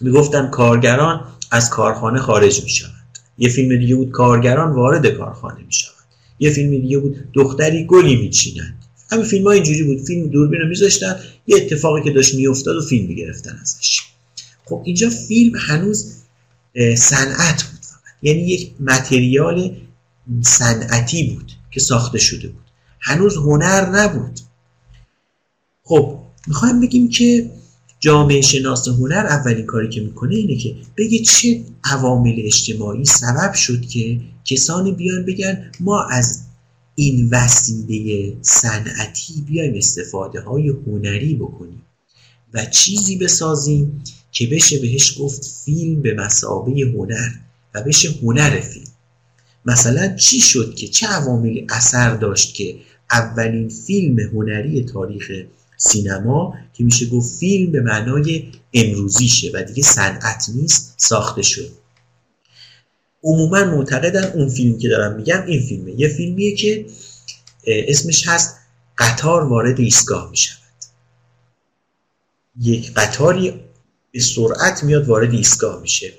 می‌گفتن 0.00 0.50
کارگران 0.50 1.24
از 1.50 1.70
کارخانه 1.70 2.18
خارج 2.18 2.62
می‌شوند. 2.62 3.18
یه 3.38 3.48
فیلم 3.48 3.76
دیگه 3.76 3.94
بود 3.94 4.10
کارگران 4.10 4.72
وارد 4.72 5.06
کارخانه 5.06 5.64
می‌شوند. 5.66 5.94
یه 6.38 6.50
فیلم 6.50 6.70
دیگه 6.70 6.98
بود 6.98 7.16
دختری 7.34 7.86
گلی 7.86 8.16
میچینند. 8.16 8.74
همین 9.10 9.24
فیلم 9.24 9.44
ها 9.44 9.50
اینجوری 9.50 9.82
بود. 9.82 10.04
فیلم 10.06 10.26
دوربین 10.26 10.60
رو 10.60 10.68
میذاشتن 10.68 11.16
یه 11.46 11.56
اتفاقی 11.56 12.02
که 12.02 12.10
داشت 12.10 12.34
میافتاد 12.34 12.76
و 12.76 12.80
فیلم 12.80 13.06
می‌گرفتن 13.06 13.58
ازش. 13.62 14.00
خب 14.64 14.82
اینجا 14.84 15.10
فیلم 15.10 15.56
هنوز 15.56 16.12
صنعت 16.96 17.62
بود. 17.62 17.77
یعنی 18.22 18.40
یک 18.40 18.72
متریال 18.80 19.76
صنعتی 20.42 21.24
بود 21.24 21.52
که 21.70 21.80
ساخته 21.80 22.18
شده 22.18 22.48
بود. 22.48 22.64
هنوز 23.00 23.36
هنر 23.36 23.90
نبود. 23.90 24.40
خب 25.84 26.18
می‌خوایم 26.46 26.80
بگیم 26.80 27.08
که 27.08 27.50
جامعه 28.00 28.40
شناس 28.40 28.88
هنر 28.88 29.26
اولین 29.26 29.66
کاری 29.66 29.88
که 29.88 30.00
می‌کنه 30.00 30.34
اینه 30.34 30.56
که 30.56 30.76
بگه 30.96 31.18
چه 31.18 31.64
عوامل 31.84 32.34
اجتماعی 32.38 33.04
سبب 33.04 33.52
شد 33.52 33.80
که 33.86 34.20
کسانی 34.44 34.92
بیان 34.92 35.24
بگن 35.24 35.70
ما 35.80 36.04
از 36.04 36.42
این 36.94 37.28
وسیله 37.32 38.36
صنعتی 38.42 39.44
بیایم 39.48 39.74
استفاده 39.74 40.40
های 40.40 40.68
هنری 40.68 41.34
بکنیم 41.34 41.82
و 42.54 42.64
چیزی 42.64 43.16
بسازیم 43.16 44.02
که 44.32 44.46
بشه 44.46 44.78
بهش 44.78 45.16
گفت 45.20 45.44
فیلم 45.64 46.02
به 46.02 46.14
مسابه 46.14 46.72
هنر. 46.96 47.30
بشه 47.82 48.10
هنر 48.22 48.60
فیلم. 48.60 48.88
مثلا 49.64 50.16
چی 50.16 50.40
شد 50.40 50.74
که 50.74 50.88
چه 50.88 51.06
عواملی 51.06 51.66
اثر 51.68 52.14
داشت 52.14 52.54
که 52.54 52.76
اولین 53.10 53.68
فیلم 53.68 54.18
هنری 54.18 54.84
تاریخ 54.84 55.30
سینما 55.76 56.54
که 56.74 56.84
میشه 56.84 57.06
گفت 57.06 57.38
فیلم 57.38 57.72
به 57.72 57.80
معنای 57.80 58.48
امروزیشه 58.74 59.50
و 59.54 59.62
دیگه 59.62 59.82
صنعت 59.82 60.46
نیست 60.54 60.94
ساخته 60.96 61.42
شد. 61.42 61.70
عموما 63.22 63.64
معتقدن 63.64 64.24
اون 64.24 64.48
فیلم 64.48 64.78
که 64.78 64.88
دارم 64.88 65.16
میگم 65.16 65.42
این 65.46 65.66
فیلمه. 65.66 66.00
یه 66.00 66.08
فیلمیه 66.08 66.56
که 66.56 66.86
اسمش 67.66 68.28
هست 68.28 68.56
قطار 68.98 69.44
وارد 69.44 69.80
ایستگاه 69.80 70.30
می‌شود. 70.30 70.58
یک 72.60 72.94
قطاری 72.94 73.54
به 74.12 74.20
سرعت 74.20 74.84
میاد 74.84 75.08
وارد 75.08 75.32
ایستگاه 75.32 75.80
میشه. 75.80 76.12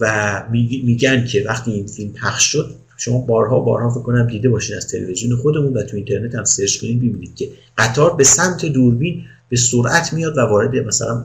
و 0.00 0.44
میگن 0.50 1.24
که 1.24 1.44
وقتی 1.48 1.72
این 1.72 1.86
فیلم 1.86 2.12
پخش 2.12 2.44
شد 2.44 2.76
شما 2.96 3.18
بارها 3.18 3.60
بارها 3.60 3.90
فکر 3.90 4.02
کنم 4.02 4.26
دیده 4.26 4.48
باشین 4.48 4.76
از 4.76 4.88
تلویزیون 4.88 5.36
خودمون 5.36 5.72
و 5.72 5.82
تو 5.82 5.96
اینترنت 5.96 6.34
هم 6.34 6.44
سرچ 6.44 6.80
کنین 6.80 6.98
ببینید 6.98 7.34
که 7.34 7.48
قطار 7.78 8.16
به 8.16 8.24
سمت 8.24 8.66
دوربین 8.66 9.24
به 9.48 9.56
سرعت 9.56 10.12
میاد 10.12 10.38
و 10.38 10.40
وارد 10.40 10.76
مثلا 10.76 11.24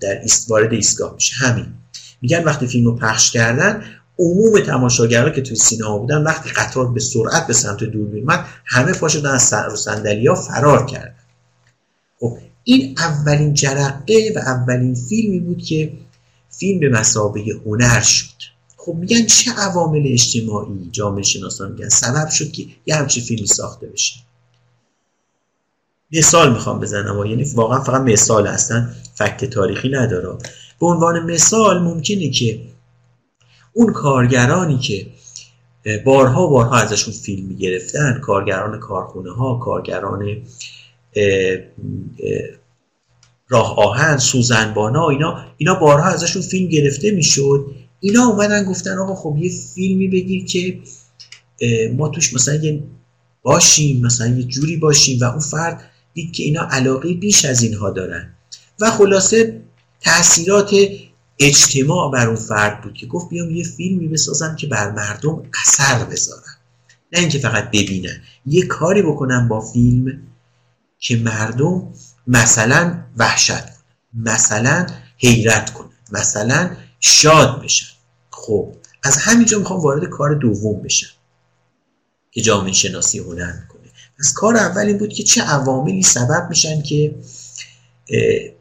در 0.00 0.20
ایست 0.20 0.50
وارد 0.50 0.72
ایستگاه 0.72 1.14
میشه. 1.14 1.34
همین. 1.34 1.66
میگن 2.22 2.44
وقتی 2.44 2.66
فیلم 2.66 2.86
رو 2.86 2.96
پخش 2.96 3.30
کردن 3.30 3.82
عموم 4.18 4.60
تماشاگرها 4.60 5.30
که 5.30 5.40
توی 5.40 5.56
سینما 5.56 5.98
بودن 5.98 6.22
وقتی 6.22 6.50
قطار 6.50 6.92
به 6.92 7.00
سرعت 7.00 7.46
به 7.46 7.52
سمت 7.52 7.84
دوربین 7.84 8.22
اومد 8.22 8.44
همه 8.64 8.92
پا 8.92 9.08
شدن 9.08 9.30
از 9.30 9.54
صندلی 9.74 10.34
فرار 10.34 10.86
کردن. 10.86 11.14
خب 12.20 12.38
این 12.64 12.94
اولین 12.98 13.54
جرقه 13.54 14.32
و 14.36 14.38
اولین 14.38 14.94
فیلمی 14.94 15.40
بود 15.40 15.62
که 15.62 15.92
فیلم 16.60 16.80
به 16.80 16.88
مسابقه 16.88 17.60
هنر 17.66 18.00
شد. 18.00 18.26
خب 18.76 18.94
میگن 18.94 19.26
چه 19.26 19.50
عوامل 19.52 20.02
اجتماعی 20.04 20.88
جامعه 20.92 21.22
شناسان 21.22 21.72
میگن؟ 21.72 21.88
سبب 21.88 22.28
شد 22.28 22.52
که 22.52 22.66
یه 22.86 22.94
همچین 22.94 23.22
فیلمی 23.22 23.46
ساخته 23.46 23.86
بشه. 23.86 24.14
مثال 26.12 26.52
می‌خوام 26.52 26.80
بزنم. 26.80 27.26
یعنی 27.26 27.44
واقعا 27.44 27.80
فقط 27.80 28.00
مثال 28.00 28.46
هستن 28.46 28.94
فکت 29.14 29.44
تاریخی 29.44 29.88
نداره 29.88 30.38
به 30.80 30.86
عنوان 30.86 31.32
مثال 31.32 31.82
ممکنه 31.82 32.30
که 32.30 32.60
اون 33.72 33.92
کارگرانی 33.92 34.78
که 34.78 35.06
بارها 36.04 36.46
بارها 36.46 36.76
ازشون 36.76 37.14
فیلم 37.14 37.46
می‌گرفتن 37.46 38.20
کارگران 38.22 38.80
کارخونه 38.80 39.32
ها 39.32 39.58
کارگران 39.58 40.36
راه 43.50 43.78
آهن 43.78 44.18
سوزنبانا 44.18 45.08
اینا 45.08 45.44
اینا 45.56 45.74
بارها 45.74 46.08
ازشون 46.08 46.42
فیلم 46.42 46.68
گرفته 46.68 47.10
می‌شد. 47.10 47.66
اینا 48.00 48.26
اومدن 48.26 48.64
گفتن 48.64 48.98
آقا 48.98 49.14
خب 49.14 49.36
یه 49.38 49.50
فیلمی 49.74 50.08
بگیر 50.08 50.44
که 50.44 50.78
ما 51.96 52.08
توش 52.08 52.34
مثلا 52.34 52.54
یه 52.54 52.82
باشیم 53.42 54.06
مثلا 54.06 54.26
یه 54.26 54.42
جوری 54.42 54.76
باشیم 54.76 55.20
و 55.20 55.24
اون 55.24 55.40
فرد 55.40 55.80
دید 56.14 56.32
که 56.32 56.42
اینا 56.42 56.68
علاقه 56.70 57.14
بیش 57.14 57.44
از 57.44 57.62
اینها 57.62 57.90
دارن. 57.90 58.34
و 58.80 58.90
خلاصه 58.90 59.62
تاثیرات 60.00 60.74
اجتماع 61.38 62.12
بر 62.12 62.26
اون 62.26 62.36
فرد 62.36 62.82
بود 62.82 62.94
که 62.94 63.06
گفت 63.06 63.28
بیام 63.28 63.50
یه 63.50 63.64
فیلمی 63.64 64.08
بسازم 64.08 64.56
که 64.56 64.66
بر 64.66 64.90
مردم 64.90 65.42
اثر 65.66 66.04
بذارم 66.04 66.56
نه 67.12 67.18
اینکه 67.18 67.38
فقط 67.38 67.70
ببینن. 67.70 68.22
یه 68.46 68.66
کاری 68.66 69.02
بکنم 69.02 69.48
با 69.48 69.60
فیلم 69.60 70.22
که 70.98 71.16
مردم 71.16 71.92
مثلا 72.26 73.04
وحشت 73.16 73.64
مثلا 74.14 74.86
حیرت 75.16 75.72
کنن 75.72 75.90
مثلا 76.12 76.76
شاد 77.00 77.62
بشن. 77.62 77.86
خب 78.30 78.74
از 79.02 79.16
همینجا 79.16 79.58
می‌خوام 79.58 79.80
وارد 79.80 80.04
کار 80.04 80.34
دوم 80.34 80.82
بشم 80.82 81.10
که 82.30 82.40
جامعه 82.40 82.72
شناسی 82.72 83.18
هنر 83.18 83.52
می‌کنه. 83.60 83.80
پس 84.18 84.32
کار 84.32 84.56
اول 84.56 84.86
این 84.86 84.98
بود 84.98 85.12
که 85.12 85.22
چه 85.22 85.42
عواملی 85.42 86.02
سبب 86.02 86.46
میشن 86.50 86.82
که 86.82 87.14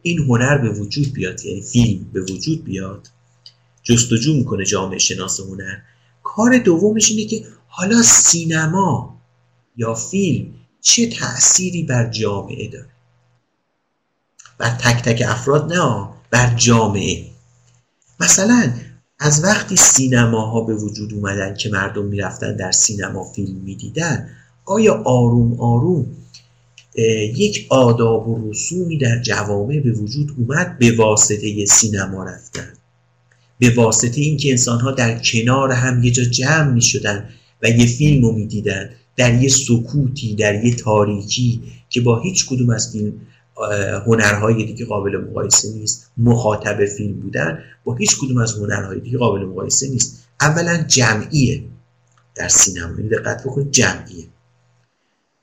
این 0.01 0.19
هنر 0.19 0.57
به 0.57 0.69
وجود 0.69 1.13
بیاد 1.13 1.45
یعنی 1.45 1.61
فیلم 1.61 2.09
به 2.13 2.21
وجود 2.21 2.63
بیاد 2.63 3.07
جستجو 3.83 4.33
می‌کنه 4.33 4.65
جامعه 4.65 4.97
شناس 4.97 5.39
هنر. 5.39 5.77
کار 6.23 6.57
دومش 6.57 7.11
اینه 7.11 7.25
که 7.25 7.45
حالا 7.67 8.01
سینما 8.01 9.21
یا 9.77 9.93
فیلم 9.93 10.53
چه 10.81 11.09
تأثیری 11.09 11.83
بر 11.83 12.09
جامعه 12.09 12.67
داره؟ 12.67 12.89
بر 14.59 14.69
تک 14.69 15.03
تک 15.03 15.23
افراد 15.27 15.73
نه 15.73 16.07
بر 16.31 16.53
جامعه. 16.55 17.23
مثلا 18.19 18.73
از 19.19 19.43
وقتی 19.43 19.75
سینماها 19.75 20.61
به 20.61 20.75
وجود 20.75 21.13
اومدن 21.13 21.53
که 21.53 21.69
مردم 21.69 22.05
می‌رفتن 22.05 22.55
در 22.55 22.71
سینما 22.71 23.23
فیلم 23.23 23.55
می‌دیدن 23.55 24.29
آیا 24.65 25.01
آروم 25.05 25.59
آروم 25.59 26.05
یک 27.35 27.67
آداب 27.69 28.27
و 28.27 28.49
رسومی 28.49 28.97
در 28.97 29.21
جوامع 29.21 29.79
به 29.79 29.91
وجود 29.91 30.35
اومد 30.37 30.77
به 30.77 30.95
واسطه 30.97 31.65
سینما 31.65 32.23
رفتن؟ 32.23 32.73
به 33.59 33.73
واسطه 33.75 34.21
اینکه 34.21 34.51
انسانها 34.51 34.91
در 34.91 35.19
کنار 35.19 35.71
هم 35.71 36.03
یه 36.03 36.11
جا 36.11 36.23
جمع 36.23 36.71
می 36.71 36.81
شدن 36.81 37.29
و 37.63 37.69
یه 37.69 37.85
فیلم 37.85 38.25
رو 38.25 38.31
می 38.31 38.45
دیدن 38.45 38.89
در 39.15 39.41
یه 39.41 39.49
سکوتی 39.49 40.35
در 40.35 40.65
یه 40.65 40.75
تاریکی 40.75 41.61
که 41.89 42.01
با 42.01 42.19
هیچ 42.19 42.45
کدوم 42.45 42.69
از 42.69 42.91
فیلم 42.91 43.13
هنرهای 44.05 44.65
دیگه 44.65 44.85
قابل 44.85 45.17
مقایسه 45.17 45.71
نیست. 45.73 46.11
مخاطب 46.17 46.85
فیلم 46.85 47.19
بودن 47.19 47.59
با 47.83 47.95
هیچ 47.95 48.19
کدوم 48.19 48.37
از 48.37 48.53
هنرهای 48.53 48.99
دیگه 48.99 49.17
قابل 49.17 49.45
مقایسه 49.45 49.89
نیست. 49.89 50.27
اولا 50.41 50.83
جمعیه. 50.87 51.63
در 52.35 52.47
سینما. 52.47 52.97
این 52.97 53.07
دقت 53.07 53.43
بکنید 53.43 53.71
جمعیه. 53.71 54.25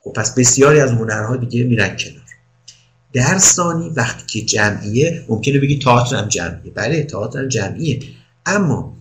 خب 0.01 0.13
پس 0.13 0.35
بسیاری 0.35 0.81
از 0.81 0.91
هنرها 0.91 1.37
دیگه 1.37 1.65
میرن 1.65 1.97
کنار. 1.97 2.23
در 3.13 3.39
ثانی 3.39 3.89
وقتی 3.89 4.27
که 4.27 4.47
جمعیه 4.47 5.25
ممکنه 5.29 5.59
بگی 5.59 5.79
تئاتر 5.79 6.17
هم 6.17 6.29
جمعیه. 6.29 6.73
بله 6.75 7.03
تئاتر 7.03 7.39
هم 7.39 7.49
جمعیه. 7.49 8.01
اما 8.47 8.97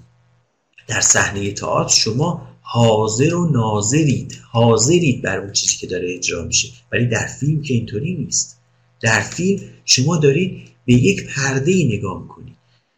در 0.87 1.01
صحنه 1.01 1.51
تئاتر 1.51 1.95
شما 1.95 2.47
حاضر 2.61 3.35
و 3.35 3.51
ناظرید. 3.51 4.37
حاضرید 4.51 5.21
بر 5.21 5.37
اون 5.39 5.51
چیزی 5.51 5.77
که 5.77 5.87
داره 5.87 6.15
اجرا 6.15 6.43
میشه. 6.43 6.67
ولی 6.91 7.07
در 7.07 7.25
فیلم 7.25 7.61
که 7.61 7.73
اینطوری 7.73 8.13
نیست. 8.15 8.59
در 9.01 9.21
فیلم 9.21 9.63
شما 9.85 10.17
دارید 10.17 10.61
به 10.85 10.93
یک 10.93 11.27
پرده 11.27 11.71
ای 11.71 11.97
نگاه 11.97 12.21
می‌کنید 12.21 12.55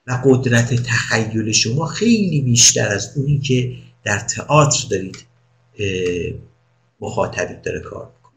و 0.07 0.21
قدرت 0.25 0.73
تخیل 0.73 1.51
شما 1.51 1.85
خیلی 1.85 2.41
بیشتر 2.41 2.87
از 2.87 3.11
اونی 3.15 3.39
که 3.39 3.73
در 4.03 4.19
تئاتر 4.19 4.87
دارید 4.89 5.25
مخاطبید 7.01 7.61
داره 7.61 7.79
کار 7.79 8.11
می‌کنه. 8.15 8.33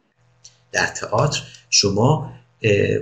در 0.72 0.86
تئاتر 0.86 1.42
شما 1.70 2.32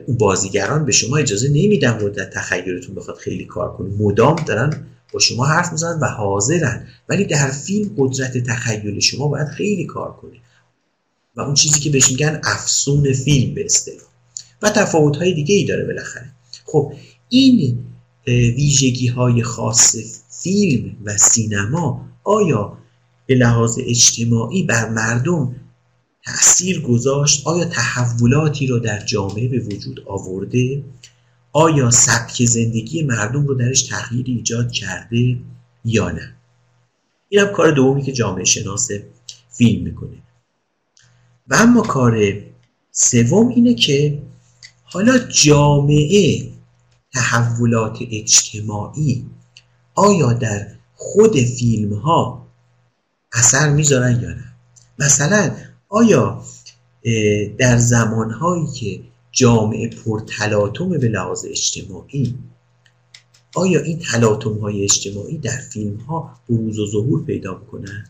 اون 0.06 0.16
بازیگران 0.16 0.84
به 0.84 0.92
شما 0.92 1.16
اجازه 1.16 1.48
نمیدن 1.48 1.98
قدرت 1.98 2.30
تخیلتون 2.30 2.94
بخواد 2.94 3.16
خیلی 3.16 3.44
کار 3.44 3.76
کنه. 3.76 3.88
مدام 3.98 4.36
دارن 4.36 4.86
با 5.12 5.20
شما 5.20 5.44
حرف 5.46 5.72
می‌زنن 5.72 6.00
و 6.00 6.06
حاضرن. 6.06 6.86
ولی 7.08 7.24
در 7.24 7.50
فیلم 7.50 7.94
قدرت 7.98 8.38
تخیل 8.38 9.00
شما 9.00 9.28
باید 9.28 9.48
خیلی 9.48 9.84
کار 9.84 10.12
کنه. 10.12 10.36
و 11.36 11.40
اون 11.40 11.54
چیزی 11.54 11.80
که 11.80 11.90
بهش 11.90 12.10
میگن 12.10 12.40
افسون 12.44 13.12
فیلم 13.12 13.54
به 13.54 13.64
اصطلاح. 13.64 14.07
و 14.62 14.70
تفاوت 14.70 15.16
های 15.16 15.34
دیگه 15.34 15.54
ای 15.54 15.64
داره 15.64 15.84
بالاخره. 15.84 16.30
خب 16.66 16.92
این 17.28 17.78
ویژگی 18.26 19.06
های 19.06 19.42
خاص 19.42 19.96
فیلم 20.42 20.96
و 21.04 21.16
سینما 21.16 22.08
آیا 22.24 22.78
به 23.26 23.34
لحاظ 23.34 23.78
اجتماعی 23.80 24.62
بر 24.62 24.88
مردم 24.88 25.56
تأثیر 26.24 26.80
گذاشت؟ 26.80 27.46
آیا 27.46 27.64
تحولاتی 27.64 28.66
رو 28.66 28.78
در 28.78 29.04
جامعه 29.04 29.48
به 29.48 29.58
وجود 29.58 30.00
آورده؟ 30.06 30.84
آیا 31.52 31.90
سبک 31.90 32.44
زندگی 32.44 33.02
مردم 33.02 33.46
رو 33.46 33.54
درش 33.54 33.82
تغییری 33.82 34.32
ایجاد 34.32 34.72
کرده 34.72 35.36
یا 35.84 36.10
نه؟ 36.10 36.34
این 37.28 37.40
هم 37.40 37.52
کار 37.52 37.70
دومی 37.70 38.02
که 38.02 38.12
جامعه 38.12 38.44
شناس 38.44 38.90
فیلم 39.50 39.84
می‌کنه. 39.84 40.16
و 41.48 41.54
اما 41.54 41.82
کار 41.82 42.32
سوم 42.90 43.48
اینه 43.48 43.74
که 43.74 44.22
حالا 44.90 45.18
جامعه 45.18 46.48
تحولات 47.12 47.98
اجتماعی 48.10 49.26
آیا 49.94 50.32
در 50.32 50.66
خود 50.94 51.36
فیلم 51.36 51.94
ها 51.94 52.46
اثر 53.32 53.70
می‌ذارن 53.70 54.20
یا 54.20 54.28
نه؟ 54.28 54.44
مثلا 54.98 55.50
آیا 55.88 56.44
در 57.58 57.76
زمانهایی 57.78 58.66
که 58.66 59.00
جامعه 59.32 59.90
پرتلاطم 59.90 60.90
به 60.90 61.08
لحاظ 61.08 61.44
اجتماعی 61.48 62.34
آیا 63.54 63.80
این 63.80 63.98
تلاطم 63.98 64.58
های 64.58 64.84
اجتماعی 64.84 65.38
در 65.38 65.56
فیلم 65.56 65.96
ها 65.96 66.30
بروز 66.48 66.78
و 66.78 66.86
ظهور 66.86 67.24
پیدا 67.24 67.58
می‌کنن؟ 67.58 68.06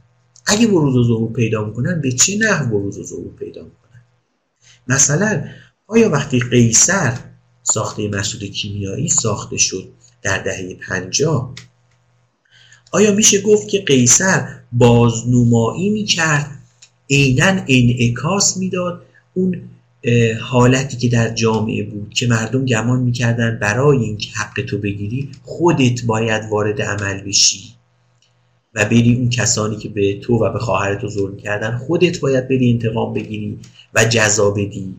اگه 0.46 0.66
بروز 0.66 0.96
و 0.96 1.04
ظهور 1.04 1.32
پیدا 1.32 1.64
می‌کنن 1.64 2.00
به 2.00 2.12
چه 2.12 2.38
نحو 2.38 2.66
بروز 2.66 2.98
و 2.98 3.02
ظهور 3.02 3.32
پیدا 3.38 3.62
می‌کنن؟ 3.62 4.02
مثلا 4.88 5.44
آیا 5.90 6.10
وقتی 6.10 6.40
قیصر 6.40 7.18
ساخته 7.62 8.08
مسئول 8.08 8.46
کیمیایی 8.46 9.08
ساخته 9.08 9.56
شد 9.56 9.88
در 10.22 10.38
دهه 10.38 10.74
پنجاه؟ 10.74 11.54
آیا 12.92 13.12
میشه 13.12 13.40
گفت 13.40 13.68
که 13.68 13.80
قیصر 13.80 14.48
بازنمایی 14.72 15.90
می‌کرد؟ 15.90 16.50
عینا 17.10 17.62
انعکاس 17.68 18.56
می‌داد 18.56 19.02
اون 19.34 19.62
حالتی 20.40 20.96
که 20.96 21.08
در 21.08 21.34
جامعه 21.34 21.82
بود 21.82 22.14
که 22.14 22.26
مردم 22.26 22.64
گمان 22.64 23.00
می‌کردن 23.00 23.58
برای 23.58 23.98
اینکه 23.98 24.30
حق 24.30 24.60
تو 24.60 24.78
بگیری 24.78 25.30
خودت 25.42 26.04
باید 26.04 26.42
وارد 26.50 26.82
عمل 26.82 27.20
بشی 27.20 27.64
و 28.74 28.84
بری 28.84 29.14
اون 29.14 29.30
کسانی 29.30 29.76
که 29.76 29.88
به 29.88 30.20
تو 30.20 30.34
و 30.34 30.52
به 30.52 30.58
خواهرت 30.58 31.08
ظلم 31.08 31.36
کردن 31.36 31.78
خودت 31.78 32.20
باید 32.20 32.48
بری 32.48 32.70
انتقام 32.70 33.14
بگیری 33.14 33.58
و 33.94 34.04
جزا 34.04 34.50
بدی. 34.50 34.96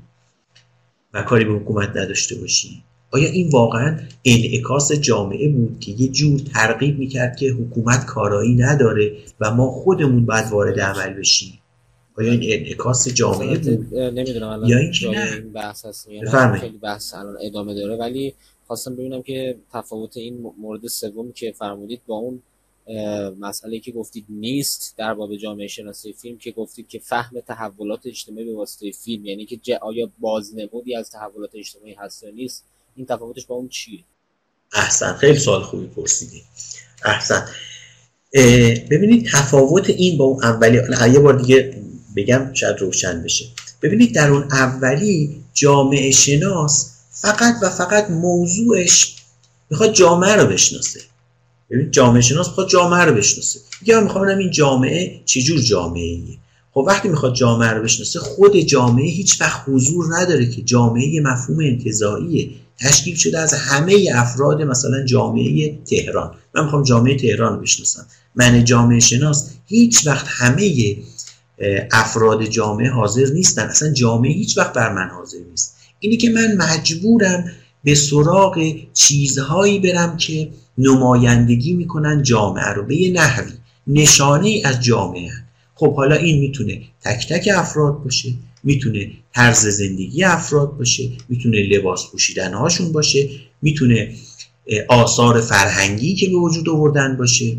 و 1.13 1.21
کاری 1.21 1.45
به 1.45 1.53
حکومت 1.53 1.89
نداشته 1.89 2.35
باشی. 2.35 2.83
آیا 3.11 3.29
این 3.29 3.49
واقعا 3.49 3.99
انعکاس 4.25 4.91
جامعه 4.91 5.49
بود 5.49 5.79
که 5.79 5.91
یه 5.91 6.07
جور 6.07 6.39
ترغیب 6.39 6.99
می‌کرد 6.99 7.35
که 7.35 7.49
حکومت 7.49 8.05
کارایی 8.05 8.55
نداره 8.55 9.17
و 9.39 9.55
ما 9.55 9.71
خودمون 9.71 10.25
باید 10.25 10.51
وارد 10.51 10.79
عمل 10.79 11.13
بشیم؟ 11.13 11.59
آیا 12.17 12.31
این 12.31 12.41
انعکاس 12.43 13.07
جامعه 13.07 13.57
بود؟ 13.57 13.95
نمی‌دونم 13.95 14.47
الان 14.47 14.69
یا 14.69 14.77
اینکه 14.77 15.09
نه. 15.09 15.31
این 15.33 15.51
بحث 15.53 15.85
هست 15.85 16.09
بفرمایید. 16.09 16.61
خیلی 16.61 16.77
بحث 16.77 17.13
الان 17.13 17.37
ادامه 17.41 17.73
داره 17.73 17.95
ولی 17.95 18.33
خواستم 18.67 18.95
ببینم 18.95 19.21
که 19.21 19.55
تفاوت 19.73 20.17
این 20.17 20.53
مورد 20.57 20.87
سوم 20.87 21.31
که 21.31 21.51
فرمودید 21.51 22.01
با 22.07 22.15
اون 22.15 22.41
مسئله 23.39 23.79
که 23.79 23.91
گفتید 23.91 24.25
نیست 24.29 24.93
در 24.97 25.13
باب 25.13 25.35
جامعه 25.35 25.67
شناسی 25.67 26.13
فیلم 26.13 26.37
که 26.37 26.51
گفتید 26.51 26.87
که 26.87 26.99
فهم 26.99 27.39
تحولات 27.39 27.99
اجتماعی 28.05 28.45
به 28.45 28.53
واسطه 28.53 28.91
فیلم 28.91 29.25
یعنی 29.25 29.45
که 29.45 29.59
ج- 29.67 29.81
آیا 29.81 30.09
بازنمودی 30.19 30.95
از 30.95 31.09
تحولات 31.11 31.49
اجتماعی 31.53 31.93
هست 31.93 32.23
یا 32.23 32.29
نیست؟ 32.29 32.63
این 32.95 33.05
تفاوتش 33.05 33.45
با 33.45 33.55
اون 33.55 33.67
چیه؟ 33.69 33.99
احسن 34.73 35.13
خیلی 35.13 35.39
سوال 35.39 35.61
خوبی 35.61 35.87
پرسیدی. 35.87 36.43
احسن. 37.05 37.47
ببینید 38.91 39.29
تفاوت 39.31 39.89
این 39.89 40.17
با 40.17 40.25
اون 40.25 40.43
اولی 40.43 40.77
یه 41.13 41.19
بار 41.19 41.39
دیگه 41.39 41.83
بگم 42.15 42.53
شاید 42.53 42.77
روشن 42.77 43.23
بشه. 43.23 43.45
ببینید 43.81 44.15
در 44.15 44.29
اون 44.29 44.43
اولی 44.51 45.43
جامعه 45.53 46.11
شناس 46.11 46.91
فقط 47.11 47.55
و 47.61 47.69
فقط 47.69 48.09
موضوعش 48.09 49.15
می‌خواد 49.69 49.93
جامعه 49.93 50.35
رو 50.35 50.47
بشناسه. 50.47 50.99
ببینید 51.69 51.91
جامعه 51.91 52.21
شناس 52.21 52.47
می‌خواد 52.47 52.69
جامعه 52.69 53.01
رو 53.05 53.15
بشناسه. 53.15 53.59
یا 53.85 53.97
من 53.97 54.03
می‌خوام 54.03 54.27
این 54.27 54.51
جامعه 54.51 55.21
چجور 55.25 55.59
جامعه 55.59 56.03
ایه 56.03 56.37
خب 56.71 56.83
وقتی 56.87 57.07
می‌خواد 57.07 57.35
جامعه 57.35 57.69
رو 57.69 57.83
بشناسه 57.83 58.19
خود 58.19 58.57
جامعه 58.57 59.05
هیچ 59.05 59.41
وقت 59.41 59.61
حضور 59.67 60.17
نداره 60.17 60.49
که 60.49 60.61
جامعه 60.61 61.07
یه 61.07 61.21
مفهوم 61.21 61.59
انتزاعیه. 61.59 62.49
تشکیل 62.79 63.15
شده 63.15 63.39
از 63.39 63.53
همه 63.53 64.07
افراد 64.15 64.61
مثلا 64.61 65.05
جامعه 65.05 65.77
تهران. 65.85 66.33
من 66.55 66.63
می‌خوام 66.63 66.83
جامعه 66.83 67.17
تهران 67.17 67.55
رو 67.55 67.61
بشناسم. 67.61 68.05
من 68.35 68.63
جامعه 68.63 68.99
شناس 68.99 69.49
هیچ 69.65 70.07
وقت 70.07 70.25
همه 70.27 70.95
افراد 71.91 72.45
جامعه 72.45 72.89
حاضر 72.89 73.25
نیستن. 73.25 73.63
اصلا 73.63 73.93
جامعه 73.93 74.31
هیچ 74.31 74.57
وقت 74.57 74.73
بر 74.73 74.93
من 74.93 75.07
حاضر 75.07 75.37
نیست. 75.51 75.75
اینی 75.99 76.17
که 76.17 76.29
من 76.29 76.57
مجبورم 76.57 77.51
به 77.83 77.95
سراغ 77.95 78.75
چیزهایی 78.93 79.79
برم 79.79 80.17
که 80.17 80.49
نمایندگی 80.79 81.73
می‌کنن 81.73 82.23
جامعه 82.23 82.69
رو. 82.73 82.83
به 82.83 82.95
یه 82.95 83.11
نحوی. 83.13 83.51
نشانه 83.87 84.47
ای 84.47 84.63
از 84.63 84.81
جامعه 84.81 85.31
خب 85.75 85.95
حالا 85.95 86.15
این 86.15 86.39
می‌تونه 86.39 86.81
تک 87.01 87.27
تک 87.29 87.49
افراد 87.53 88.03
باشه 88.03 88.33
می‌تونه 88.63 89.11
طرز 89.35 89.67
زندگی 89.67 90.23
افراد 90.23 90.77
باشه 90.77 91.09
می‌تونه 91.29 91.63
لباس 91.63 92.11
پوشیدن 92.11 92.53
هاشون 92.53 92.91
باشه 92.91 93.29
می‌تونه 93.61 94.15
آثار 94.89 95.41
فرهنگی 95.41 96.15
که 96.15 96.27
به 96.27 96.35
وجود 96.35 96.69
آوردن 96.69 97.17
باشه 97.17 97.57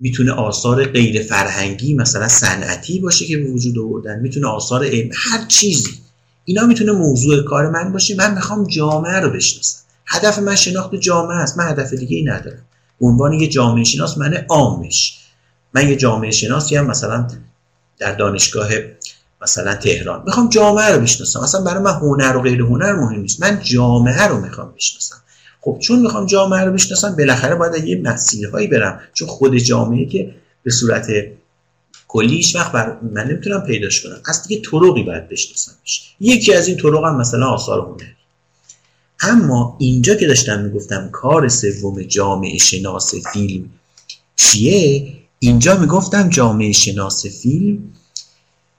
می‌تونه 0.00 0.32
آثار 0.32 0.84
غیر 0.84 1.22
فرهنگی 1.22 1.94
مثلا 1.94 2.28
صنعتی 2.28 2.98
باشه 2.98 3.26
که 3.26 3.36
به 3.36 3.50
وجود 3.50 3.78
آوردن 3.78 4.20
می‌تونه 4.20 4.46
آثار 4.46 4.84
هر 5.12 5.46
چیزی. 5.48 5.90
اینا 6.44 6.66
می‌تونه 6.66 6.92
موضوع 6.92 7.42
کار 7.42 7.70
من 7.70 7.92
باشه. 7.92 8.14
من 8.14 8.34
می‌خوام 8.34 8.66
جامعه 8.66 9.16
رو 9.16 9.30
بشناسم. 9.30 9.78
هدف 10.08 10.38
من 10.38 10.56
شناخت 10.56 10.94
جامعه 10.94 11.36
است. 11.36 11.58
من 11.58 11.68
هدف 11.68 11.94
دیگه 11.94 12.16
ای 12.16 12.24
ندارم. 12.24 12.64
عنوان 13.00 13.32
یه 13.32 13.48
جامعه 13.48 13.84
شناس 13.84 14.18
من 14.18 14.44
عامش. 14.48 15.18
من 15.74 15.88
یه 15.88 15.96
جامعه 15.96 16.30
شناسی 16.30 16.76
هم 16.76 16.86
مثلا 16.86 17.26
در 17.98 18.12
دانشگاه 18.12 18.68
مثلا 19.42 19.74
تهران. 19.74 20.22
می‌خوام 20.26 20.48
جامعه 20.48 20.88
رو 20.88 21.00
بشناسم. 21.00 21.40
مثلا 21.40 21.60
برای 21.60 21.82
من 21.82 21.92
هنر 21.92 22.36
و 22.36 22.42
غیر 22.42 22.62
هنر 22.62 22.92
مهم 22.92 23.20
نیست. 23.20 23.42
من 23.42 23.60
جامعه 23.62 24.26
رو 24.26 24.40
می‌خوام 24.40 24.72
بشناسم. 24.76 25.16
خب 25.60 25.78
چون 25.82 25.98
می‌خوام 25.98 26.26
جامعه 26.26 26.60
رو 26.60 26.72
بشناسم 26.72 27.16
بالاخره 27.16 27.54
باید 27.54 27.84
یه 27.84 28.00
مسیرهایی 28.00 28.66
برم. 28.66 29.00
چون 29.14 29.28
خود 29.28 29.56
جامعه 29.56 30.06
که 30.06 30.34
به 30.62 30.70
صورت 30.70 31.06
کلی 32.08 32.36
هیچ 32.36 32.56
وقت 32.56 32.72
بر 32.72 32.96
من 33.02 33.24
نمی‌تونم 33.24 33.60
پیداش 33.60 34.02
کنم. 34.02 34.20
از 34.26 34.46
دیگه 34.46 34.62
طرقی 34.70 35.02
باید 35.02 35.28
بشناسمش. 35.28 36.14
یکی 36.20 36.54
از 36.54 36.68
این 36.68 36.76
طرق 36.76 37.04
هم 37.04 37.16
مثلا 37.16 37.46
آثار 37.46 37.80
هنری 37.80 38.17
اما 39.20 39.76
اینجا 39.80 40.14
که 40.14 40.26
داشتم 40.26 40.60
می‌گفتم 40.60 41.08
کار 41.12 41.48
سوم 41.48 42.02
جامعه 42.02 42.58
شناس 42.58 43.14
فیلم 43.32 43.70
چیه؟ 44.36 45.12
اینجا 45.38 45.76
می‌گفتم 45.76 46.28
جامعه 46.28 46.72
شناس 46.72 47.26
فیلم 47.26 47.94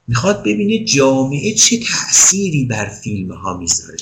می‌خواد 0.07 0.43
ببینه 0.43 0.85
جامعه 0.85 1.53
چه 1.53 1.79
تأثیری 1.79 2.65
بر 2.65 2.89
فیلم 2.89 3.31
ها 3.31 3.57
می‌ذاره. 3.57 3.97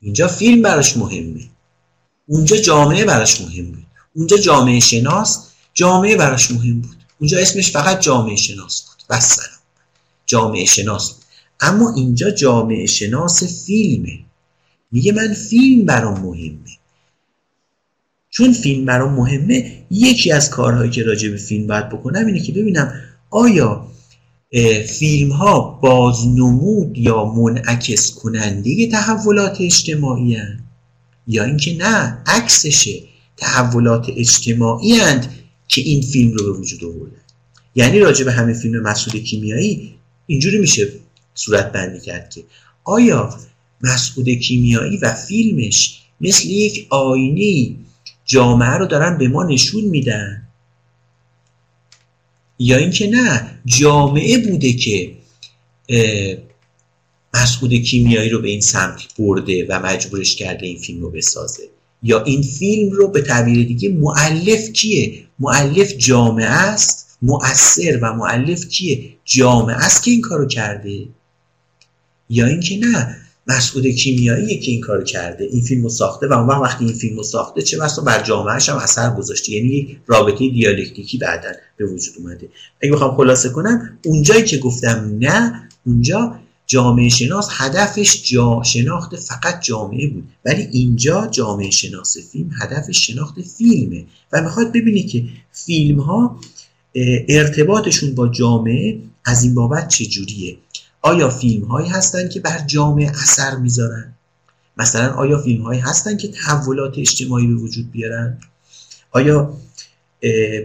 اینجا 0.00 0.28
فیلم 0.28 0.62
براش 0.62 0.96
مهمه. 0.96 1.48
اونجا 2.26 2.56
جامعه 2.56 3.04
براش 3.04 3.40
مهم 3.40 3.72
بود 3.72 3.86
اونجا 4.14 4.36
جامعه 4.36 4.80
شناس 4.80 5.46
جامعه 5.74 6.16
براش 6.16 6.50
مهم 6.50 6.80
بود. 6.80 6.96
اونجا 7.18 7.38
اسمش 7.38 7.70
فقط 7.72 8.00
جامعه 8.00 8.36
شناس 8.36 8.82
بود. 8.82 9.02
بس 9.10 9.36
سلام. 9.36 9.48
جامعه 10.26 10.64
شناس 10.64 11.12
بود. 11.12 11.24
اما 11.60 11.94
اینجا 11.94 12.30
جامعه 12.30 12.86
شناس 12.86 13.64
فیلمه. 13.66 14.18
میگه 14.94 15.12
من 15.12 15.34
فیلم 15.34 15.84
برام 15.84 16.20
مهمه 16.20 16.78
چون 18.30 18.52
فیلم 18.52 18.84
برام 18.84 19.14
مهمه 19.14 19.86
یکی 19.90 20.32
از 20.32 20.50
کارهایی 20.50 20.90
که 20.90 21.02
راجع 21.02 21.30
به 21.30 21.36
فیلم 21.36 21.66
باید 21.66 21.88
بکنم 21.88 22.26
اینه 22.26 22.40
که 22.40 22.52
ببینم 22.52 23.00
آیا 23.30 23.86
فیلم 24.88 25.32
ها 25.32 25.60
بازنمود 25.82 26.98
یا 26.98 27.24
منعکس 27.24 28.14
کننده 28.14 28.86
تحولات 28.86 29.60
اجتماعی 29.60 30.34
هن؟ 30.34 30.60
یا 31.26 31.44
اینکه 31.44 31.76
نه 31.76 32.18
عکسشه 32.26 33.02
تحولات 33.36 34.06
اجتماعی 34.16 34.92
هند 34.92 35.30
که 35.68 35.80
این 35.80 36.02
فیلم 36.02 36.32
رو 36.32 36.52
به 36.52 36.58
وجود 36.58 36.84
آوردن 36.84 37.20
یعنی 37.74 37.98
راجع 37.98 38.24
به 38.24 38.32
همه 38.32 38.52
فیلم 38.52 38.82
مسئول 38.82 39.22
کیمیایی 39.22 39.94
اینجوری 40.26 40.58
میشه 40.58 40.88
صورت 41.34 41.72
بندی 41.72 42.00
کرد 42.00 42.30
که 42.30 42.44
آیا 42.84 43.38
مسعود 43.84 44.28
کیمیایی 44.28 44.96
و 44.96 45.14
فیلمش 45.14 46.00
مثل 46.20 46.48
یک 46.48 46.86
آینه 46.90 47.76
جامعه 48.24 48.70
رو 48.70 48.86
دارن 48.86 49.18
به 49.18 49.28
ما 49.28 49.44
نشون 49.44 49.84
میدن. 49.84 50.48
یا 52.58 52.76
اینکه 52.76 53.10
نه 53.10 53.58
جامعه 53.66 54.38
بوده 54.38 54.72
که 54.72 55.12
مسعود 57.34 57.74
کیمیایی 57.74 58.30
رو 58.30 58.40
به 58.40 58.48
این 58.48 58.60
سمت 58.60 59.02
برده 59.18 59.66
و 59.68 59.80
مجبورش 59.80 60.36
کرده 60.36 60.66
این 60.66 60.78
فیلم 60.78 61.00
رو 61.00 61.10
بسازه. 61.10 61.62
یا 62.02 62.24
این 62.24 62.42
فیلم 62.42 62.90
رو 62.90 63.08
به 63.08 63.22
تعبیر 63.22 63.66
دیگه 63.66 63.88
معلف 63.88 64.72
کیه؟ 64.72 65.24
معلف 65.38 65.92
جامعه 65.92 66.46
است 66.46 67.18
مؤثر 67.22 67.98
و 68.02 68.12
معلف 68.12 68.68
کیه؟ 68.68 69.10
جامعه 69.24 69.76
است 69.76 70.04
که 70.04 70.10
این 70.10 70.20
کارو 70.20 70.46
کرده. 70.46 71.08
یا 72.30 72.46
اینکه 72.46 72.76
نه 72.76 73.23
مسعود 73.46 73.86
کیمیایی 73.86 74.58
که 74.58 74.70
این 74.70 74.80
کار 74.80 75.04
کرده 75.04 75.44
این 75.44 75.62
فیلم 75.62 75.82
رو 75.82 75.88
ساخته 75.88 76.26
و 76.26 76.32
اون 76.32 76.48
وقت 76.48 76.60
وقتی 76.60 76.84
این 76.84 76.94
فیلم 76.94 77.16
رو 77.16 77.22
ساخته 77.22 77.62
چه 77.62 77.78
بسا 77.78 78.02
بر 78.02 78.22
جامعهش 78.22 78.68
هم 78.68 78.76
اثر 78.76 79.10
گذاشته. 79.10 79.52
یعنی 79.52 79.96
رابطه 80.06 80.38
دیالکتیکی 80.48 81.18
بعدا 81.18 81.48
به 81.76 81.86
وجود 81.86 82.14
اومده. 82.18 82.48
اگه 82.82 82.92
بخوام 82.92 83.16
خلاصه 83.16 83.48
کنم 83.48 83.98
اونجایی 84.04 84.44
که 84.44 84.58
گفتم 84.58 85.16
نه 85.20 85.68
اونجا 85.86 86.38
جامعه 86.66 87.08
شناس 87.08 87.48
هدفش 87.50 88.22
جا 88.32 88.62
شناخت 88.64 89.16
فقط 89.16 89.62
جامعه 89.62 90.08
بود. 90.08 90.24
ولی 90.44 90.68
اینجا 90.72 91.28
جامعه 91.30 91.70
شناس 91.70 92.16
فیلم 92.32 92.50
هدفش 92.60 93.06
شناخت 93.06 93.34
فیلمه. 93.58 94.04
و 94.32 94.42
می‌خواد 94.42 94.72
ببینی 94.72 95.02
که 95.02 95.24
فیلم 95.52 96.00
ها 96.00 96.40
ارتباطشون 97.28 98.14
با 98.14 98.28
جامعه 98.28 98.98
از 99.24 99.42
این 99.42 99.54
بابت 99.54 99.88
چجوریه. 99.88 100.56
آیا 101.04 101.30
فیلم 101.30 101.64
هایی 101.64 101.88
هستن 101.88 102.28
که 102.28 102.40
بر 102.40 102.58
جامعه 102.58 103.10
اثر 103.10 103.56
می‌ذارن؟ 103.56 104.14
مثلا 104.76 105.12
آیا 105.12 105.38
فیلم 105.38 105.62
هایی 105.62 105.80
هستن 105.80 106.16
که 106.16 106.28
تحولات 106.28 106.98
اجتماعی 106.98 107.46
به 107.46 107.54
وجود 107.54 107.90
بیارن؟ 107.90 108.38
آیا 109.10 109.56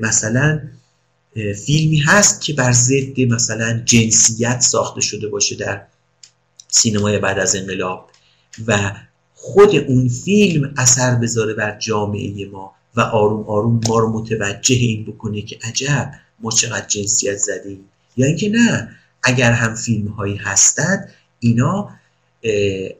مثلا 0.01 0.61
فیلمی 1.65 1.97
هست 1.97 2.41
که 2.41 2.53
بر 2.53 2.71
ضد 2.71 3.19
مثلا 3.19 3.81
جنسیت 3.85 4.61
ساخته 4.61 5.01
شده 5.01 5.27
باشه 5.27 5.55
در 5.55 5.81
سینمای 6.67 7.19
بعد 7.19 7.39
از 7.39 7.55
انقلاب 7.55 8.11
و 8.67 8.91
خود 9.33 9.75
اون 9.75 10.09
فیلم 10.09 10.73
اثر 10.77 11.15
بذاره 11.15 11.53
بر 11.53 11.79
جامعه 11.79 12.45
ما 12.45 12.75
و 12.95 13.01
آروم 13.01 13.43
آروم 13.43 13.81
ما 13.87 13.99
رو 13.99 14.09
متوجه 14.09 14.75
این 14.75 15.05
بکنه 15.05 15.41
که 15.41 15.57
عجب 15.63 16.11
ما 16.39 16.51
چقدر 16.51 16.87
جنسیت 16.87 17.37
زدیم؟ 17.37 17.79
یا 18.17 18.27
اینکه 18.27 18.49
نه 18.49 18.98
اگر 19.23 19.51
هم 19.51 19.75
فیلم 19.75 20.07
هایی 20.07 20.35
هستند 20.35 21.13
اینا 21.39 21.89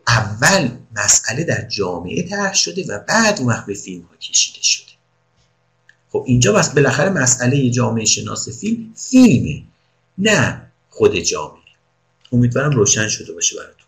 اول 0.08 0.70
مسئله 0.96 1.44
در 1.44 1.62
جامعه 1.62 2.24
طرح 2.24 2.54
شده 2.54 2.86
و 2.88 3.00
بعد 3.08 3.40
اون 3.40 3.48
وقت 3.48 3.66
به 3.66 3.74
فیلم 3.74 4.02
ها 4.02 4.16
کشیده 4.16 4.62
شده. 4.62 4.86
خب 6.12 6.24
اینجا 6.28 6.54
بس 6.54 6.70
بالاخره 6.70 7.10
مسئله 7.10 7.70
جامعه 7.70 8.06
شناس 8.06 8.50
فیلم 8.50 8.94
فیلمه 8.96 9.64
نه 10.18 10.62
خود 10.90 11.16
جامعه. 11.16 11.60
امیدوارم 12.32 12.72
روشن 12.72 13.08
شده 13.08 13.34
باشه 13.34 13.56
براتون. 13.56 13.79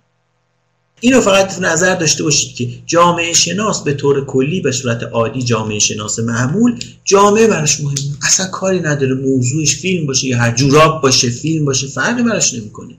اینو 1.04 1.22
فقط 1.22 1.62
نظر 1.62 1.96
داشته 1.96 2.24
باشید 2.24 2.56
که 2.56 2.70
جامعه 2.86 3.34
شناس 3.34 3.84
به 3.84 3.94
طور 3.94 4.26
کلی 4.26 4.62
به 4.62 4.72
صورت 4.72 5.04
عادی 5.04 5.44
جامعه 5.44 5.80
شناس 5.80 6.20
معمول 6.20 6.80
جامعه 7.06 7.48
براش 7.48 7.82
مهمه 7.82 8.18
اصلا 8.28 8.46
کاری 8.46 8.80
نداره 8.80 9.14
موضوعش 9.14 9.76
فیلم 9.76 10.08
باشه 10.08 10.28
یا 10.28 10.38
هر 10.38 10.52
جوراب 10.52 11.02
باشه 11.02 11.30
فیلم 11.30 11.66
باشه 11.66 11.88
فرقی 11.88 12.24
براش 12.24 12.54
نمی‌کنه. 12.54 12.94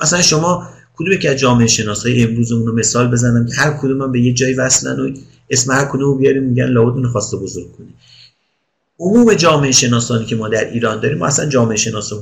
مثلا 0.00 0.22
شما 0.22 0.68
کدوم 0.96 1.16
که 1.16 1.30
از 1.30 1.36
جامعه 1.36 1.66
شناسای 1.66 2.22
امروزمون 2.22 2.66
رو 2.66 2.74
مثال 2.74 3.08
بزنم 3.10 3.46
که 3.46 3.54
هر 3.54 3.70
کدوم 3.70 4.12
به 4.12 4.20
یه 4.20 4.32
جایی 4.32 4.54
وصلن 4.54 5.00
و 5.00 5.14
اسم 5.50 5.72
هر 5.72 5.84
کدوم 5.84 6.18
بیاریم 6.18 6.42
میگن 6.42 6.66
لاودون 6.66 7.08
خواسته 7.08 7.36
بزرگ 7.36 7.72
کنی 7.78 7.94
عموم 8.98 9.34
جامعه 9.34 9.72
شناسانی 9.72 10.26
که 10.26 10.36
ما 10.36 10.48
در 10.48 10.70
ایران 10.70 11.00
داریم 11.00 11.18
ما 11.18 11.26
اصلا 11.26 11.46
جامعه 11.46 11.76
شناس 11.76 12.12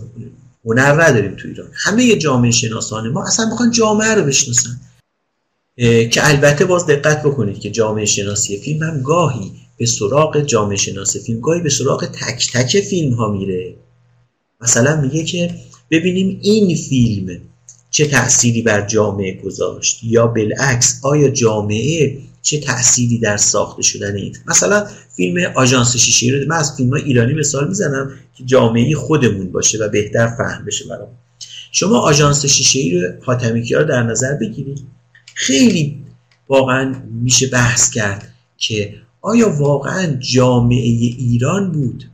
هنر 0.65 1.05
نداریم 1.05 1.37
تو 1.37 1.49
ایران. 1.49 1.67
همه 1.75 2.17
جامعه 2.17 2.51
شناسان 2.51 3.09
ما 3.09 3.27
اصلا 3.27 3.47
می‌خوان 3.47 3.71
جامعه 3.71 4.15
رو 4.15 4.25
بشناسن. 4.25 4.81
که 5.83 6.29
البته 6.29 6.65
باز 6.65 6.87
دقت 6.87 7.23
بکنید 7.23 7.61
که 7.61 7.71
جامعه 7.71 8.05
شناسی 8.05 8.57
فیلم 8.57 8.83
هم 8.83 9.03
گاهی 9.03 9.53
به 9.77 9.87
سراغ 9.87 10.41
جامعه 10.41 10.77
شناسی 10.77 11.21
فیلم 11.21 11.41
گاهی 11.41 11.61
به 11.61 11.71
سراغ 11.71 12.05
تک 12.05 12.53
تک 12.53 12.81
فیلم 12.81 13.13
ها 13.13 13.33
میره. 13.33 13.75
مثلا 14.61 15.01
میگه 15.01 15.25
که 15.25 15.55
ببینیم 15.91 16.39
این 16.43 16.77
فیلم 16.77 17.39
چه 17.91 18.07
تأثیری 18.07 18.63
بر 18.63 18.87
جامعه 18.87 19.41
گذاشت 19.45 20.01
یا 20.03 20.27
بالعکس 20.27 21.01
آیا 21.03 21.29
جامعه 21.29 22.19
چه 22.43 22.61
تأثیری 22.61 23.19
در 23.19 23.37
ساخته 23.37 23.83
شدن 23.83 24.17
این 24.17 24.37
مثلا 24.47 24.87
فیلم 25.17 25.53
آژانس 25.55 25.97
شیشه 25.97 26.27
رو 26.27 26.49
من 26.49 26.57
از 26.57 26.77
فیلم 26.77 26.93
ایرانی 26.93 27.35
مثال 27.35 27.69
می‌زنم 27.69 28.11
که 28.39 28.45
جامعه 28.45 28.95
خودمون 28.95 29.53
باشه 29.53 29.79
و 29.79 29.89
بهتر 29.89 30.27
فهم 30.27 30.65
بشه 30.65 30.85
برام 30.85 31.09
شما 31.73 31.99
آژانس 31.99 32.47
شیشه 32.47 32.79
ای 32.79 32.99
رو 32.99 33.09
حاتمی 33.23 33.69
رو 33.69 33.85
در 33.85 34.03
نظر 34.03 34.35
بگیرید. 34.35 35.02
خیلی 35.43 36.05
واقعا 36.49 36.95
میشه 37.13 37.47
بحث 37.47 37.91
کرد 37.91 38.35
که 38.59 38.95
آیا 39.21 39.51
واقعا 39.51 40.17
جامعه 40.17 41.15
ایران 41.19 41.73
بود؟ 41.73 42.05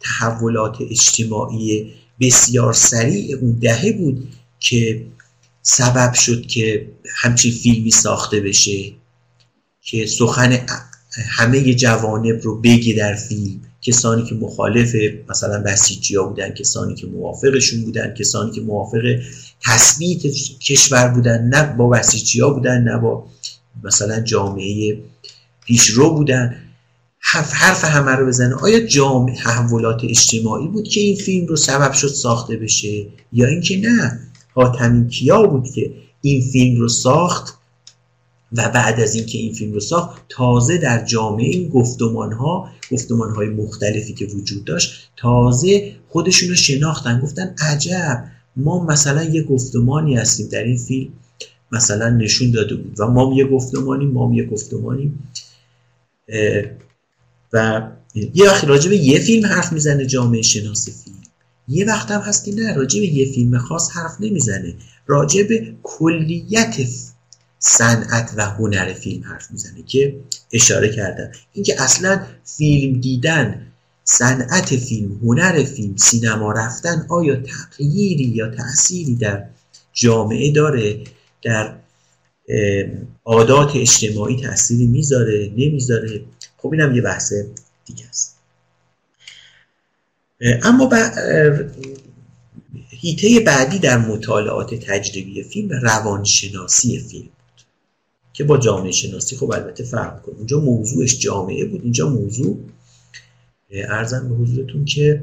تحولات 0.00 0.76
اجتماعی 0.90 1.92
بسیار 2.20 2.72
سریع 2.72 3.36
اون 3.36 3.52
دهه 3.52 3.92
بود 3.92 4.28
که 4.60 5.06
سبب 5.62 6.12
شد 6.12 6.46
که 6.46 6.88
همچین 7.16 7.52
فیلمی 7.52 7.90
ساخته 7.90 8.40
بشه 8.40 8.92
که 9.82 10.06
سخن 10.06 10.66
همه 11.28 11.74
جوانب 11.74 12.40
رو 12.42 12.60
بگی 12.60 12.94
در 12.94 13.14
فیلم. 13.14 13.60
کسانی 13.82 14.24
که 14.24 14.34
مخالف 14.34 14.94
مثلا 15.28 15.62
بسیجی 15.62 16.18
بودن 16.18 16.54
کسانی 16.54 16.94
که 16.94 17.06
موافقشون 17.06 17.84
بودن 17.84 18.14
کسانی 18.14 18.50
که 18.50 18.60
موافق 18.60 19.02
تثبیت 19.64 20.22
کشور 20.60 21.08
بودن 21.08 21.42
نه 21.42 21.62
با 21.76 21.88
بسیجی 21.88 22.40
بودن 22.40 22.82
نه 22.82 22.98
با 22.98 23.26
مثلا 23.84 24.20
جامعه 24.20 24.98
پیشرو 25.66 26.14
بودن. 26.14 26.56
حرف, 27.20 27.52
حرف 27.52 27.84
همه 27.84 28.10
رو 28.10 28.26
بزنه. 28.26 28.54
آیا 28.54 28.80
جامعه 28.80 29.36
تحولات 29.36 30.00
اجتماعی 30.04 30.68
بود 30.68 30.88
که 30.88 31.00
این 31.00 31.16
فیلم 31.16 31.46
رو 31.46 31.56
سبب 31.56 31.92
شد 31.92 32.08
ساخته 32.08 32.56
بشه؟ 32.56 33.06
یا 33.32 33.46
اینکه 33.46 33.76
نه؟ 33.76 34.20
حاتمی 34.54 35.08
کیا 35.08 35.42
بود 35.42 35.70
که 35.70 35.92
این 36.22 36.50
فیلم 36.52 36.80
رو 36.80 36.88
ساخت 36.88 37.58
و 38.52 38.68
بعد 38.68 39.00
از 39.00 39.14
اینکه 39.14 39.38
این 39.38 39.52
فیلم 39.52 39.72
رو 39.72 39.80
ساخت 39.80 40.22
تازه 40.28 40.78
در 40.78 41.04
جامعه 41.04 41.46
این 41.46 41.68
گفتمان 41.68 42.32
ها 42.32 42.68
گفتمان 42.92 43.34
های 43.34 43.48
مختلفی 43.48 44.14
که 44.14 44.26
وجود 44.26 44.64
داشت 44.64 45.10
تازه 45.16 45.92
خودشون 46.08 46.48
رو 46.48 46.54
شناختن 46.54 47.20
گفتن 47.20 47.54
عجب. 47.60 48.24
ما 48.58 48.84
مثلا 48.84 49.24
یه 49.24 49.42
گفتمانی 49.42 50.16
هستیم 50.16 50.48
در 50.48 50.62
این 50.62 50.78
فیلم 50.78 51.12
مثلا 51.72 52.10
نشون 52.10 52.50
داده 52.50 52.74
بود 52.76 53.00
و 53.00 53.06
ما 53.06 53.34
یه 53.36 53.44
گفتمانی 53.44 54.06
ما 54.06 54.34
یه 54.34 54.46
گفتمانی 54.46 55.12
و 57.52 57.82
یه 58.34 58.50
وقتی 58.50 58.66
راجع 58.66 58.90
به 58.90 58.96
یه 58.96 59.18
فیلم 59.18 59.46
حرف 59.46 59.72
می‌زنه 59.72 60.06
جامعه 60.06 60.42
شناس 60.42 60.88
فیلم. 61.04 61.16
یه 61.68 61.86
وقت 61.86 62.10
هم 62.10 62.20
هست 62.20 62.44
که 62.44 62.54
نه 62.54 62.74
راجع 62.74 63.00
به 63.00 63.06
یه 63.06 63.32
فیلم 63.32 63.58
خاص 63.58 63.90
حرف 63.90 64.16
نمی‌زنه. 64.20 64.74
راجع 65.06 65.42
به 65.42 65.74
کلیت 65.82 66.76
صنعت 67.58 68.34
و 68.36 68.42
هنر 68.42 68.92
فیلم 68.92 69.24
حرف 69.24 69.50
می‌زنه 69.50 69.82
که 69.82 70.20
اشاره 70.52 70.88
کردم. 70.88 71.30
اینکه 71.52 71.82
اصلا 71.82 72.20
فیلم 72.44 73.00
دیدن 73.00 73.67
صنعت 74.10 74.76
فیلم 74.76 75.20
هنر 75.22 75.64
فیلم 75.64 75.96
سینما 75.96 76.52
رفتن 76.52 77.06
آیا 77.08 77.36
تغییری 77.36 78.24
یا 78.24 78.48
تأثیری 78.48 79.14
در 79.14 79.44
جامعه 79.92 80.52
داره؟ 80.52 81.04
در 81.42 81.74
عادات 83.24 83.76
اجتماعی 83.76 84.36
تأثیری 84.42 84.86
می‌ذاره؟ 84.86 85.52
نمی‌ذاره؟ 85.56 86.24
خب 86.56 86.72
اینم 86.72 86.94
یه 86.94 87.02
بحث 87.02 87.32
دیگه 87.86 88.08
است. 88.08 88.38
اما 90.62 90.90
هیته 92.88 93.40
بعدی 93.40 93.78
در 93.78 93.98
مطالعات 93.98 94.74
تجربی 94.74 95.42
فیلم 95.42 95.68
روانشناسی 95.82 96.98
فیلم 96.98 97.24
بود 97.24 97.66
که 98.32 98.44
با 98.44 98.58
جامعه 98.58 98.92
شناسی 98.92 99.36
خب 99.36 99.52
البته 99.52 99.84
فرق 99.84 100.22
کنه 100.22 100.34
اونجا 100.36 100.60
موضوعش 100.60 101.18
جامعه 101.18 101.64
بود 101.64 101.82
اینجا 101.82 102.08
موضوع 102.08 102.58
ارزم 103.70 104.28
به 104.28 104.34
حضورتون 104.34 104.84
که 104.84 105.22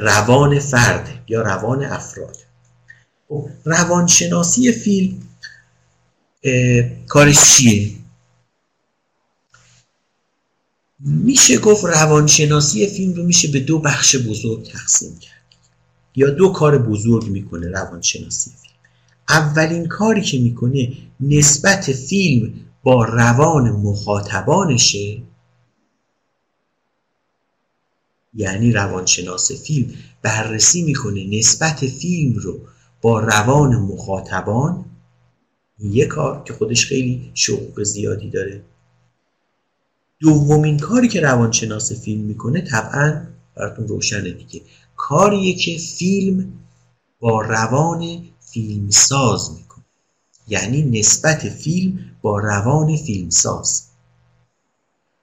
روان 0.00 0.58
فرد 0.58 1.24
یا 1.28 1.42
روان 1.42 1.84
افراد. 1.84 2.36
خب 3.28 3.48
روانشناسی 3.64 4.72
فیلم 4.72 5.22
کارش 7.06 7.56
چیه؟ 7.56 7.90
میشه 11.00 11.58
گفت 11.58 11.84
روانشناسی 11.84 12.86
فیلم 12.86 13.14
رو 13.14 13.22
میشه 13.22 13.48
به 13.48 13.60
دو 13.60 13.78
بخش 13.78 14.16
بزرگ 14.16 14.70
تقسیم 14.70 15.18
کرد 15.18 15.32
یا 16.16 16.30
دو 16.30 16.48
کار 16.48 16.78
بزرگ 16.78 17.28
می‌کنه 17.28 17.68
روانشناسی 17.68 18.50
فیلم. 18.50 18.74
اولین 19.28 19.88
کاری 19.88 20.22
که 20.22 20.38
می‌کنه 20.38 20.92
نسبت 21.20 21.92
فیلم 21.92 22.54
با 22.82 23.04
روان 23.04 23.70
مخاطبانشه. 23.70 25.22
یعنی 28.36 28.72
روانشناس 28.72 29.52
فیلم 29.52 29.94
بررسی 30.22 30.82
می‌کنه 30.82 31.38
نسبت 31.38 31.86
فیلم 31.86 32.38
رو 32.38 32.60
با 33.02 33.20
روان 33.20 33.76
مخاطبان. 33.76 34.84
یه 35.78 36.06
کار 36.06 36.42
که 36.44 36.52
خودش 36.52 36.86
خیلی 36.86 37.30
شوق 37.34 37.82
زیادی 37.82 38.30
داره. 38.30 38.62
دومین 40.20 40.78
کاری 40.78 41.08
که 41.08 41.20
روانشناس 41.20 41.92
فیلم 41.92 42.20
می‌کنه 42.20 42.60
طبعا 42.60 43.26
براتون 43.56 43.88
روشنه 43.88 44.30
دیگه. 44.30 44.62
کاریه 44.96 45.54
که 45.54 45.78
فیلم 45.78 46.52
با 47.20 47.40
روان 47.40 48.22
فیلمساز 48.40 49.50
می‌کنه. 49.50 49.84
یعنی 50.48 50.82
نسبت 50.82 51.48
فیلم 51.48 51.98
با 52.22 52.38
روان 52.38 52.96
فیلمساز. 52.96 53.86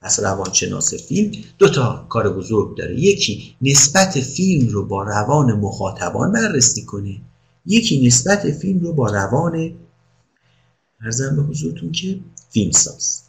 پس 0.03 0.19
روانشناس 0.19 0.93
فیلم 0.93 1.31
دو 1.57 1.69
تا 1.69 2.05
کار 2.09 2.33
بزرگ 2.33 2.77
داره. 2.77 2.99
یکی 2.99 3.55
نسبت 3.61 4.19
فیلم 4.19 4.69
رو 4.69 4.85
با 4.85 5.03
روان 5.03 5.53
مخاطبان 5.53 6.31
بررسی 6.31 6.85
کنه. 6.85 7.21
یکی 7.65 8.07
نسبت 8.07 8.51
فیلم 8.51 8.79
رو 8.79 8.93
با 8.93 9.07
روان 9.07 9.73
ارزم 11.01 11.35
به 11.35 11.41
حضورتون 11.41 11.91
که 11.91 12.19
فیلمساز. 12.49 13.21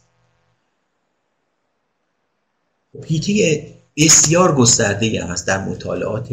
هیته 3.05 3.75
بسیار 3.97 4.55
گسترده 4.55 5.23
هم 5.23 5.29
هست 5.29 5.47
در 5.47 5.65
مطالعات 5.65 6.29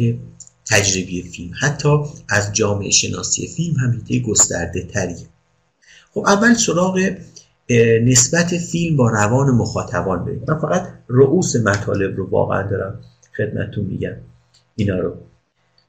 تجربی 0.65 1.21
فیلم. 1.21 1.53
حتی 1.59 1.97
از 2.29 2.53
جامعه 2.53 2.89
شناسی 2.89 3.47
فیلم 3.47 3.75
هم 3.75 3.93
هیته 3.93 4.19
گسترده 4.19 4.83
تریه. 4.83 5.27
خب 6.13 6.19
اول 6.27 6.53
سراغ 6.53 6.99
نسبت 8.03 8.57
فیلم 8.57 8.97
با 8.97 9.09
روان 9.09 9.49
مخاطبان 9.49 10.25
بریم 10.25 10.43
من 10.47 10.59
فقط 10.59 10.89
رؤوس 11.07 11.55
مطالب 11.55 12.17
رو 12.17 12.29
واقعا 12.29 12.63
دارم 12.69 12.99
خدمتتون 13.37 13.85
میگم. 13.85 14.15
اینا 14.75 14.99
رو. 14.99 15.15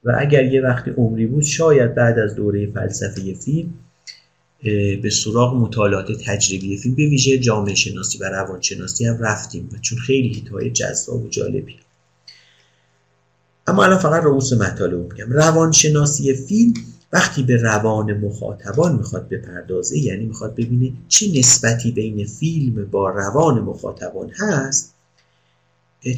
و 0.04 0.16
اگر 0.18 0.44
یه 0.44 0.62
وقتی 0.62 0.90
عمری 0.90 1.26
بود 1.26 1.42
شاید 1.42 1.94
بعد 1.94 2.18
از 2.18 2.34
دوره 2.34 2.72
فلسفه 2.72 3.34
فیلم 3.34 3.74
به 5.02 5.10
سراغ 5.10 5.54
مطالعات 5.54 6.12
تجربی 6.12 6.76
فیلم 6.76 6.94
به 6.94 7.02
ویژه 7.08 7.38
جامعه 7.38 7.74
شناسی 7.74 8.18
و 8.18 8.24
روانشناسی 8.24 9.06
هم 9.06 9.18
رفتیم 9.18 9.68
و 9.72 9.78
چون 9.78 9.98
خیلی 9.98 10.28
هیتهای 10.28 10.70
جذاب 10.70 11.24
و 11.24 11.28
جالبی. 11.28 11.76
اما 13.66 13.84
الان 13.84 13.98
فقط 13.98 14.22
رؤوس 14.22 14.52
مطالب 14.52 15.12
میگم. 15.12 15.32
روانشناسی 15.32 16.34
فیلم 16.34 16.74
وقتی 17.14 17.42
به 17.42 17.56
روان 17.56 18.12
مخاطبان 18.12 18.96
می‌خواد 18.96 19.28
بپردازه 19.28 19.98
یعنی 19.98 20.24
می‌خواد 20.24 20.54
ببینه 20.54 20.92
چه 21.08 21.28
نسبتی 21.34 21.90
بین 21.90 22.26
فیلم 22.26 22.90
با 22.90 23.10
روان 23.10 23.60
مخاطبان 23.60 24.30
هست 24.30 24.94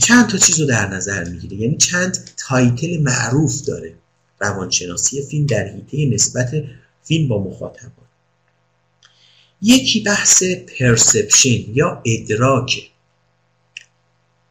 چند 0.00 0.28
تا 0.28 0.38
چیز 0.38 0.60
رو 0.60 0.66
در 0.66 0.88
نظر 0.88 1.24
می‌گیره. 1.24 1.56
یعنی 1.56 1.76
چند 1.76 2.30
title 2.36 3.00
معروف 3.00 3.62
داره 3.62 3.94
روانشناسی 4.40 5.22
فیلم 5.22 5.46
در 5.46 5.68
حیطه 5.68 6.14
نسبت 6.14 6.64
فیلم 7.02 7.28
با 7.28 7.44
مخاطبان. 7.44 8.06
یکی 9.62 10.00
بحث 10.00 10.42
perception 10.42 11.64
یا 11.74 12.02
ادراک. 12.04 12.90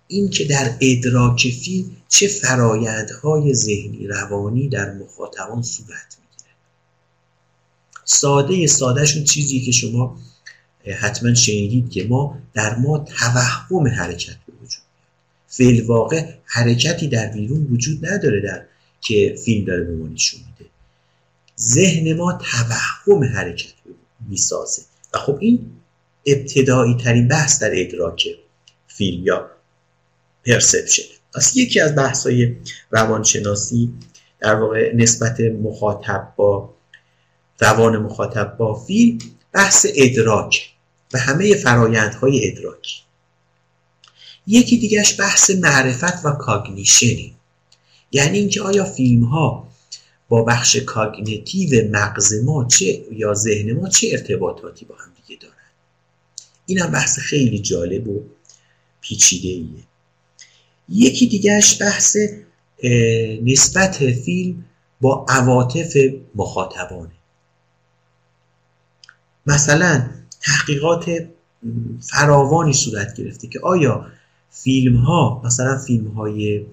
این 0.08 0.30
که 0.30 0.46
در 0.46 0.78
ادراک 0.82 1.48
فیلم 1.64 1.92
چه 2.10 2.28
فرایندهای 2.28 3.54
ذهنی 3.54 4.08
روانی 4.08 4.70
در 4.70 4.94
مخاطبان 4.94 5.62
صورت 5.62 6.18
ساده 8.06 8.68
سادهشون 8.68 9.24
چیزی 9.24 9.60
که 9.60 9.72
شما 9.72 10.18
حتما 11.00 11.34
شنیدید 11.34 11.90
که 11.90 12.04
ما 12.04 12.38
در 12.54 12.76
ما 12.76 12.98
توهم 12.98 13.88
حرکت 13.88 14.36
به 14.48 14.54
وجود 14.62 14.84
فعل 15.48 15.86
واقع 15.86 16.26
حرکتی 16.46 17.08
در 17.08 17.28
بیرون 17.28 17.68
وجود 17.72 18.06
نداره 18.06 18.42
در 18.42 18.66
که 19.02 19.36
فیلم 19.46 19.66
داره 19.66 19.84
به 19.84 19.96
ما 19.96 20.08
نشون 20.08 20.40
میده. 20.40 20.72
ذهن 21.60 22.14
ما 22.14 22.34
توهم 22.34 23.24
حرکت 23.24 23.74
می‌سازه. 24.30 24.82
و 25.14 25.18
خب 25.18 25.38
این 25.42 25.72
ابتدایی 26.26 26.98
ترین 26.98 27.28
بحث 27.28 27.62
در 27.62 27.72
ادراک 27.74 28.28
فیلم 28.88 29.24
یا 29.24 29.52
پرسپشن. 30.46 31.04
پس 31.36 31.56
یکی 31.56 31.80
از 31.80 31.96
بحث 31.96 32.24
های 32.24 32.56
روانشناسی 32.92 33.94
در 34.40 34.56
واقع 34.56 34.96
نسبت 34.96 35.40
مخاطب 35.40 36.34
با 36.38 36.75
روان 37.60 37.98
مخاطب 37.98 38.58
با 38.58 38.76
فیلم 38.76 39.18
بحث 39.52 39.86
ادراک 39.96 40.72
و 41.14 41.18
همه 41.18 41.56
فرایندهای 41.56 42.48
ادراکی 42.48 42.96
یکی 44.48 44.78
دیگه‌ش 44.78 45.20
بحث 45.20 45.50
معرفت 45.50 46.26
و 46.26 46.32
cognition 46.32 47.25
ی 47.25 47.36
یعنی 48.12 48.38
اینکه 48.38 48.62
آیا 48.62 48.86
فیلم 48.86 49.24
ها 49.24 49.68
با 50.30 50.44
بخش 50.44 50.76
cognitive 50.76 51.90
مغز 51.92 52.34
ما 52.44 52.68
چه 52.68 53.06
یا 53.12 53.34
ذهن 53.34 53.74
ما 53.74 53.90
چه 53.90 54.08
ارتباطاتی 54.12 54.86
با 54.86 54.96
هم 54.96 55.12
دیگه 55.28 55.42
دارن؟ 55.42 55.56
این 56.66 56.80
هم 56.80 56.92
بحث 56.92 57.20
خیلی 57.20 57.60
جالب 57.60 58.08
و 58.08 58.24
پیچیده 59.02 59.48
ایه 59.48 59.84
یکی 60.90 61.28
دیگهش 61.28 61.82
بحث 61.82 62.18
نسبت 63.44 64.12
فیلم 64.12 64.66
با 65.02 65.26
عواطف 65.30 65.98
مخاطبانه. 66.36 67.15
مثلا 69.46 70.10
تحقیقات 70.42 71.06
فراوانی 72.00 72.74
صورت 72.74 73.14
گرفته 73.14 73.48
که 73.48 73.60
آیا 73.60 74.06
فیلم 74.50 74.96
ها 74.96 75.42
مثلا 75.46 75.78
فیلم 75.78 76.08
های 76.08 76.66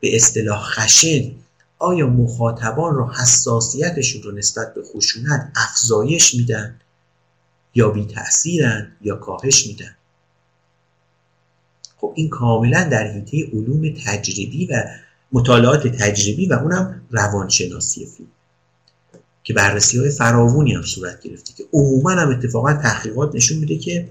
به 0.00 0.16
اصطلاح 0.16 0.62
خشن 0.62 1.32
آیا 1.78 2.06
مخاطبان 2.06 2.94
رو 2.94 3.12
حساسیتشون 3.12 4.22
رو 4.22 4.32
نسبت 4.32 4.74
به 4.74 4.82
خشونت 4.82 5.52
افزایش 5.56 6.34
میدن 6.34 6.80
یا 7.74 7.88
بی 7.90 8.06
تأثیرن 8.06 8.92
یا 9.00 9.16
کاهش 9.16 9.66
میدن؟ 9.66 9.96
خب 11.96 12.12
این 12.16 12.28
کاملا 12.28 12.84
در 12.84 13.12
حیطه 13.12 13.56
علوم 13.56 13.94
تجربی 14.06 14.66
و 14.66 14.84
مطالعات 15.32 15.86
تجربی 15.86 16.46
و 16.46 16.52
اونم 16.52 17.02
روانشناسی 17.10 18.06
فیلم. 18.06 18.28
که 19.50 19.54
بررسی 19.54 19.98
های 19.98 20.10
فراوونی 20.10 20.74
هم 20.74 20.82
صورت 20.82 21.20
گرفته 21.22 21.52
که 21.52 21.64
عموما 21.72 22.10
هم 22.10 22.28
اتفاقا 22.28 22.72
تحقیقات 22.72 23.34
نشون 23.34 23.58
میده 23.58 23.78
که 23.78 24.08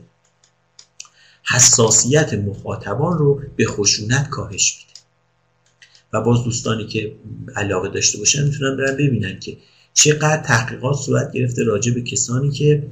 حساسیت 1.44 2.34
مخاطبان 2.34 3.18
رو 3.18 3.42
به 3.56 3.66
خشونت 3.66 4.30
کاهش 4.30 4.78
میده. 4.78 5.00
و 6.14 6.22
باز 6.22 6.44
دوستانی 6.44 6.88
که 6.88 7.16
علاقه 7.56 7.90
داشته 7.90 8.18
باشن 8.18 8.44
می‌تونن 8.44 8.78
برن 8.78 8.94
ببینن 8.94 9.40
که 9.40 9.58
چقدر 9.94 10.44
تحقیقات 10.44 10.98
صورت 10.98 11.32
گرفته 11.32 11.64
راجع 11.64 11.94
به 11.94 12.02
کسانی 12.02 12.52
که 12.52 12.88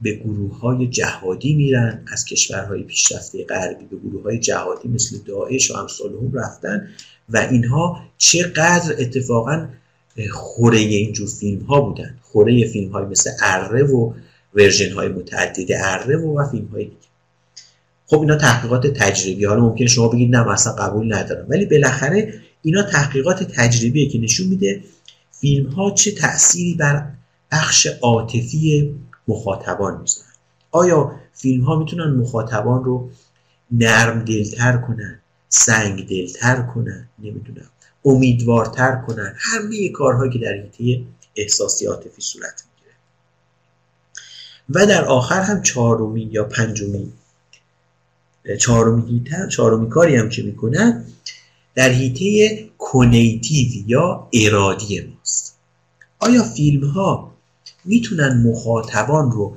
به 0.00 0.14
گروه 0.14 0.58
های 0.58 0.86
جهادی 0.86 1.54
میرن 1.54 2.04
از 2.12 2.24
کشورهای 2.24 2.82
پیشرفته 2.82 3.44
غربی 3.44 3.84
به 3.84 3.96
گروه 3.96 4.22
های 4.22 4.38
جهادی 4.38 4.88
مثل 4.88 5.18
داعش 5.26 5.70
و 5.70 5.76
امثال 5.76 6.12
هم 6.12 6.32
رفتن 6.32 6.88
و 7.28 7.36
اینها 7.36 8.00
چقدر 8.18 8.94
اتفاقا 8.98 9.68
خوره 10.30 10.78
اینجور 10.78 11.28
فیلم 11.28 11.62
ها 11.62 11.80
بودن. 11.80 12.18
خوره 12.22 12.68
فیلم 12.68 12.92
های 12.92 13.04
مثل 13.04 13.30
اره 13.42 13.82
و 13.82 14.12
ورژن 14.54 14.92
های 14.92 15.08
متعدد 15.08 15.66
اره 15.70 16.16
و, 16.16 16.48
فیلم 16.50 16.66
های 16.66 16.84
دیگه. 16.84 16.96
خب 18.06 18.20
اینا 18.20 18.36
تحقیقات 18.36 18.86
تجربی. 18.86 19.44
حالا 19.44 19.60
ممکن 19.60 19.86
شما 19.86 20.08
بگید 20.08 20.36
نه 20.36 20.48
مثلا 20.48 20.72
قبول 20.72 21.14
ندارم. 21.14 21.46
ولی 21.48 21.66
بالاخره 21.66 22.34
اینا 22.62 22.82
تحقیقات 22.82 23.42
تجربیه 23.42 24.08
که 24.08 24.18
نشون 24.18 24.46
میده 24.46 24.80
فیلم 25.30 25.70
ها 25.70 25.90
چه 25.90 26.10
تأثیری 26.10 26.74
بر 26.74 27.06
بخش 27.52 27.86
عاطفی 27.86 28.94
مخاطبان 29.28 30.00
می‌ذارن. 30.00 30.28
آیا 30.70 31.12
فیلم 31.32 31.64
ها 31.64 31.78
می‌تونن 31.78 32.10
مخاطبان 32.16 32.84
رو 32.84 33.10
نرم 33.70 34.24
دلتر 34.24 34.76
کنن 34.76 35.20
سنگ 35.48 36.08
دلتر 36.08 36.62
کنن؟ 36.62 37.08
نمی‌دونم. 37.18 37.68
امیدوارتر 38.04 38.96
کنن 39.06 39.34
همه 39.38 39.88
کارهایی 39.88 40.32
که 40.32 40.38
در 40.38 40.52
حیطه 40.52 41.04
احساسی 41.36 41.86
عاطفی 41.86 42.22
صورت 42.22 42.64
می‌گیره. 42.66 42.96
و 44.70 44.86
در 44.86 45.04
آخر 45.04 45.40
هم 45.40 45.62
چهارمین 45.62 46.30
یا 46.32 46.44
پنجمین 46.44 47.12
چهارمین 48.60 49.28
چهارمین 49.50 49.88
کاری 49.88 50.16
هم 50.16 50.28
که 50.28 50.42
می‌کنن 50.42 51.04
در 51.74 51.88
حیطه 51.88 52.58
کنیتیو 52.78 53.88
یا 53.88 54.28
ارادی 54.32 55.00
ماست. 55.00 55.56
آیا 56.18 56.42
فیلم 56.42 56.84
ها 56.84 57.34
می‌تونن 57.84 58.42
مخاطبان 58.46 59.32
رو 59.32 59.56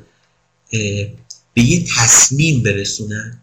به 1.54 1.62
یه 1.62 1.86
تصمیم 1.98 2.64
برسونن؟ 2.64 3.42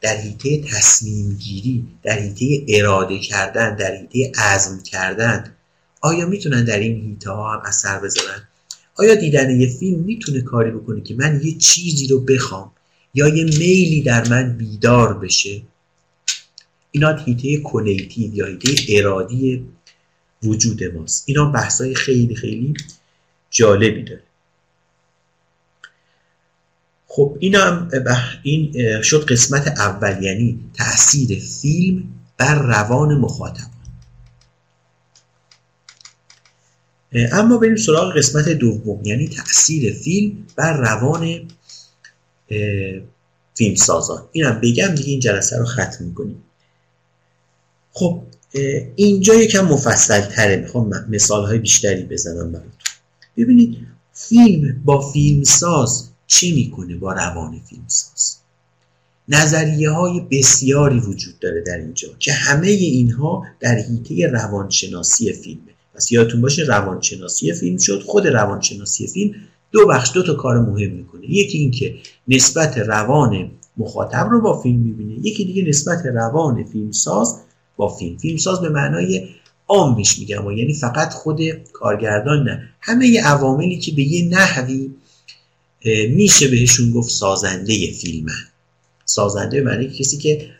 در 0.00 0.16
حیطه 0.16 0.60
تصمیم 0.60 1.34
گیری 1.34 1.86
در 2.02 2.18
حیطه 2.18 2.64
اراده 2.68 3.18
کردن 3.18 3.76
در 3.76 3.96
حیطه 3.96 4.40
عزم 4.40 4.82
کردن. 4.82 5.56
آیا 6.00 6.26
می‌تونن 6.26 6.64
در 6.64 6.78
این 6.78 7.00
حیطه 7.00 7.30
ها 7.30 7.52
هم 7.52 7.62
اثر 7.64 7.98
بذارن؟ 7.98 8.48
آیا 8.96 9.14
دیدن 9.14 9.60
یه 9.60 9.68
فیلم 9.78 10.00
می‌تونه 10.00 10.40
کاری 10.40 10.70
بکنه 10.70 11.00
که 11.00 11.14
من 11.14 11.40
یه 11.44 11.58
چیزی 11.58 12.06
رو 12.06 12.20
بخوام 12.20 12.70
یا 13.14 13.28
یه 13.28 13.44
میلی 13.44 14.02
در 14.02 14.28
من 14.28 14.56
بیدار 14.58 15.18
بشه؟ 15.18 15.62
اینا 16.90 17.16
هیته 17.16 17.56
کنیتیو 17.56 18.34
یا 18.34 18.46
هیته 18.46 18.74
ارادی 18.88 19.66
وجود 20.42 20.84
ماست. 20.84 21.24
اینا 21.26 21.44
بحثای 21.44 21.94
خیلی 21.94 22.34
خیلی 22.34 22.74
جالبی 23.50 24.02
داره. 24.02 24.22
خب 27.12 27.36
این 27.40 27.54
هم 27.54 27.88
این 28.42 28.72
شد 29.02 29.24
قسمت 29.24 29.68
اول 29.68 30.22
یعنی 30.22 30.60
تاثیر 30.74 31.40
فیلم 31.40 32.04
بر 32.38 32.54
روان 32.54 33.18
مخاطبان. 33.18 33.70
اما 37.12 37.58
بریم 37.58 37.76
سراغ 37.76 38.16
قسمت 38.16 38.48
دوم 38.48 39.00
یعنی 39.04 39.28
تاثیر 39.28 39.94
فیلم 39.94 40.46
بر 40.56 40.76
روان 40.76 41.48
فیلم 43.54 43.74
سازان 43.74 44.22
اینم 44.32 44.60
بگم 44.62 44.94
دیگه 44.94 45.10
این 45.10 45.20
جلسه 45.20 45.58
رو 45.58 45.64
ختم 45.64 46.04
می‌کنیم. 46.04 46.42
خب 47.92 48.22
اینجا 48.96 49.34
یکم 49.34 49.64
مفصل 49.64 50.20
تره 50.20 50.56
می‌خوام 50.56 51.06
مثال 51.08 51.46
های 51.46 51.58
بیشتری 51.58 52.04
بزنم 52.04 52.52
براتون. 52.52 52.72
ببینید 53.36 53.76
فیلم 54.12 54.82
با 54.84 55.10
فیلمساز 55.12 56.09
چه 56.30 56.54
می‌کنه 56.54 56.96
با 56.96 57.12
روان 57.12 57.60
فیلمساز؟ 57.68 58.36
نظریه 59.28 59.90
های 59.90 60.20
بسیاری 60.30 61.00
وجود 61.00 61.38
داره 61.38 61.62
در 61.66 61.76
اینجا 61.76 62.08
که 62.18 62.32
همه 62.32 62.68
اینها 62.68 63.46
در 63.60 63.74
حیطه 63.74 64.26
روانشناسی 64.26 65.32
فیلمه 65.32 65.72
پس 65.94 66.12
یادتون 66.12 66.40
باشه 66.40 66.62
روانشناسی 66.62 67.52
فیلم 67.52 67.76
شد 67.76 68.02
خود 68.02 68.26
روانشناسی 68.26 69.06
فیلم 69.06 69.34
دو 69.72 69.86
بخش 69.86 70.10
دو 70.14 70.22
تا 70.22 70.34
کار 70.34 70.60
مهم 70.60 70.90
می‌کنه. 70.90 71.30
یکی 71.30 71.58
اینکه 71.58 71.94
نسبت 72.28 72.78
روان 72.78 73.50
مخاطب 73.76 74.28
رو 74.30 74.40
با 74.40 74.60
فیلم 74.60 74.78
می‌بینه 74.78 75.26
یکی 75.26 75.44
دیگه 75.44 75.62
نسبت 75.68 76.06
روان 76.06 76.64
فیلمساز 76.64 77.40
با 77.76 77.88
فیلم. 77.88 78.18
فیلمساز 78.18 78.60
به 78.60 78.68
معنای 78.68 79.28
عامش 79.68 80.18
میگم 80.18 80.46
و 80.46 80.52
یعنی 80.52 80.74
فقط 80.74 81.12
خود 81.12 81.40
کارگردان 81.72 82.42
نه. 82.42 82.68
همه 82.80 83.20
عواملی 83.20 83.78
که 83.78 83.92
به 83.92 84.02
یه 84.02 84.28
نحوی 84.28 84.90
میشه 86.08 86.48
بهشون 86.48 86.90
گفت 86.90 87.10
سازنده 87.10 87.92
فیلمن 87.92 88.50
سازنده 89.04 89.60
معنی 89.60 89.88
کسی 89.88 90.18
که 90.18 90.50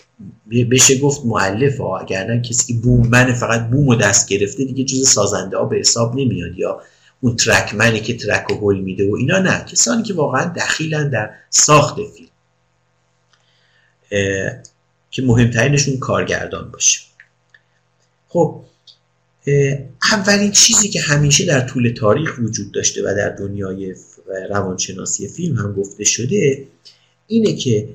بشه 0.71 0.99
گفت 0.99 1.25
معلف 1.25 1.79
ها 1.79 1.99
اگر 1.99 2.39
کسی 2.39 2.73
که 2.73 2.81
بومن 2.81 3.33
فقط 3.33 3.71
بوم 3.71 3.89
و 3.89 3.95
دست 3.95 4.29
گرفته 4.29 4.65
دیگه 4.65 4.85
جز 4.85 5.09
سازنده 5.09 5.57
ها 5.57 5.65
به 5.65 5.77
حساب 5.77 6.15
نمیاد 6.15 6.59
یا 6.59 6.83
اون 7.21 7.37
ترکمنی 7.37 8.01
که 8.01 8.17
ترک 8.17 8.51
و 8.51 8.55
هول 8.55 8.81
میده 8.81 9.11
و 9.11 9.15
اینا 9.15 9.39
نه. 9.39 9.65
کسانی 9.65 10.03
که 10.03 10.15
واقعا 10.15 10.45
دخیلن 10.45 11.11
در 11.11 11.31
ساخت 11.51 11.97
فیلم. 11.97 12.31
که 15.11 15.23
مهمترینشون 15.23 15.99
کارگردان 15.99 16.71
باشه. 16.71 17.01
خب 18.29 18.65
اولین 20.13 20.53
چیزی 20.53 20.89
که 20.89 21.01
همیشه 21.01 21.47
در 21.47 21.61
طول 21.61 21.89
تاریخ 21.89 22.39
وجود 22.39 22.73
داشته 22.73 23.03
و 23.03 23.15
در 23.17 23.29
دنیای 23.29 23.95
روانشناسی 24.51 25.29
فیلم 25.29 25.57
هم 25.57 25.73
گفته 25.73 26.05
شده 26.05 26.67
اینه 27.27 27.57
که 27.57 27.89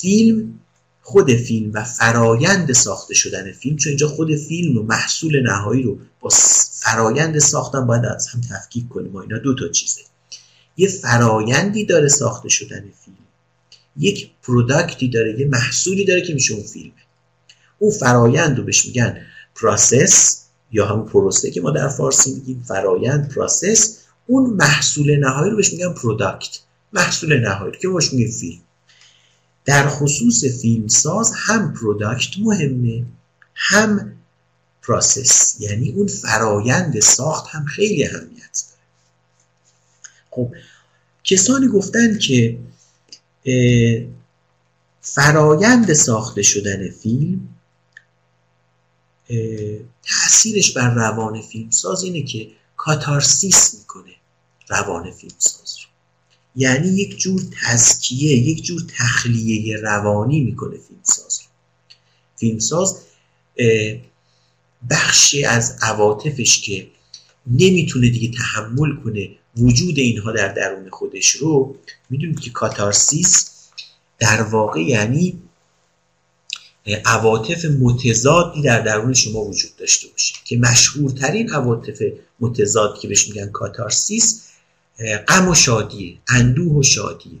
فیلم 0.00 0.60
خود 1.02 1.34
فیلم 1.34 1.70
و 1.74 1.84
فرایند 1.84 2.72
ساخته 2.72 3.14
شدن 3.14 3.52
فیلم 3.52 3.76
چون 3.76 3.90
اینجا 3.90 4.08
خود 4.08 4.36
فیلم 4.36 4.78
و 4.78 4.82
محصول 4.82 5.42
نهایی 5.42 5.82
رو 5.82 5.98
با 6.20 6.30
فرایند 6.72 7.38
ساختن 7.38 7.86
باید 7.86 8.04
از 8.04 8.28
هم 8.28 8.40
تفکیک 8.40 8.88
کنیم 8.88 9.12
و 9.12 9.16
اینا 9.16 9.38
دو 9.38 9.54
تا 9.54 9.68
چیزه. 9.68 10.00
یه 10.76 10.88
فرایندی 10.88 11.84
داره 11.84 12.08
ساخته 12.08 12.48
شدن 12.48 12.84
فیلم 13.04 13.16
یک 13.96 14.30
product 14.42 15.00
ی 15.00 15.08
داره 15.08 15.40
یه 15.40 15.46
محصولی 15.46 16.04
داره 16.04 16.22
که 16.22 16.34
میشه 16.34 16.54
اون 16.54 16.62
فیلمه 16.62 16.92
اون 17.78 17.90
فرایند 17.90 18.58
رو 18.58 18.64
بهش 18.64 18.86
میگن 18.86 19.20
process 19.54 20.42
یا 20.72 20.86
همون 20.86 21.06
پروسه 21.06 21.50
که 21.50 21.60
ما 21.60 21.70
در 21.70 21.88
فارسی 21.88 22.34
میگیم 22.34 22.64
فرایند 22.68 23.28
process 23.34 23.97
اون 24.30 24.50
محصول 24.50 25.16
نهایی 25.16 25.50
رو 25.50 25.56
بهش 25.56 25.72
میگن 25.72 25.92
product 25.92 26.58
محصول 26.92 27.40
نهایی 27.40 27.72
که 27.80 27.88
بهش 27.88 28.12
میگه 28.12 28.30
فیلم. 28.30 28.60
در 29.64 29.88
خصوص 29.88 30.44
فیلمساز 30.44 31.32
هم 31.36 31.74
product 31.74 32.38
مهمه 32.38 33.04
هم 33.54 34.12
process 34.82 35.56
یعنی 35.60 35.92
اون 35.92 36.06
فرایند 36.06 37.00
ساخت 37.00 37.46
هم 37.48 37.64
خیلی 37.64 38.04
اهمیت 38.04 38.64
داره. 38.68 38.82
خب 40.30 40.54
کسانی 41.24 41.68
گفتن 41.68 42.18
که 42.18 42.58
فرایند 45.00 45.92
ساخته 45.92 46.42
شدن 46.42 46.90
فیلم 46.90 47.48
تاثیرش 50.02 50.72
بر 50.72 50.94
روان 50.94 51.42
فیلمساز 51.42 52.02
اینه 52.02 52.22
که 52.22 52.50
کاتارسیس 52.76 53.74
می‌کنه. 53.78 54.14
روان 54.68 55.10
فیلمساز 55.10 55.76
رو. 55.78 55.88
یعنی 56.56 56.88
یک 56.88 57.16
جور 57.16 57.42
تزکیه 57.62 58.36
یک 58.36 58.64
جور 58.64 58.82
تخلیه 58.98 59.76
روانی 59.76 60.40
می‌کنه 60.40 60.76
فیلمساز 60.88 61.40
رو. 61.40 61.46
فیلمساز 62.36 62.98
بخشی 64.90 65.44
از 65.44 65.78
عواطفش 65.82 66.60
که 66.60 66.86
نمی‌تونه 67.46 68.10
دیگه 68.10 68.38
تحمل 68.38 68.96
کنه 69.04 69.30
وجود 69.56 69.98
اینها 69.98 70.32
در 70.32 70.48
درون 70.48 70.90
خودش 70.90 71.30
رو 71.30 71.76
می‌دونید 72.10 72.40
که 72.40 72.50
کاتارسیس 72.50 73.50
در 74.18 74.42
واقع 74.42 74.80
یعنی 74.80 75.42
عواطف 77.04 77.64
متضادی 77.64 78.62
در 78.62 78.80
درون 78.80 79.14
شما 79.14 79.40
وجود 79.40 79.76
داشته 79.76 80.08
باشه. 80.08 80.34
که 80.44 80.56
مشهورترین 80.56 81.50
عواطف 81.50 82.02
متضاد 82.40 82.98
که 83.00 83.08
بهش 83.08 83.28
میگن 83.28 83.48
کاتارسیس 83.48 84.47
غم 85.28 85.48
و 85.48 85.54
شادیه 85.54 86.18
اندوه 86.28 86.72
و 86.72 86.82
شادیه 86.82 87.40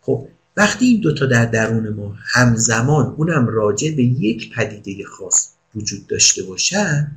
خب 0.00 0.28
وقتی 0.56 0.86
این 0.86 1.00
دوتا 1.00 1.26
در 1.26 1.46
درون 1.46 1.88
ما 1.88 2.16
همزمان 2.32 3.14
اونم 3.16 3.46
راجع 3.48 3.90
به 3.90 4.02
یک 4.02 4.54
پدیده 4.54 5.04
خاص 5.04 5.48
وجود 5.74 6.06
داشته 6.06 6.42
باشن 6.42 7.10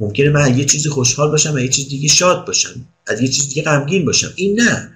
ممکنه 0.00 0.30
من 0.30 0.58
یه 0.58 0.64
چیزی 0.64 0.88
خوشحال 0.88 1.30
باشم 1.30 1.54
و 1.54 1.58
یه 1.58 1.68
چیز 1.68 1.88
دیگه 1.88 2.08
شاد 2.08 2.46
باشم 2.46 2.86
از 3.06 3.20
یه 3.20 3.28
چیز 3.28 3.48
دیگه 3.48 3.62
غمگین 3.62 4.04
باشم. 4.04 4.32
این 4.36 4.60
نه. 4.60 4.90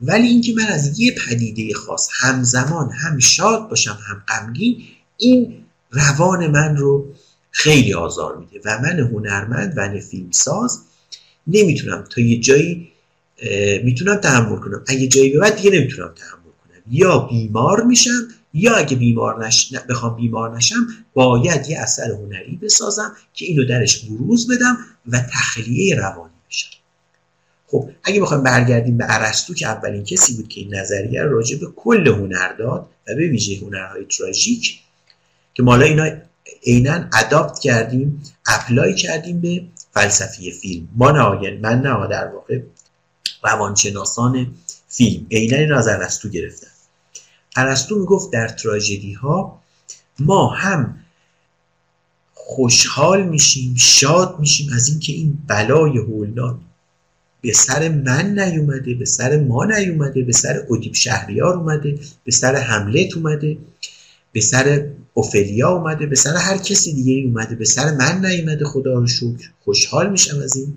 ولی 0.00 0.28
اینکه 0.28 0.54
من 0.56 0.66
از 0.66 1.00
یه 1.00 1.14
پدیده 1.14 1.74
خاص 1.74 2.08
همزمان 2.20 2.90
هم 2.90 3.18
شاد 3.18 3.68
باشم 3.68 3.98
هم 4.08 4.22
غمگین 4.28 4.82
این 5.16 5.54
روان 5.90 6.46
من 6.46 6.76
رو 6.76 7.14
خیلی 7.50 7.94
آزار 7.94 8.36
میده 8.36 8.60
و 8.64 8.78
من 8.78 8.98
هنرمند 8.98 9.74
و 9.76 10.00
فیلمساز 10.00 10.80
نمی‌تونم 11.46 12.04
تا 12.10 12.20
یه 12.20 12.40
جایی 12.40 12.91
می‌تونم 13.84 14.14
تحمل 14.14 14.56
کنم. 14.56 14.84
اگه 14.86 15.06
جایی 15.06 15.30
به 15.30 15.38
بعد 15.38 15.56
دیگه 15.56 15.70
نمی‌تونم 15.70 16.14
تحمل 16.16 16.42
کنم. 16.42 16.82
یا 16.90 17.18
بیمار 17.18 17.82
میشم 17.82 18.28
یا 18.54 18.74
اگه 18.74 18.96
بیمار 18.96 19.46
نش... 19.46 19.74
بخوام 19.88 20.16
بیمار 20.16 20.56
نشم 20.56 20.86
باید 21.14 21.70
یه 21.70 21.78
اثر 21.78 22.10
هنری 22.10 22.58
بسازم 22.62 23.16
که 23.34 23.44
اینو 23.44 23.64
درش 23.64 24.04
بروز 24.04 24.52
بدم 24.52 24.78
و 25.08 25.20
تخلیه 25.20 25.96
روانی 25.96 26.32
بشم. 26.50 26.68
خب 27.66 27.90
اگه 28.04 28.20
بخوام 28.20 28.42
برگردیم 28.42 28.96
به 28.96 29.04
ارسطو 29.08 29.54
که 29.54 29.66
اولین 29.66 30.04
کسی 30.04 30.34
بود 30.34 30.48
که 30.48 30.60
این 30.60 30.74
نظریه 30.74 31.22
رو 31.22 31.36
راجع 31.36 31.56
به 31.56 31.66
کل 31.76 32.08
هنر 32.08 32.52
داد 32.52 32.88
و 33.08 33.14
به 33.14 33.28
ویژه 33.28 33.66
هنرهای 33.66 34.04
تراژیک 34.18 34.80
که 35.54 35.62
مالا 35.62 35.84
اینا 35.84 36.10
عینا 36.66 37.08
اداپت 37.12 37.58
کردیم 37.58 38.22
اپلای 38.46 38.94
کردیم 38.94 39.40
به 39.40 39.62
فلسفی 39.92 40.50
فیلم. 40.50 40.88
ما 40.96 41.10
نه 41.10 41.58
من 41.62 41.80
نه 41.80 42.08
در 42.08 42.26
واقع 42.26 42.60
روانشناسان 43.42 44.54
فیلم. 44.88 45.26
عینا 45.30 45.56
این 45.56 45.72
از 45.72 45.88
ارسطو 45.88 46.28
گرفتن. 46.28 46.68
ارسطو 47.56 47.98
می‌گفت 47.98 48.30
در 48.30 48.48
تراژدی 48.48 49.12
ها 49.12 49.62
ما 50.18 50.48
هم 50.48 50.96
خوشحال 52.34 53.22
میشیم 53.22 53.74
شاد 53.78 54.36
میشیم 54.40 54.72
از 54.72 54.88
اینکه 54.88 55.12
این 55.12 55.38
بلای 55.46 55.98
هولناک 55.98 56.56
به 57.40 57.52
سر 57.52 57.88
من 57.88 58.38
نیومده 58.38 58.94
به 58.94 59.04
سر 59.04 59.40
ما 59.40 59.64
نیومده 59.64 60.22
به 60.22 60.32
سر 60.32 60.66
ادیب 60.70 60.94
شهریار 60.94 61.54
اومده 61.54 61.98
به 62.24 62.32
سر 62.32 62.56
حملت 62.56 63.16
اومده 63.16 63.58
به 64.32 64.40
سر 64.40 64.86
اوفلیا 65.14 65.70
اومده 65.70 66.06
به 66.06 66.16
سر 66.16 66.36
هر 66.36 66.56
کسی 66.56 66.92
دیگه 66.92 67.28
اومده 67.28 67.54
به 67.54 67.64
سر 67.64 67.94
من 67.94 68.26
نیومده 68.26 68.64
خدا 68.64 68.92
رو 68.92 69.06
شکر. 69.06 69.50
خوشحال 69.64 70.10
میشم 70.10 70.40
از 70.40 70.56
این. 70.56 70.76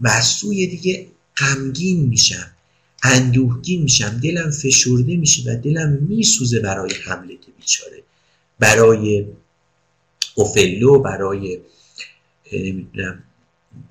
و 0.00 0.08
از 0.08 0.24
سوی 0.24 0.66
دیگه 0.66 1.06
غمگین 1.36 2.08
میشم 2.08 2.50
اندوهگین 3.02 3.82
میشم 3.82 4.20
دلم 4.24 4.50
فشرده 4.50 5.16
میشه 5.16 5.50
و 5.50 5.56
دلم 5.56 5.98
میسوزه 6.08 6.60
برای 6.60 6.90
حملت 7.04 7.38
بیچاره. 7.56 8.02
برای 8.58 9.26
اوفلو 10.34 10.98
برای 10.98 11.60
نمی‌دونم 12.52 13.22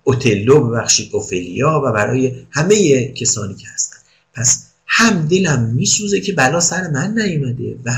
اوتلو 0.04 0.70
ببخشید 0.70 1.10
اوفلیا 1.14 1.82
و 1.86 1.91
برای 1.91 2.46
همه 2.52 3.08
کسانی 3.08 3.56
که 3.56 3.68
هستن. 3.74 3.98
پس 4.34 4.66
هم 4.88 5.28
دلم 5.28 5.64
میسوزه 5.64 6.22
که 6.22 6.34
بلا 6.34 6.60
سر 6.60 6.89
من 6.89 7.20
نیومده 7.20 7.78
و 7.86 7.91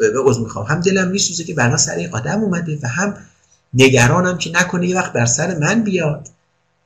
عذر 0.00 0.40
می‌خوام. 0.40 0.66
هم 0.66 0.80
دلم 0.80 1.08
میسوزه 1.08 1.44
که 1.44 1.54
بلا 1.54 1.76
سر 1.76 2.08
آدم 2.12 2.40
اومده 2.40 2.78
و 2.82 2.88
هم 2.88 3.16
نگرانم 3.74 4.38
که 4.38 4.50
نکنه 4.50 4.88
یه 4.88 4.96
وقت 4.96 5.12
بر 5.12 5.26
سر 5.26 5.58
من 5.58 5.84
بیاد. 5.84 6.28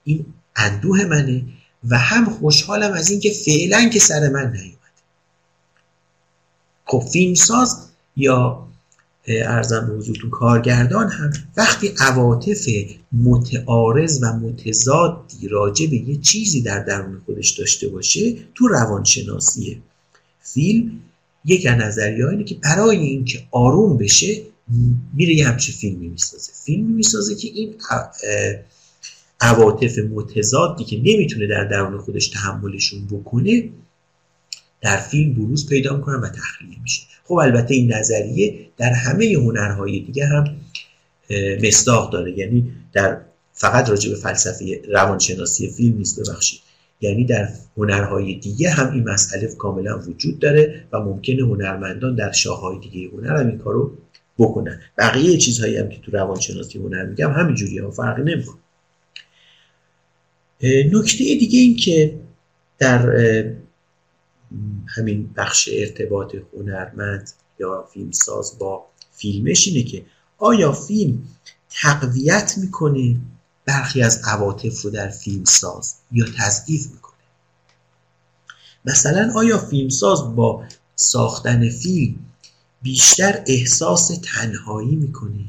این 0.05 0.27
اندوه 0.57 1.05
منه. 1.05 1.45
و 1.89 1.99
هم 1.99 2.31
خوشحالم 2.31 2.93
از 2.93 3.11
اینکه 3.11 3.31
فعلا 3.31 3.89
که 3.89 3.99
سر 3.99 4.29
من 4.29 4.53
نیومده 4.53 4.79
خب 6.85 7.05
فیلمساز 7.13 7.89
یا 8.17 8.69
ارزم 9.27 9.87
به 9.87 9.95
حضورتون 9.95 10.31
کارگردان 10.31 11.11
هم 11.11 11.33
وقتی 11.57 11.95
عواطف 11.99 12.69
متعارض 13.13 14.23
و 14.23 14.33
متضادی 14.33 15.49
راجع 15.49 15.87
به 15.87 15.97
یه 15.97 16.17
چیزی 16.17 16.63
در 16.63 16.79
درون 16.79 17.23
خودش 17.27 17.51
داشته 17.51 17.89
باشه 17.89 18.37
تو 18.55 18.69
روانشناسی 18.69 19.83
فیلم 20.43 21.01
یک 21.45 21.67
نظریه 21.67 22.29
اینه 22.29 22.45
که 22.45 22.55
برای 22.55 22.97
اینکه 22.97 23.47
آروم 23.51 23.99
بشه 23.99 24.43
میره 25.15 25.35
یه 25.35 25.49
همچه 25.49 25.73
فیلمی 25.73 26.09
می‌سازه. 26.09 26.53
فیلمی 26.65 26.93
می‌سازه 26.93 27.35
که 27.35 27.49
این 27.49 27.75
عواطف 29.41 29.99
متضادی 29.99 30.85
که 30.85 30.97
نمی‌تونه 30.97 31.47
در 31.47 31.65
درون 31.65 31.99
خودش 31.99 32.29
تحملشون 32.29 33.07
بکنه 33.07 33.69
در 34.81 34.97
فیلم 34.97 35.35
بروز 35.35 35.69
پیدا 35.69 35.97
می‌کنن 35.97 36.21
و 36.21 36.29
تخلیه 36.29 36.83
میشه. 36.83 37.03
خب 37.25 37.35
البته 37.35 37.75
این 37.75 37.93
نظریه 37.93 38.67
در 38.77 38.93
همه 38.93 39.35
هنرهای 39.37 40.01
دیگه 40.01 40.27
هم 40.27 40.57
مصداق 41.63 42.13
داره. 42.13 42.39
یعنی 42.39 42.73
در 42.93 43.21
فقط 43.53 43.91
راجع 43.91 44.11
به 44.11 44.17
فلسفه 44.17 44.81
روانشناسی 44.89 45.71
فیلم 45.71 45.97
نیست 45.97 46.21
ببخشید. 46.21 46.61
یعنی 47.01 47.25
در 47.25 47.49
هنرهای 47.77 48.35
دیگه 48.35 48.71
هم 48.71 48.93
این 48.93 49.09
مسئله 49.09 49.55
کاملا 49.59 49.99
وجود 49.99 50.39
داره 50.39 50.85
و 50.93 50.99
ممکنه 51.01 51.43
هنرمندان 51.43 52.15
در 52.15 52.33
شاههای 52.33 52.79
دیگه 52.79 53.09
هنر 53.17 53.37
هم 53.37 53.49
این 53.49 53.59
کارو 53.59 53.93
بکنن. 54.39 54.81
بقیه 54.99 55.37
چیزهایی 55.37 55.77
هم 55.77 55.89
که 55.89 55.99
تو 56.01 56.13
روانشناسی 56.13 56.79
هنر 56.79 57.05
میگم 57.05 57.31
همین 57.31 57.55
جوری 57.55 57.79
ها 57.79 57.91
فرقی 57.91 58.23
نمی‌کنه. 58.23 58.59
نکته 60.63 61.25
دیگه 61.25 61.59
این 61.59 61.77
که 61.77 62.21
در 62.79 63.13
همین 64.87 65.33
بخش 65.37 65.69
ارتباط 65.73 66.35
هنرمند 66.57 67.31
یا 67.61 67.89
فیلمساز 67.93 68.59
با 68.59 68.87
فیلمش 69.13 69.69
اینه 69.69 69.83
که 69.83 70.05
آیا 70.39 70.73
فیلم 70.73 71.23
تقویت 71.71 72.55
می‌کنه 72.57 73.17
برخی 73.65 74.03
از 74.03 74.21
عواطف 74.25 74.83
رو 74.83 74.91
در 74.91 75.09
فیلمساز 75.09 75.95
یا 76.13 76.27
تضعیف 76.39 76.87
می‌کنه؟ 76.87 77.15
مثلا 78.85 79.33
آیا 79.35 79.59
فیلمساز 79.59 80.37
با 80.37 80.65
ساختن 80.97 81.71
فیلم 81.71 82.17
بیشتر 82.83 83.45
احساس 83.47 84.21
تنهایی 84.23 84.97
می‌کنه 84.97 85.45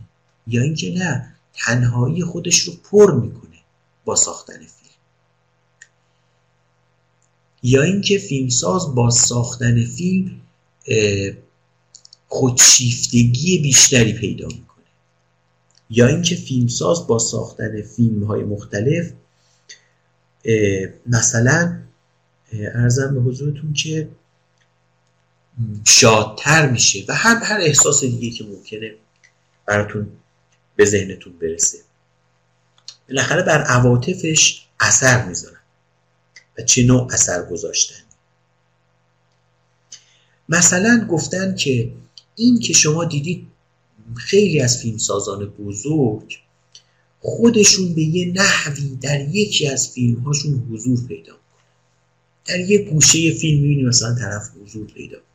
یا 0.47 0.61
اینکه 0.61 0.93
نه 0.93 1.35
تنهایی 1.53 2.23
خودش 2.23 2.59
رو 2.59 2.73
پر 2.83 3.11
می‌کنه 3.11 3.57
با 4.05 4.15
ساختن 4.15 4.57
فیلم؟ 4.57 4.78
یا 7.63 7.83
اینکه 7.83 8.17
فیلمساز 8.17 8.95
با 8.95 9.09
ساختن 9.09 9.85
فیلم 9.85 10.41
خودشیفتگی 12.27 13.57
بیشتری 13.57 14.13
پیدا 14.13 14.47
می‌کنه. 14.47 14.85
یا 15.89 16.07
اینکه 16.07 16.35
فیلمساز 16.35 17.07
با 17.07 17.19
ساختن 17.19 17.81
فیلم 17.81 18.23
های 18.23 18.43
مختلف 18.43 19.11
مثلا 21.05 21.79
ارزم 22.53 23.15
به 23.15 23.21
حضورتون 23.21 23.73
که 23.73 24.09
شادتر 25.87 26.69
میشه 26.69 27.05
و 27.07 27.15
هر 27.15 27.43
هر 27.43 27.59
احساس 27.61 28.03
دیگه 28.03 28.29
که 28.29 28.43
ممکنه 28.43 28.95
براتون 29.65 30.07
به 30.75 30.85
ذهنتون 30.85 31.33
برسه. 31.39 31.77
بالاخره 33.09 33.43
بر 33.43 33.61
عواطفش 33.63 34.65
اثر 34.79 35.25
می‌ذاره. 35.25 35.58
چه 36.65 36.83
نوع 36.83 37.07
اثر 37.13 37.45
گذاشتن. 37.45 38.03
مثلا 40.49 41.07
گفتن 41.09 41.55
که 41.55 41.91
این 42.35 42.59
که 42.59 42.73
شما 42.73 43.05
دیدید 43.05 43.47
خیلی 44.15 44.59
از 44.61 44.77
فیلمسازان 44.77 45.45
بزرگ 45.45 46.37
خودشون 47.19 47.93
به 47.93 48.01
یه 48.01 48.33
نحوی 48.35 48.95
در 49.01 49.29
یکی 49.29 49.67
از 49.67 49.89
فیلم 49.89 50.19
هاشون 50.19 50.67
حضور 50.71 51.07
پیدا 51.07 51.33
کنه 51.33 51.39
در 52.45 52.59
یه 52.59 52.77
گوشه 52.77 53.31
فیلم 53.31 53.61
می‌بینی 53.61 53.83
مثلا 53.83 54.15
طرف 54.15 54.49
حضور 54.63 54.87
پیدا 54.87 55.17
کنه 55.17 55.25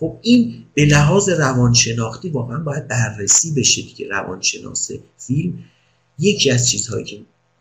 خب 0.00 0.18
این 0.22 0.64
به 0.74 0.84
لحاظ 0.84 1.28
روانشناختی 1.28 2.28
واقعا 2.28 2.58
باید 2.58 2.88
بررسی 2.88 3.50
بشه 3.54 3.82
دیگه. 3.82 4.08
روانشناس 4.08 4.90
فیلم 5.18 5.64
یکی 6.18 6.50
از 6.50 6.70
چیزهایی 6.70 7.04
که 7.04 7.20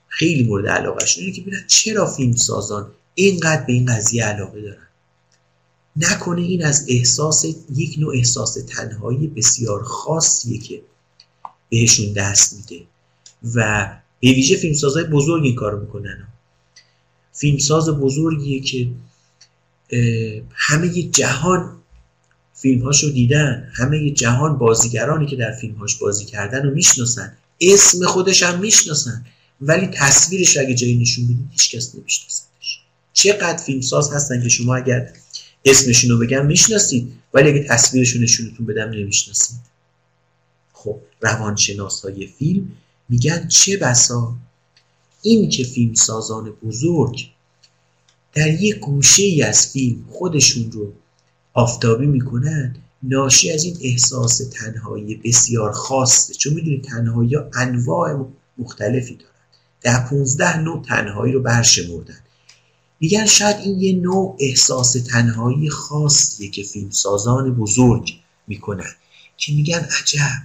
خیلی 0.09 0.43
مورد 0.43 0.67
علاقه 0.67 1.05
اینه 1.17 1.31
که 1.31 1.41
ببینن 1.41 1.63
چرا 1.67 2.05
فیلم 2.05 2.35
سازان 2.35 2.91
اینقدر 3.15 3.65
به 3.65 3.73
این 3.73 3.85
قضیه 3.85 4.25
علاقه 4.25 4.61
دارن. 4.61 4.87
نکنه 5.95 6.41
این 6.41 6.65
از 6.65 6.85
احساس 6.89 7.45
یک 7.75 7.95
نوع 7.99 8.15
احساس 8.15 8.57
تنهایی 8.67 9.27
بسیار 9.27 9.83
خاصیه 9.83 10.59
که 10.59 10.81
بهشون 11.69 12.13
دست 12.13 12.53
میده. 12.53 12.85
و 13.55 13.89
به 14.19 14.31
ویژه 14.31 14.57
فیلمسازهای 14.57 15.03
بزرگ 15.03 15.43
این 15.43 15.55
کارو 15.55 15.79
می‌کنن. 15.79 16.27
فیلمساز 17.33 17.89
بزرگیه 17.89 18.59
که 18.61 18.87
همه 20.51 20.89
جهان 21.03 21.75
فیلمهاش 22.53 23.03
رو 23.03 23.09
دیدن 23.09 23.71
همه 23.73 24.11
جهان 24.11 24.57
بازیگرانی 24.57 25.25
که 25.25 25.35
در 25.35 25.51
فیلمهاش 25.51 25.95
بازی 25.95 26.25
کردن 26.25 26.63
رو 26.63 26.73
می‌شناسن 26.73 27.37
اسم 27.61 28.05
خودش 28.05 28.43
هم 28.43 28.59
می‌شناسن. 28.59 29.25
ولی 29.61 29.87
تصویرش 29.87 30.57
اگه 30.57 30.75
جایی 30.75 30.97
نشون 30.97 31.25
بدید 31.25 31.49
هیچکس 31.51 31.95
نمیشناسدش. 31.95 32.79
چقدر 33.13 33.57
فیلمساز 33.57 34.11
هستن 34.11 34.43
که 34.43 34.49
شما 34.49 34.75
اگر 34.75 35.13
اسمشون 35.65 36.09
رو 36.11 36.17
بگم 36.19 36.45
می‌شناسید 36.45 37.13
ولی 37.33 37.49
اگه 37.49 37.63
تصویرشون 37.63 38.23
نشونتون 38.23 38.65
بدم 38.65 38.89
نمی‌شناسید 38.89 39.59
خب 40.73 40.99
روانشناس 41.21 42.01
های 42.05 42.27
فیلم 42.27 42.71
میگن 43.09 43.47
چه 43.47 43.77
بسا؟ 43.77 44.35
این 45.21 45.49
که 45.49 45.63
فیلم 45.63 45.93
سازان 45.93 46.51
بزرگ 46.51 47.29
در 48.33 48.47
یک 48.47 48.75
گوشه 48.75 49.23
ای 49.23 49.41
از 49.41 49.67
فیلم 49.67 50.05
خودشون 50.09 50.71
رو 50.71 50.93
آفتابی 51.53 52.05
می‌کنن 52.05 52.75
ناشی 53.03 53.51
از 53.51 53.63
این 53.63 53.77
احساس 53.81 54.37
تنهایی 54.37 55.15
بسیار 55.15 55.71
خاصه. 55.71 56.33
چون 56.33 56.53
می‌دونید 56.53 56.83
تنهایی 56.83 57.35
ها 57.35 57.49
انواع 57.53 58.27
مختلفی 58.57 59.15
دارن. 59.15 59.38
در 59.81 59.99
15 59.99 60.57
نوع 60.57 60.83
تنهایی 60.83 61.33
رو 61.33 61.41
برشمردن. 61.41 62.19
میگن 62.99 63.25
شاید 63.25 63.57
این 63.57 63.79
یه 63.79 63.93
نوع 63.93 64.37
احساس 64.39 64.93
تنهایی 64.93 65.69
خاصیه 65.69 66.49
که 66.49 66.63
فیلمسازان 66.63 67.53
بزرگ 67.53 68.13
می‌کنن 68.47 68.91
که 69.37 69.53
میگن 69.53 69.87
عجب 70.01 70.41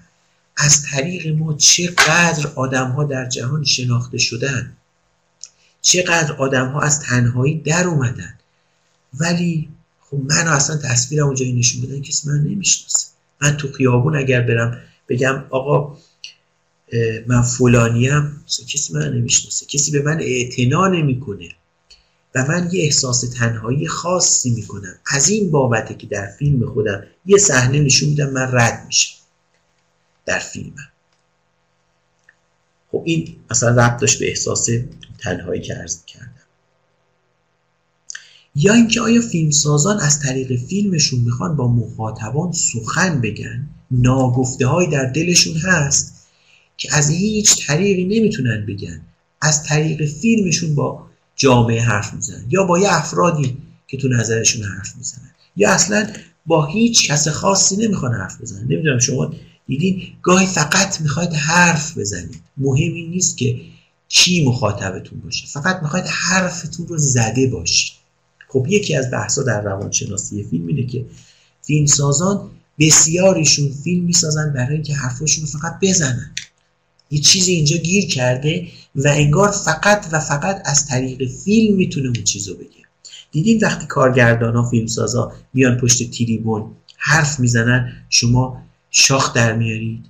از 0.56 0.82
طریق 0.82 1.36
ما 1.36 1.54
چقدر 1.54 2.46
آدم 2.54 2.90
ها 2.90 3.04
در 3.04 3.28
جهان 3.28 3.64
شناخته 3.64 4.18
شدن 4.18 4.76
چقدر 5.82 6.32
آدم 6.32 6.68
ها 6.68 6.80
از 6.80 7.00
تنهایی 7.00 7.60
در 7.60 7.86
اومدن. 7.86 8.34
ولی 9.14 9.68
خب 10.00 10.16
من 10.16 10.48
اصلا 10.48 10.76
تصویرم 10.76 11.26
اونجایی 11.26 11.52
نشون 11.52 11.82
بدن 11.82 12.02
کسی 12.02 12.28
من 12.28 12.38
نمی‌شناسه. 12.38 13.06
من 13.42 13.56
تو 13.56 13.72
خیابون 13.72 14.16
اگر 14.16 14.40
برم 14.40 14.78
بگم 15.08 15.44
آقا 15.50 15.96
من 17.26 17.42
فلانیم 17.42 18.44
کسی 18.46 18.92
من 18.92 19.14
نمی‌شناسه. 19.14 19.66
کسی 19.66 19.90
به 19.90 20.02
من 20.02 20.20
اعتنا 20.20 20.88
نمی‌کنه. 20.88 21.48
و 22.34 22.46
من 22.46 22.68
یه 22.72 22.82
احساس 22.82 23.20
تنهایی 23.20 23.88
خاصی 23.88 24.50
می‌کنم. 24.50 24.94
از 25.06 25.28
این 25.28 25.50
بابته 25.50 25.94
که 25.94 26.06
در 26.06 26.26
فیلم 26.26 26.72
خودم 26.72 27.02
یه 27.26 27.38
صحنه 27.38 27.80
نشون 27.80 28.08
میدم 28.08 28.30
من 28.30 28.48
رد 28.52 28.84
میشم. 28.86 29.16
در 30.26 30.38
فیلمم. 30.38 30.88
خب 32.92 33.02
این 33.04 33.36
مثلا 33.50 33.84
ربط 33.84 34.00
داشت 34.00 34.18
به 34.18 34.28
احساس 34.28 34.68
تنهایی 35.18 35.60
که 35.62 35.74
عرض 35.74 36.04
کردم. 36.04 36.30
یا 38.56 38.74
اینکه 38.74 39.00
آیا 39.00 39.20
فیلمسازان 39.20 40.00
از 40.00 40.20
طریق 40.20 40.56
فیلمشون 40.56 41.20
می‌خوان 41.20 41.56
با 41.56 41.68
مخاطبان 41.68 42.52
سخن 42.52 43.20
بگن؟ 43.20 43.68
ناگفته 43.90 44.66
های 44.66 44.86
در 44.86 45.04
دلشون 45.04 45.56
هست؟ 45.56 46.13
که 46.76 46.94
از 46.96 47.10
هیچ 47.10 47.66
طریقی 47.66 48.04
نمی‌تونن 48.04 48.66
بگن. 48.66 49.00
از 49.40 49.62
طریق 49.62 50.06
فیلمشون 50.06 50.74
با 50.74 51.06
جامعه 51.36 51.82
حرف 51.82 52.14
می‌زنن. 52.14 52.44
یا 52.48 52.64
با 52.64 52.78
یه 52.78 52.94
افرادی 52.94 53.56
که 53.88 53.96
تو 53.96 54.08
نظرشون 54.08 54.62
حرف 54.62 54.96
می‌زنن. 54.96 55.30
یا 55.56 55.70
اصلا 55.70 56.06
با 56.46 56.66
هیچ 56.66 57.10
کس 57.10 57.28
خاصی 57.28 57.76
نمی‌خوان 57.76 58.14
حرف 58.14 58.40
بزنن. 58.40 58.62
نمی‌دونم 58.62 58.98
شما 58.98 59.34
دیدین 59.66 60.02
گاهی 60.22 60.46
فقط 60.46 61.00
می‌خواید 61.00 61.32
حرف 61.32 61.98
بزنید. 61.98 62.40
مهمی 62.56 63.06
نیست 63.06 63.36
که 63.36 63.60
کی 64.08 64.44
مخاطبتون 64.44 65.20
باشه. 65.20 65.46
فقط 65.46 65.82
می‌خواید 65.82 66.06
حرفتون 66.06 66.86
رو 66.86 66.98
زده 66.98 67.46
باشید. 67.46 67.92
خب 68.48 68.66
یکی 68.68 68.96
از 68.96 69.10
بحثا 69.10 69.42
در 69.42 69.62
روانشناسی 69.62 70.44
فیلم 70.44 70.66
اینه 70.66 70.86
که 70.86 71.04
فیلمسازان 71.62 72.50
بسیاریشون 72.78 73.72
فیلم 73.84 74.04
می‌سازن 74.04 74.52
برای 74.52 74.74
اینکه 74.74 74.94
حرفاشون 74.94 75.44
رو 75.44 75.50
فقط 75.50 75.78
بزنن. 75.82 76.34
یه 77.10 77.20
چیزی 77.20 77.52
اینجا 77.52 77.76
گیر 77.76 78.06
کرده 78.06 78.68
و 78.94 79.08
انگار 79.08 79.50
فقط 79.50 80.06
و 80.12 80.20
فقط 80.20 80.62
از 80.64 80.86
طریق 80.86 81.30
فیلم 81.44 81.76
می‌تونه 81.76 82.06
اون 82.06 82.24
چیزو 82.24 82.54
بگه. 82.54 82.84
دیدین 83.32 83.58
وقتی 83.62 83.86
کارگردان 83.86 84.56
ها 84.56 84.70
فیلم 84.70 84.86
سازا 84.86 85.32
میان 85.54 85.76
پشت 85.76 86.10
تیریبون 86.10 86.70
حرف 86.96 87.40
می‌زنن 87.40 87.92
شما 88.10 88.62
شاخ 88.90 89.34
در 89.34 89.52
میارید. 89.52 90.04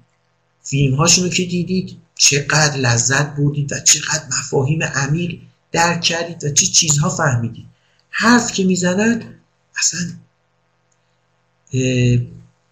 فیلم 0.62 0.94
هاشونو 0.94 1.28
که 1.28 1.44
دیدید 1.44 1.96
چقدر 2.14 2.76
لذت 2.76 3.36
بردید 3.36 3.72
و 3.72 3.80
چقدر 3.80 4.24
مفاهیم 4.26 4.82
عمیق 4.82 5.38
درک 5.72 6.00
کردید 6.00 6.44
و 6.44 6.50
چه 6.50 6.66
چیزها 6.66 7.08
فهمیدید. 7.08 7.66
حرف 8.10 8.52
که 8.52 8.64
می‌زنن 8.64 9.22
اصلا 9.78 10.00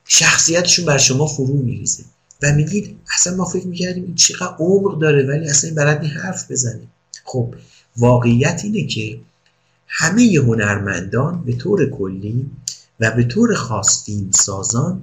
شخصیتشون 0.07 0.85
بر 0.85 0.99
شما 0.99 1.27
فرو 1.27 1.57
میریزه. 1.57 2.05
و 2.43 2.53
میگید 2.53 2.99
اصلا 3.15 3.37
ما 3.37 3.45
فکر 3.45 3.67
می‌کردیم 3.67 4.05
این 4.05 4.15
چقدر 4.15 4.55
عمق 4.59 4.99
داره 5.01 5.27
ولی 5.27 5.49
اصلا 5.49 5.69
این 5.69 5.75
بلد 5.75 6.05
حرف 6.05 6.51
بزنه. 6.51 6.81
خب 7.25 7.55
واقعیت 7.97 8.61
اینه 8.65 8.87
که 8.87 9.21
همه 9.89 10.39
هنرمندان 10.39 11.45
به 11.45 11.53
طور 11.53 11.91
کلی 11.91 12.51
و 13.01 13.11
به 13.11 13.25
طور 13.25 13.55
خاص 13.55 14.07
سازان 14.31 15.03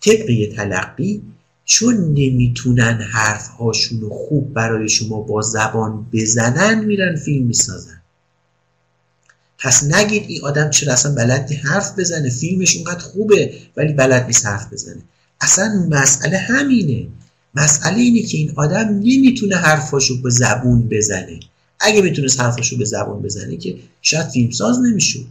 طبق 0.00 0.52
تلقی 0.56 1.22
چون 1.64 1.94
نمی‌تونن 1.94 3.00
حرف 3.00 3.48
هاشون 3.48 4.08
خوب 4.08 4.52
برای 4.52 4.88
شما 4.88 5.20
با 5.20 5.42
زبان 5.42 6.06
بزنن 6.12 6.84
میرن 6.84 7.16
فیلم 7.16 7.46
می‌سازن. 7.46 8.00
پس 9.58 9.84
نگید 9.84 10.24
این 10.28 10.44
آدم 10.44 10.70
چرا 10.70 10.92
اصلا 10.92 11.14
بلد 11.14 11.52
حرف 11.52 11.98
بزنه 11.98 12.30
فیلمش 12.30 12.76
اونقدر 12.76 12.98
خوبه 12.98 13.54
ولی 13.76 13.92
بلد 13.92 14.26
نیست 14.26 14.46
حرف 14.46 14.72
بزنه. 14.72 15.02
اصلا 15.40 15.86
مسئله 15.90 16.38
همینه. 16.38 17.08
مسئله 17.54 17.98
اینه 17.98 18.22
که 18.22 18.38
این 18.38 18.52
آدم 18.56 18.88
نمی‌تونه 18.88 19.56
حرفاشو 19.56 20.22
به 20.22 20.30
زبون 20.30 20.88
بزنه. 20.88 21.40
اگه 21.80 22.02
می‌تونست 22.02 22.40
حرفاشو 22.40 22.76
به 22.78 22.84
زبون 22.84 23.22
بزنه 23.22 23.56
که 23.56 23.76
شاید 24.02 24.28
فیلمساز 24.28 24.78
نمی‌شد. 24.80 25.26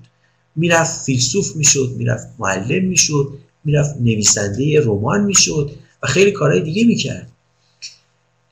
می‌رفت 0.55 1.01
فیلسوف 1.05 1.55
می‌شد 1.55 1.93
می‌رفت 1.97 2.27
معلم 2.39 2.85
می‌شد 2.85 3.39
می‌رفت 3.65 3.95
نویسنده 4.01 4.81
رمان 4.85 5.23
می‌شد 5.23 5.71
و 6.03 6.07
خیلی 6.07 6.31
کارهای 6.31 6.61
دیگه 6.61 6.83
می‌کرد. 6.83 7.31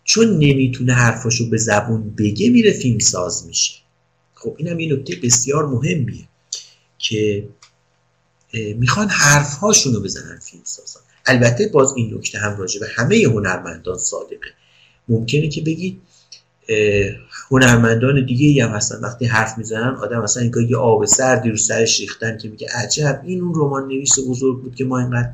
چون 0.04 0.38
نمی‌تونه 0.38 0.94
حرفاشو 0.94 1.50
به 1.50 1.58
زبون 1.58 2.14
بگه 2.18 2.50
میره 2.50 2.72
فیلمساز 2.72 3.48
میشه. 3.48 3.74
خب 4.34 4.56
اینم 4.58 4.80
یه 4.80 4.94
نکته 4.94 5.16
بسیار 5.24 5.66
مهمیه 5.66 6.26
که 7.00 7.50
می‌خوان 8.54 9.10
حرفهاشون 9.10 9.94
رو 9.94 10.02
بزنن 10.02 10.40
فیلم 10.40 10.64
سازن 10.66 11.00
البته 11.28 11.68
باز 11.68 11.94
این 11.96 12.14
نکته 12.14 12.40
هم 12.40 12.58
راجع 12.58 12.80
به 12.80 12.88
همه 12.96 13.24
هنرمندان 13.26 13.98
صادقه. 13.98 14.50
ممکنه 15.10 15.48
که 15.48 15.62
بگید 15.62 16.02
هنرمندان 17.52 18.26
دیگه 18.26 18.66
هم 18.66 18.72
هستن. 18.72 19.00
وقتی 19.02 19.26
حرف 19.26 19.58
می‌زنن 19.58 19.96
آدم 19.96 20.22
اصلا 20.22 20.44
اینگاه 20.44 20.64
یه 20.64 20.78
آب 20.78 21.06
سردی 21.06 21.50
رو 21.50 21.58
سرش 21.58 22.00
ریختن 22.00 22.38
که 22.38 22.50
میگه 22.50 22.68
عجب 22.74 23.22
این 23.26 23.42
اون 23.42 23.54
رمان 23.56 23.84
نویس 23.84 24.20
بزرگ 24.28 24.62
بود 24.62 24.76
که 24.76 24.86
ما 24.86 25.00
اینقدر 25.00 25.30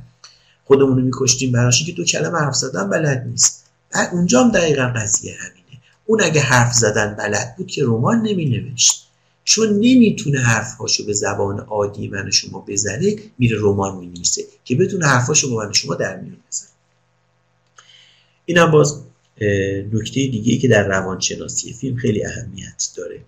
خودمون 0.65 0.97
رو 0.97 1.03
میکشتیم 1.03 1.51
براش. 1.51 1.85
که 1.85 1.91
دو 1.91 2.03
کلمه 2.03 2.37
حرف 2.37 2.55
زدن 2.55 2.89
بلد 2.89 3.25
نیست. 3.27 3.65
اونجا 4.11 4.43
هم 4.43 4.51
دقیقا 4.51 4.93
قضیه 4.95 5.35
همینه. 5.39 5.81
اون 6.05 6.21
اگه 6.23 6.41
حرف 6.41 6.73
زدن 6.73 7.15
بلد 7.19 7.55
بود 7.57 7.67
که 7.67 7.83
رمان 7.83 8.21
نمی 8.21 8.45
نوشت 8.45 9.02
چون 9.43 9.69
نمی‌تونه 9.69 10.39
حرفهاشو 10.39 11.05
به 11.05 11.13
زبان 11.13 11.59
عادی 11.59 12.07
من 12.07 12.31
شما 12.31 12.65
بزنه 12.67 13.15
میره 13.37 13.57
رمان 13.61 13.97
می‌نویسه 13.97 14.43
که 14.65 14.75
بتونه 14.75 15.07
حرفاشو 15.07 15.49
با 15.51 15.65
من 15.65 15.71
شما 15.71 15.95
در 15.95 16.19
میون 16.19 16.37
بزنه. 16.51 16.69
اینم 18.45 18.71
باز 18.71 19.01
نکته 19.93 20.27
دیگه 20.27 20.57
که 20.57 20.67
در 20.67 20.87
روانشناسی 20.87 21.73
فیلم 21.73 21.95
خیلی 21.95 22.25
اهمیت 22.25 22.89
داره. 22.95 23.21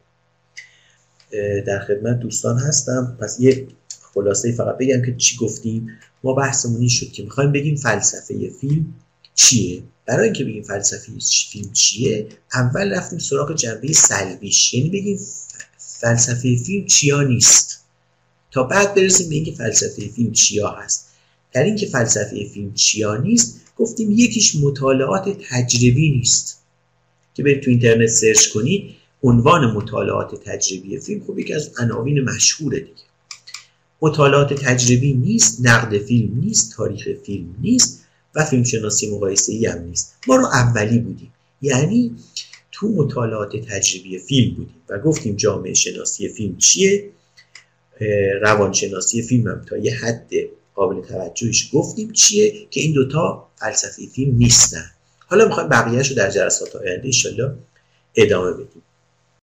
در 1.62 1.80
خدمت 1.80 2.20
دوستان 2.20 2.58
هستم. 2.58 3.18
پس 3.22 3.38
یه 3.40 3.68
خلاصه 4.14 4.52
فقط 4.52 4.78
بگم 4.78 5.02
که 5.06 5.16
چی 5.18 5.38
گفتیم. 5.38 5.90
ما 6.24 6.34
بحثمون 6.34 6.80
این 6.80 6.90
شد 6.90 7.12
که 7.12 7.24
می‌خوایم 7.24 7.52
بگیم 7.52 7.76
فلسفه 7.76 8.50
فیلم 8.62 8.94
چیه. 9.36 9.84
برای 10.06 10.26
اینکه 10.26 10.44
بگیم 10.44 10.64
فلسفه 10.64 11.12
فیلم 11.52 11.72
چیه 11.74 12.28
اول 12.54 12.94
رفتیم 12.94 13.20
سراغ 13.20 13.56
جنبه 13.56 13.94
سلبیش. 13.94 14.74
یعنی 14.74 14.90
بگیم 14.90 15.20
فلسفه 16.06 16.58
فیلم 16.58 16.86
چیا 16.86 17.24
نیست؟ 17.24 17.86
تا 18.52 18.64
بعد 18.64 18.96
برسیم 18.96 19.30
به 19.30 19.36
اینکه 19.36 19.52
فلسفه 19.52 20.08
فیلم 20.08 20.32
چیا 20.32 20.70
هست. 20.70 21.08
در 21.54 21.64
اینکه 21.64 21.86
فلسفه 21.86 22.50
فیلم 22.54 22.74
چیا 22.74 23.18
نیست 23.18 23.62
گفتیم 23.78 24.12
یکیش 24.12 24.56
مطالعات 24.56 25.38
تجربی 25.50 26.12
نیست. 26.12 26.62
که 27.34 27.44
برید 27.44 27.62
تو 27.62 27.70
اینترنت 27.70 28.10
سرچ 28.10 28.48
کنید 28.48 28.96
عنوان 29.24 29.72
مطالعات 29.72 30.44
تجربی 30.44 31.00
فیلم 31.00 31.24
خب 31.28 31.40
یکی 31.40 31.54
از 31.54 31.72
عناوین 31.80 32.24
مشهوره 32.24 32.80
دیگه. 32.80 33.04
مطالعات 34.02 34.54
تجربی 34.54 35.14
نیست 35.14 35.58
نقد 35.62 35.98
فیلم 35.98 36.40
نیست 36.40 36.74
تاریخ 36.76 37.08
فیلم 37.26 37.56
نیست 37.62 38.06
و 38.36 38.46
فیلم 38.46 38.64
شناسی 38.64 39.16
مقایسه 39.16 39.52
ای 39.52 39.66
هم 39.66 39.80
نیست. 39.80 40.16
ما 40.28 40.36
رو 40.36 40.46
اولی 40.46 41.00
بودیم. 41.00 41.34
یعنی 41.62 42.16
تو 42.76 42.88
مطالعات 42.88 43.56
تجربی 43.56 44.20
فیلم 44.20 44.56
بودیم 44.56 44.76
و 44.90 45.00
گفتیم 45.00 45.36
جامعه 45.36 45.74
شناسی 45.74 46.30
فیلم 46.30 46.58
چیه؟ 46.58 47.10
روانشناسی 48.42 49.22
فیلم 49.22 49.48
هم 49.48 49.66
تا 49.66 49.78
یه 49.78 49.96
حد 49.96 50.30
قابل 50.74 51.02
توجهش 51.02 51.70
گفتیم 51.74 52.12
چیه 52.12 52.68
که 52.70 52.82
این 52.82 52.94
دوتا 52.94 53.48
فلسفه 53.56 54.08
فیلم 54.16 54.38
نیستن. 54.38 54.92
حالا 55.28 55.46
می‌خوایم 55.46 55.70
بقیهش 55.70 56.10
رو 56.10 56.16
در 56.16 56.30
جلسات 56.30 56.76
آینده 56.76 57.06
ایشالله 57.06 57.54
ادامه 58.16 58.52
بدیم. 58.52 58.84